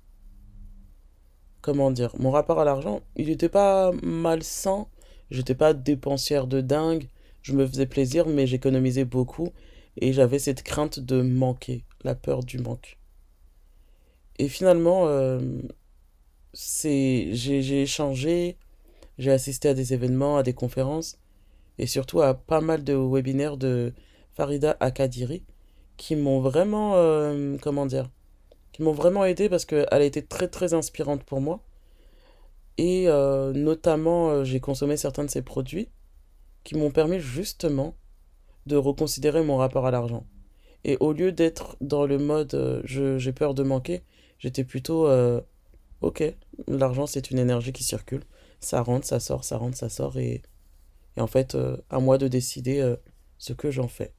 Comment 1.62 1.91
dire? 1.91 2.13
Mon 2.19 2.32
rapport 2.32 2.60
à 2.60 2.65
l'argent, 2.65 3.02
il 3.15 3.28
n'était 3.28 3.50
pas 3.50 3.91
malsain, 4.04 4.88
j'étais 5.30 5.56
pas 5.56 5.74
dépensière 5.74 6.48
de 6.48 6.62
dingue, 6.62 7.08
je 7.41 7.54
me 7.54 7.65
faisais 7.65 7.86
plaisir, 7.86 8.28
mais 8.28 8.48
j'économisais 8.48 9.06
beaucoup 9.06 9.50
et 9.98 10.13
j'avais 10.13 10.39
cette 10.39 10.63
crainte 10.63 11.00
de 11.00 11.21
manquer, 11.21 11.86
la 12.04 12.15
peur 12.15 12.43
du 12.43 12.60
manque. 12.60 12.98
Et 14.38 14.50
finalement, 14.50 15.08
euh, 15.08 15.39
j'ai 16.54 17.82
échangé, 17.82 18.58
j'ai 19.17 19.32
assisté 19.32 19.69
à 19.69 19.74
des 19.74 19.93
événements, 19.93 20.38
à 20.38 20.43
des 20.43 20.54
conférences 20.54 21.17
et 21.77 21.88
surtout 21.88 22.21
à 22.21 22.33
pas 22.33 22.61
mal 22.61 22.83
de 22.83 22.93
webinaires 22.93 23.57
de 23.57 23.93
Farida 24.33 24.75
Akadiri 24.79 25.43
qui 25.97 26.15
m'ont 26.15 26.41
vraiment, 26.41 26.93
euh, 26.95 27.57
comment 27.61 27.85
dire, 27.85 28.09
qui 28.71 28.83
m'ont 28.83 28.91
vraiment 28.91 29.25
aidé 29.25 29.49
parce 29.49 29.65
qu'elle 29.65 29.88
a 29.89 30.03
été 30.03 30.21
très 30.21 30.47
très 30.47 30.73
inspirante 30.73 31.23
pour 31.23 31.41
moi. 31.41 31.61
Et 32.77 33.05
euh, 33.07 33.53
notamment, 33.53 34.29
euh, 34.29 34.43
j'ai 34.43 34.59
consommé 34.59 34.97
certains 34.97 35.23
de 35.23 35.29
ses 35.29 35.41
produits 35.41 35.88
qui 36.63 36.75
m'ont 36.75 36.91
permis 36.91 37.19
justement 37.19 37.95
de 38.65 38.75
reconsidérer 38.75 39.43
mon 39.43 39.57
rapport 39.57 39.85
à 39.85 39.91
l'argent. 39.91 40.25
Et 40.83 40.97
au 40.99 41.13
lieu 41.13 41.31
d'être 41.31 41.77
dans 41.81 42.05
le 42.05 42.17
mode 42.17 42.83
j'ai 42.85 43.31
peur 43.31 43.53
de 43.53 43.63
manquer, 43.63 44.03
j'étais 44.39 44.63
plutôt 44.63 45.07
ok, 46.01 46.23
l'argent 46.67 47.07
c'est 47.07 47.31
une 47.31 47.39
énergie 47.39 47.73
qui 47.73 47.83
circule. 47.83 48.23
Ça 48.59 48.81
rentre, 48.81 49.05
ça 49.05 49.19
sort, 49.19 49.43
ça 49.43 49.57
rentre, 49.57 49.77
ça 49.77 49.89
sort. 49.89 50.17
Et, 50.17 50.41
et 51.17 51.21
en 51.21 51.28
fait, 51.28 51.56
euh, 51.56 51.78
à 51.89 51.99
moi 51.99 52.17
de 52.17 52.28
décider 52.28 52.80
euh, 52.80 52.95
ce 53.38 53.54
que 53.54 53.71
j'en 53.71 53.88
fais. 53.88 54.13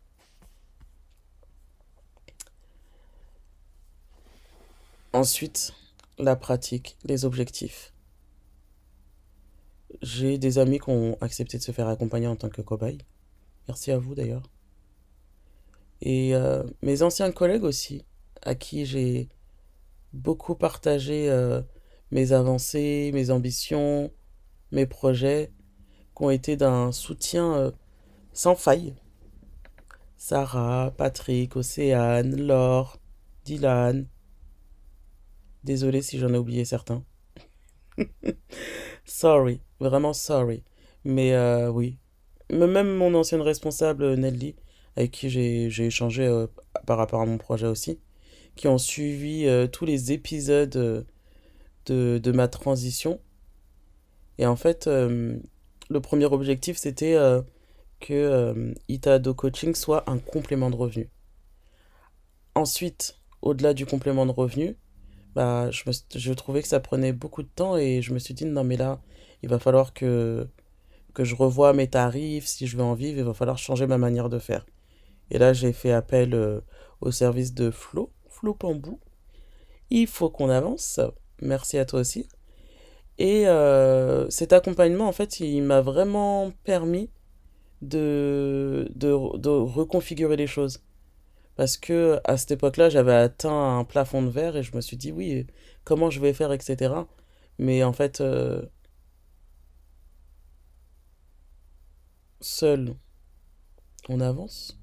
Ensuite, 5.12 5.72
la 6.18 6.36
pratique, 6.36 6.96
les 7.04 7.24
objectifs. 7.24 7.92
J'ai 10.02 10.36
des 10.38 10.58
amis 10.58 10.78
qui 10.78 10.90
ont 10.90 11.16
accepté 11.20 11.58
de 11.58 11.62
se 11.62 11.72
faire 11.72 11.88
accompagner 11.88 12.26
en 12.26 12.36
tant 12.36 12.50
que 12.50 12.60
cobaye. 12.62 12.98
Merci 13.68 13.90
à 13.92 13.98
vous 13.98 14.14
d'ailleurs. 14.14 14.42
Et 16.02 16.34
euh, 16.34 16.62
mes 16.82 17.02
anciens 17.02 17.32
collègues 17.32 17.64
aussi, 17.64 18.04
à 18.42 18.54
qui 18.54 18.84
j'ai 18.84 19.28
beaucoup 20.12 20.54
partagé 20.54 21.30
mes 22.10 22.32
avancées, 22.32 23.10
mes 23.12 23.30
ambitions, 23.30 24.12
mes 24.70 24.86
projets, 24.86 25.52
qui 26.16 26.22
ont 26.24 26.30
été 26.30 26.56
d'un 26.56 26.92
soutien 26.92 27.54
euh, 27.54 27.70
sans 28.32 28.54
faille. 28.54 28.94
Sarah, 30.16 30.92
Patrick, 30.96 31.56
Océane, 31.56 32.34
Laure, 32.36 32.98
Dylan. 33.44 34.06
Désolé 35.62 36.00
si 36.02 36.18
j'en 36.18 36.32
ai 36.32 36.38
oublié 36.38 36.64
certains. 36.64 37.04
Sorry, 39.04 39.60
vraiment 39.78 40.12
sorry. 40.12 40.64
Mais 41.04 41.32
euh, 41.32 41.70
oui. 41.70 41.98
Même 42.50 42.94
mon 42.96 43.14
ancienne 43.14 43.40
responsable, 43.40 44.04
euh, 44.04 44.16
Nelly, 44.16 44.56
avec 44.96 45.12
qui 45.12 45.30
j'ai 45.30 45.86
échangé 45.86 46.24
euh, 46.26 46.46
par 46.86 46.98
rapport 46.98 47.20
à 47.20 47.26
mon 47.26 47.38
projet 47.38 47.66
aussi, 47.66 48.00
qui 48.56 48.68
ont 48.68 48.78
suivi 48.78 49.46
tous 49.72 49.84
les 49.84 50.12
épisodes 50.12 51.06
de, 51.86 52.18
de 52.18 52.32
ma 52.32 52.48
transition. 52.48 53.20
Et 54.38 54.46
en 54.46 54.56
fait, 54.56 54.88
le 55.88 56.00
premier 56.00 56.26
objectif, 56.26 56.76
c'était 56.76 57.14
euh, 57.14 57.42
que 58.00 58.12
euh, 58.12 58.74
Itado 58.88 59.34
Coaching 59.34 59.74
soit 59.74 60.08
un 60.10 60.18
complément 60.18 60.70
de 60.70 60.76
revenu. 60.76 61.10
Ensuite, 62.54 63.18
au-delà 63.42 63.74
du 63.74 63.86
complément 63.86 64.26
de 64.26 64.32
revenu, 64.32 64.76
bah, 65.34 65.70
je 65.70 65.82
me, 65.86 65.92
je 66.18 66.32
trouvais 66.32 66.62
que 66.62 66.68
ça 66.68 66.80
prenait 66.80 67.12
beaucoup 67.12 67.42
de 67.42 67.48
temps 67.48 67.76
et 67.76 68.02
je 68.02 68.14
me 68.14 68.18
suis 68.18 68.34
dit, 68.34 68.46
non, 68.46 68.64
mais 68.64 68.76
là, 68.76 69.00
il 69.42 69.48
va 69.48 69.58
falloir 69.58 69.92
que, 69.92 70.48
je 71.18 71.34
revoie 71.34 71.72
mes 71.72 71.88
tarifs. 71.88 72.46
Si 72.46 72.66
je 72.66 72.76
veux 72.76 72.82
en 72.82 72.94
vivre, 72.94 73.18
il 73.18 73.24
va 73.24 73.34
falloir 73.34 73.58
changer 73.58 73.86
ma 73.86 73.98
manière 73.98 74.28
de 74.28 74.38
faire. 74.38 74.66
Et 75.30 75.38
là, 75.38 75.52
j'ai 75.52 75.72
fait 75.72 75.92
appel 75.92 76.34
euh, 76.34 76.60
au 77.00 77.10
service 77.10 77.54
de 77.54 77.70
Flo, 77.70 78.12
Flo 78.28 78.54
Pambou. 78.54 79.00
Il 79.90 80.06
faut 80.06 80.30
qu'on 80.30 80.50
avance. 80.50 81.00
Merci 81.40 81.78
à 81.78 81.84
toi 81.84 82.00
aussi. 82.00 82.28
Et 83.18 83.48
euh, 83.48 84.28
cet 84.30 84.52
accompagnement, 84.52 85.08
en 85.08 85.12
fait, 85.12 85.40
il 85.40 85.62
m'a 85.62 85.80
vraiment 85.80 86.52
permis 86.64 87.10
de, 87.82 88.90
de, 88.94 89.38
de 89.38 89.48
reconfigurer 89.50 90.36
les 90.36 90.46
choses. 90.46 90.82
Parce 91.56 91.76
que 91.78 92.20
à 92.24 92.36
cette 92.36 92.52
époque-là, 92.52 92.90
j'avais 92.90 93.14
atteint 93.14 93.78
un 93.78 93.84
plafond 93.84 94.22
de 94.22 94.28
verre 94.28 94.56
et 94.56 94.62
je 94.62 94.76
me 94.76 94.80
suis 94.82 94.96
dit, 94.98 95.12
oui, 95.12 95.46
comment 95.84 96.10
je 96.10 96.20
vais 96.20 96.34
faire, 96.34 96.52
etc. 96.52 96.94
Mais 97.58 97.82
en 97.82 97.92
fait, 97.94 98.20
euh, 98.20 98.62
seul, 102.40 102.94
on 104.08 104.20
avance. 104.20 104.78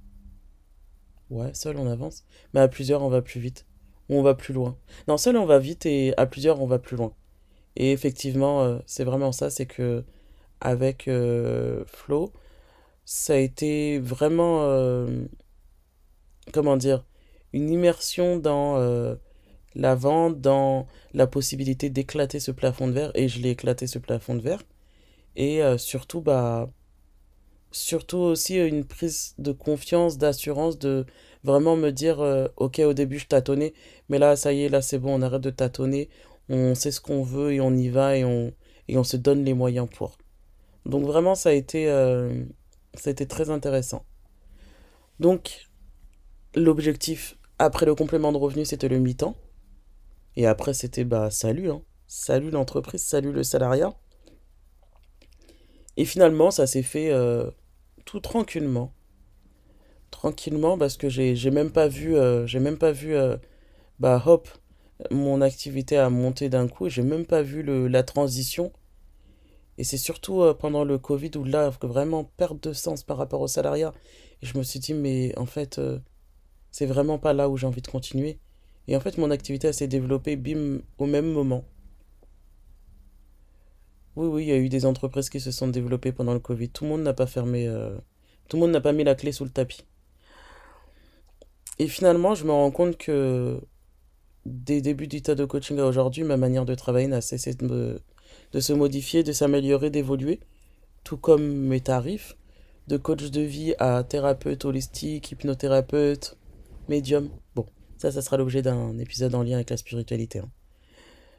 Ouais, 1.30 1.54
seul, 1.54 1.78
on 1.78 1.88
avance. 1.90 2.24
Mais 2.54 2.60
à 2.62 2.68
plusieurs, 2.68 3.04
on 3.04 3.10
va 3.10 3.22
plus 3.22 3.40
vite. 3.40 3.66
Ou 4.10 4.18
on 4.18 4.24
va 4.24 4.36
plus 4.36 4.54
loin. 4.54 4.78
Non, 5.08 5.18
seul, 5.18 5.38
on 5.38 5.46
va 5.46 5.60
vite 5.60 5.86
et 5.86 6.14
à 6.18 6.26
plusieurs, 6.26 6.62
on 6.62 6.68
va 6.68 6.80
plus 6.80 6.98
loin. 6.98 7.14
Et 7.76 7.92
effectivement, 7.92 8.64
euh, 8.64 8.80
c'est 8.86 9.04
vraiment 9.04 9.32
ça, 9.32 9.50
c'est 9.50 9.66
que 9.66 10.04
avec 10.62 11.08
euh, 11.08 11.84
Flo, 11.88 12.32
ça 13.06 13.34
a 13.34 13.38
été 13.38 14.00
vraiment, 14.00 14.64
euh, 14.64 15.26
comment 16.54 16.78
dire, 16.78 17.04
une 17.54 17.70
immersion 17.70 18.38
dans 18.38 18.78
la 19.76 19.96
vente, 19.96 20.40
dans 20.42 20.88
la 21.14 21.28
possibilité 21.28 21.90
d'éclater 21.90 22.40
ce 22.40 22.52
plafond 22.52 22.88
de 22.88 22.94
verre. 22.94 23.12
Et 23.16 23.28
je 23.28 23.40
l'ai 23.42 23.52
éclaté 23.52 23.88
ce 23.88 24.00
plafond 24.00 24.36
de 24.36 24.42
verre. 24.42 24.64
Et 25.36 25.62
surtout, 25.78 26.22
bah, 26.22 26.70
surtout 27.72 28.18
aussi 28.18 28.58
une 28.58 28.86
prise 28.86 29.36
de 29.38 29.52
confiance, 29.52 30.18
d'assurance, 30.18 30.80
de 30.80 31.06
vraiment 31.44 31.76
me 31.76 31.92
dire, 31.92 32.20
ok, 32.58 32.80
au 32.80 32.94
début 32.94 33.20
je 33.20 33.28
tâtonnais, 33.28 33.74
mais 34.10 34.18
là, 34.18 34.36
ça 34.36 34.54
y 34.54 34.64
est, 34.64 34.70
là 34.70 34.82
c'est 34.82 35.00
bon, 35.00 35.20
on 35.20 35.22
arrête 35.22 35.42
de 35.42 35.50
tâtonner, 35.52 36.10
on 36.50 36.76
sait 36.76 36.92
ce 36.92 37.02
qu'on 37.02 37.24
veut 37.24 37.54
et 37.54 37.62
on 37.62 37.74
y 37.74 37.90
va 37.90 38.18
et 38.18 38.24
on, 38.24 39.04
se 39.04 39.18
donne 39.18 39.44
les 39.44 39.54
moyens 39.54 39.88
pour. 39.90 40.18
Donc 40.86 41.06
vraiment, 41.06 41.36
ça 41.36 41.50
a 41.50 41.54
été, 41.54 41.90
euh, 41.90 42.44
ça 42.94 43.10
a 43.10 43.12
été 43.12 43.26
très 43.28 43.50
intéressant. 43.50 44.06
Donc, 45.20 45.70
l'objectif 46.56 47.38
après 47.60 47.86
le 47.86 47.96
complément 47.96 48.32
de 48.32 48.38
revenu, 48.38 48.66
c'était 48.66 48.90
le 48.90 49.00
mi-temps. 49.00 49.36
Et 50.36 50.48
après, 50.48 50.74
c'était 50.74 51.04
bah 51.04 51.30
salut, 51.30 51.70
hein. 51.70 51.82
Salut 52.08 52.52
l'entreprise, 52.52 53.04
salut 53.04 53.32
le 53.32 53.44
salariat. 53.44 53.94
Et 55.98 56.06
finalement, 56.06 56.52
ça 56.52 56.68
s'est 56.68 56.84
fait 56.84 57.12
euh, 57.12 57.50
tout 58.06 58.20
tranquillement. 58.20 58.94
Tranquillement, 60.12 60.78
parce 60.78 60.98
que 60.98 61.10
j'ai 61.10 61.52
même 61.52 61.72
pas 61.72 61.88
vu, 61.88 62.16
j'ai 62.46 62.60
même 62.60 62.78
pas 62.78 62.92
vu, 62.92 63.16
euh, 63.16 63.38
bah 64.00 64.22
hop, 64.26 64.48
mon 65.12 65.42
activité 65.42 65.98
a 65.98 66.10
monté 66.10 66.50
d'un 66.50 66.68
coup. 66.68 66.90
J'ai 66.90 67.04
même 67.04 67.26
pas 67.26 67.42
vu 67.42 67.64
la 67.88 68.04
transition. 68.04 68.72
Et 69.78 69.84
c'est 69.84 69.98
surtout 69.98 70.44
pendant 70.60 70.84
le 70.84 70.98
Covid 71.00 71.32
où 71.38 71.44
là, 71.44 71.70
vraiment 71.82 72.24
perte 72.24 72.64
de 72.64 72.74
sens 72.74 73.04
par 73.04 73.18
rapport 73.18 73.42
au 73.42 73.48
salariat. 73.48 73.94
Et 74.42 74.46
je 74.46 74.58
me 74.58 74.64
suis 74.64 74.80
dit, 74.80 74.94
mais 74.94 75.38
en 75.38 75.46
fait, 75.46 75.82
c'est 76.72 76.86
vraiment 76.86 77.18
pas 77.20 77.34
là 77.34 77.50
où 77.50 77.58
j'ai 77.58 77.68
envie 77.68 77.82
de 77.82 77.88
continuer. 77.88 78.40
Et 78.88 78.96
en 78.96 79.00
fait, 79.00 79.18
mon 79.18 79.32
activité 79.32 79.72
s'est 79.72 79.88
développée, 79.88 80.36
bim, 80.36 80.80
au 80.98 81.06
même 81.06 81.32
moment. 81.32 81.64
Oui, 84.16 84.28
oui, 84.28 84.44
il 84.44 84.50
y 84.50 84.52
a 84.52 84.58
eu 84.58 84.70
des 84.70 84.86
entreprises 84.86 85.30
qui 85.30 85.40
se 85.40 85.52
sont 85.52 85.68
développées 85.68 86.12
pendant 86.12 86.34
le 86.34 86.40
Covid. 86.40 86.70
Tout 86.70 86.84
le 86.84 86.90
monde 86.92 87.02
n'a 87.02 87.14
pas 87.14 87.26
fermé, 87.26 87.68
euh, 87.68 87.96
tout 88.48 88.58
le 88.58 88.62
monde 88.62 88.72
n'a 88.72 88.82
pas 88.82 88.92
mis 88.92 89.04
la 89.04 89.16
clé 89.16 89.32
sous 89.32 89.44
le 89.44 89.50
tapis. 89.50 89.86
Et 91.80 91.88
finalement, 91.88 92.36
je 92.36 92.46
me 92.46 92.52
rends 92.52 92.72
compte 92.72 92.98
que 92.98 93.60
des 94.46 94.82
débuts 94.82 95.08
du 95.08 95.22
tas 95.22 95.36
de 95.36 95.46
coaching 95.46 95.80
à 95.80 95.86
aujourd'hui, 95.86 96.24
ma 96.24 96.38
manière 96.38 96.66
de 96.66 96.76
travailler 96.76 97.08
n'a 97.08 97.22
cessé 97.22 97.54
de, 97.54 98.02
de 98.52 98.60
se 98.60 98.74
modifier, 98.74 99.24
de 99.24 99.32
s'améliorer, 99.32 99.90
d'évoluer, 99.90 100.40
tout 101.04 101.18
comme 101.18 101.44
mes 101.44 101.82
tarifs, 101.82 102.36
de 102.88 102.98
coach 102.98 103.32
de 103.32 103.42
vie 103.42 103.76
à 103.80 104.04
thérapeute 104.04 104.66
holistique, 104.66 105.32
hypnothérapeute, 105.32 106.38
médium. 106.90 107.30
Bon, 107.56 107.66
ça, 107.98 108.12
ça 108.12 108.22
sera 108.22 108.38
l'objet 108.38 108.62
d'un 108.62 108.98
épisode 109.00 109.36
en 109.36 109.44
lien 109.44 109.56
avec 109.56 109.70
la 109.70 109.78
spiritualité. 109.78 110.40
hein. 110.40 110.52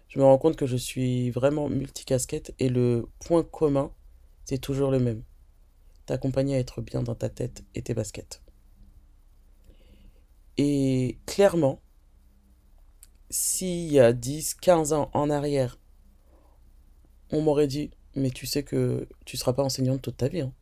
Je 0.09 0.19
me 0.19 0.25
rends 0.25 0.39
compte 0.39 0.57
que 0.57 0.67
je 0.67 0.77
suis 0.77 1.31
vraiment 1.31 1.69
multicasquette 1.69 2.55
et 2.59 2.69
le 2.69 3.09
point 3.27 3.43
commun, 3.43 3.91
c'est 4.45 4.59
toujours 4.59 4.91
le 4.91 5.01
même. 5.01 5.25
T'accompagner 6.07 6.57
à 6.57 6.59
être 6.59 6.83
bien 6.83 7.03
dans 7.03 7.15
ta 7.15 7.29
tête 7.29 7.65
et 7.75 7.83
tes 7.83 7.95
baskets. 7.95 8.43
Et 10.57 11.19
clairement, 11.27 11.81
s'il 13.35 13.91
y 13.93 13.99
a 13.99 14.13
10, 14.13 14.55
15 14.55 14.93
ans 14.93 15.11
en 15.13 15.29
arrière, 15.29 15.79
on 17.33 17.43
m'aurait 17.43 17.67
dit, 17.67 17.91
mais 18.15 18.31
tu 18.31 18.47
sais 18.47 18.63
que 18.63 19.09
tu 19.25 19.37
seras 19.37 19.53
pas 19.53 19.65
enseignante 19.65 20.03
toute 20.03 20.17
ta 20.19 20.29
vie, 20.29 20.43
hein, 20.43 20.53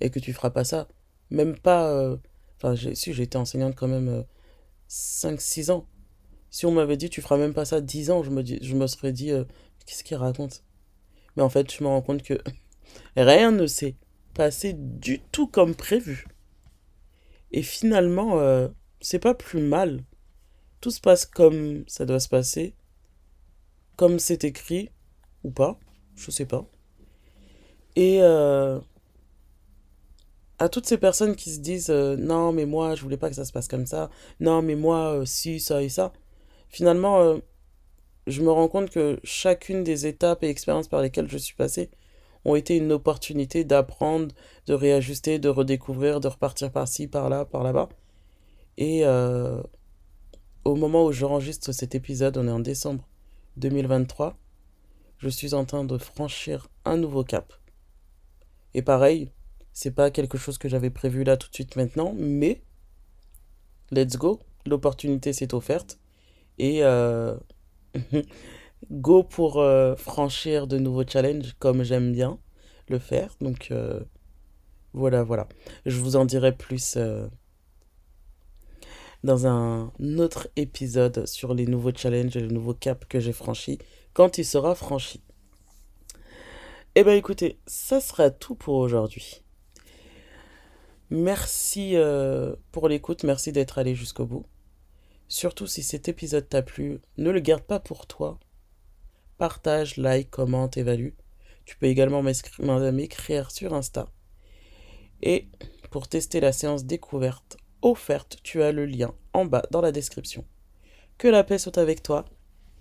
et 0.00 0.10
que 0.10 0.18
tu 0.18 0.32
feras 0.34 0.50
pas 0.50 0.64
ça. 0.64 0.88
Même 1.30 1.58
pas... 1.58 1.90
euh, 1.90 2.16
Enfin, 2.60 2.74
si, 2.94 3.14
j'ai 3.14 3.22
été 3.22 3.38
enseignante 3.38 3.76
quand 3.76 3.86
même 3.86 4.08
euh, 4.08 4.22
5-6 4.88 5.70
ans. 5.70 5.86
Si 6.50 6.66
on 6.66 6.72
m'avait 6.72 6.96
dit, 6.96 7.08
tu 7.08 7.22
feras 7.22 7.36
même 7.36 7.54
pas 7.54 7.64
ça 7.64 7.80
10 7.80 8.10
ans, 8.10 8.22
je 8.24 8.30
me 8.30 8.86
serais 8.88 9.12
dit, 9.12 9.30
euh, 9.30 9.44
qu'est-ce 9.86 10.02
qu'il 10.02 10.16
raconte? 10.16 10.64
Mais 11.36 11.42
en 11.42 11.48
fait, 11.48 11.72
je 11.72 11.82
me 11.84 11.88
rends 11.88 12.02
compte 12.02 12.22
que 12.22 12.34
rien 13.16 13.52
ne 13.52 13.66
s'est 13.66 13.94
passé 14.34 14.74
du 14.74 15.20
tout 15.20 15.46
comme 15.46 15.74
prévu. 15.76 16.26
Et 17.52 17.62
finalement, 17.62 18.40
euh, 18.40 18.68
c'est 19.00 19.20
pas 19.20 19.34
plus 19.34 19.62
mal. 19.62 20.02
Tout 20.80 20.90
se 20.90 21.00
passe 21.00 21.26
comme 21.26 21.84
ça 21.88 22.04
doit 22.04 22.20
se 22.20 22.28
passer, 22.28 22.74
comme 23.96 24.18
c'est 24.18 24.44
écrit, 24.44 24.90
ou 25.42 25.50
pas, 25.50 25.78
je 26.14 26.30
sais 26.30 26.46
pas. 26.46 26.64
Et 27.96 28.18
euh, 28.22 28.78
à 30.58 30.68
toutes 30.68 30.86
ces 30.86 30.98
personnes 30.98 31.34
qui 31.34 31.50
se 31.50 31.58
disent, 31.58 31.90
euh, 31.90 32.16
non, 32.16 32.52
mais 32.52 32.64
moi, 32.64 32.94
je 32.94 33.02
voulais 33.02 33.16
pas 33.16 33.28
que 33.28 33.34
ça 33.34 33.44
se 33.44 33.52
passe 33.52 33.66
comme 33.66 33.86
ça, 33.86 34.08
non, 34.38 34.62
mais 34.62 34.76
moi, 34.76 35.14
euh, 35.14 35.24
si, 35.24 35.58
ça 35.58 35.82
et 35.82 35.88
ça, 35.88 36.12
finalement, 36.68 37.40
je 38.28 38.42
me 38.42 38.50
rends 38.50 38.68
compte 38.68 38.90
que 38.90 39.18
chacune 39.24 39.82
des 39.82 40.06
étapes 40.06 40.44
et 40.44 40.48
expériences 40.48 40.88
par 40.88 41.00
lesquelles 41.02 41.28
je 41.28 41.38
suis 41.38 41.54
passée 41.54 41.90
ont 42.44 42.54
été 42.54 42.76
une 42.76 42.92
opportunité 42.92 43.64
d'apprendre, 43.64 44.34
de 44.66 44.74
réajuster, 44.74 45.38
de 45.38 45.48
redécouvrir, 45.48 46.20
de 46.20 46.28
repartir 46.28 46.70
par-ci, 46.70 47.08
par-là, 47.08 47.44
par 47.46 47.64
là-bas. 47.64 47.88
Et 48.76 49.02
au 50.68 50.76
moment 50.76 51.06
où 51.06 51.12
j'enregistre 51.12 51.72
cet 51.72 51.94
épisode, 51.94 52.36
on 52.36 52.46
est 52.46 52.52
en 52.52 52.60
décembre 52.60 53.08
2023, 53.56 54.36
je 55.18 55.28
suis 55.28 55.54
en 55.54 55.64
train 55.64 55.84
de 55.84 55.96
franchir 55.96 56.68
un 56.84 56.96
nouveau 56.96 57.24
cap. 57.24 57.54
Et 58.74 58.82
pareil, 58.82 59.30
c'est 59.72 59.90
pas 59.90 60.10
quelque 60.10 60.36
chose 60.36 60.58
que 60.58 60.68
j'avais 60.68 60.90
prévu 60.90 61.24
là 61.24 61.36
tout 61.38 61.48
de 61.48 61.54
suite 61.54 61.76
maintenant, 61.76 62.14
mais 62.16 62.62
let's 63.90 64.16
go, 64.16 64.40
l'opportunité 64.66 65.32
s'est 65.32 65.54
offerte 65.54 65.98
et 66.58 66.84
euh, 66.84 67.34
go 68.90 69.22
pour 69.22 69.58
euh, 69.60 69.96
franchir 69.96 70.66
de 70.66 70.78
nouveaux 70.78 71.06
challenges 71.06 71.54
comme 71.58 71.82
j'aime 71.82 72.12
bien 72.12 72.38
le 72.88 72.98
faire. 72.98 73.34
Donc 73.40 73.68
euh, 73.70 74.00
voilà, 74.92 75.22
voilà. 75.22 75.48
Je 75.86 75.98
vous 75.98 76.16
en 76.16 76.26
dirai 76.26 76.54
plus 76.54 76.98
dans 79.24 79.46
un 79.46 79.92
autre 80.18 80.48
épisode 80.56 81.26
sur 81.26 81.54
les 81.54 81.66
nouveaux 81.66 81.94
challenges 81.94 82.36
et 82.36 82.40
le 82.40 82.48
nouveau 82.48 82.74
cap 82.74 83.06
que 83.08 83.20
j'ai 83.20 83.32
franchi 83.32 83.78
quand 84.12 84.38
il 84.38 84.44
sera 84.44 84.74
franchi. 84.74 85.22
Eh 86.94 87.04
ben 87.04 87.16
écoutez, 87.16 87.58
ça 87.66 88.00
sera 88.00 88.30
tout 88.30 88.54
pour 88.54 88.76
aujourd'hui. 88.76 89.42
Merci 91.10 91.96
euh, 91.96 92.54
pour 92.72 92.88
l'écoute, 92.88 93.24
merci 93.24 93.52
d'être 93.52 93.78
allé 93.78 93.94
jusqu'au 93.94 94.26
bout. 94.26 94.46
Surtout 95.28 95.66
si 95.66 95.82
cet 95.82 96.08
épisode 96.08 96.48
t'a 96.48 96.62
plu, 96.62 97.00
ne 97.16 97.30
le 97.30 97.40
garde 97.40 97.62
pas 97.62 97.80
pour 97.80 98.06
toi. 98.06 98.38
Partage, 99.36 99.96
like, 99.96 100.30
commente, 100.30 100.76
évalue. 100.76 101.10
Tu 101.64 101.76
peux 101.76 101.86
également 101.86 102.22
m'écrire 102.22 103.50
sur 103.50 103.74
Insta. 103.74 104.08
Et 105.22 105.48
pour 105.90 106.08
tester 106.08 106.40
la 106.40 106.52
séance 106.52 106.84
découverte 106.84 107.58
offerte, 107.82 108.38
tu 108.42 108.62
as 108.62 108.72
le 108.72 108.86
lien 108.86 109.14
en 109.32 109.44
bas 109.44 109.62
dans 109.70 109.80
la 109.80 109.92
description. 109.92 110.44
Que 111.16 111.28
la 111.28 111.44
paix 111.44 111.58
soit 111.58 111.78
avec 111.78 112.02
toi. 112.02 112.24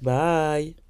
Bye 0.02 0.87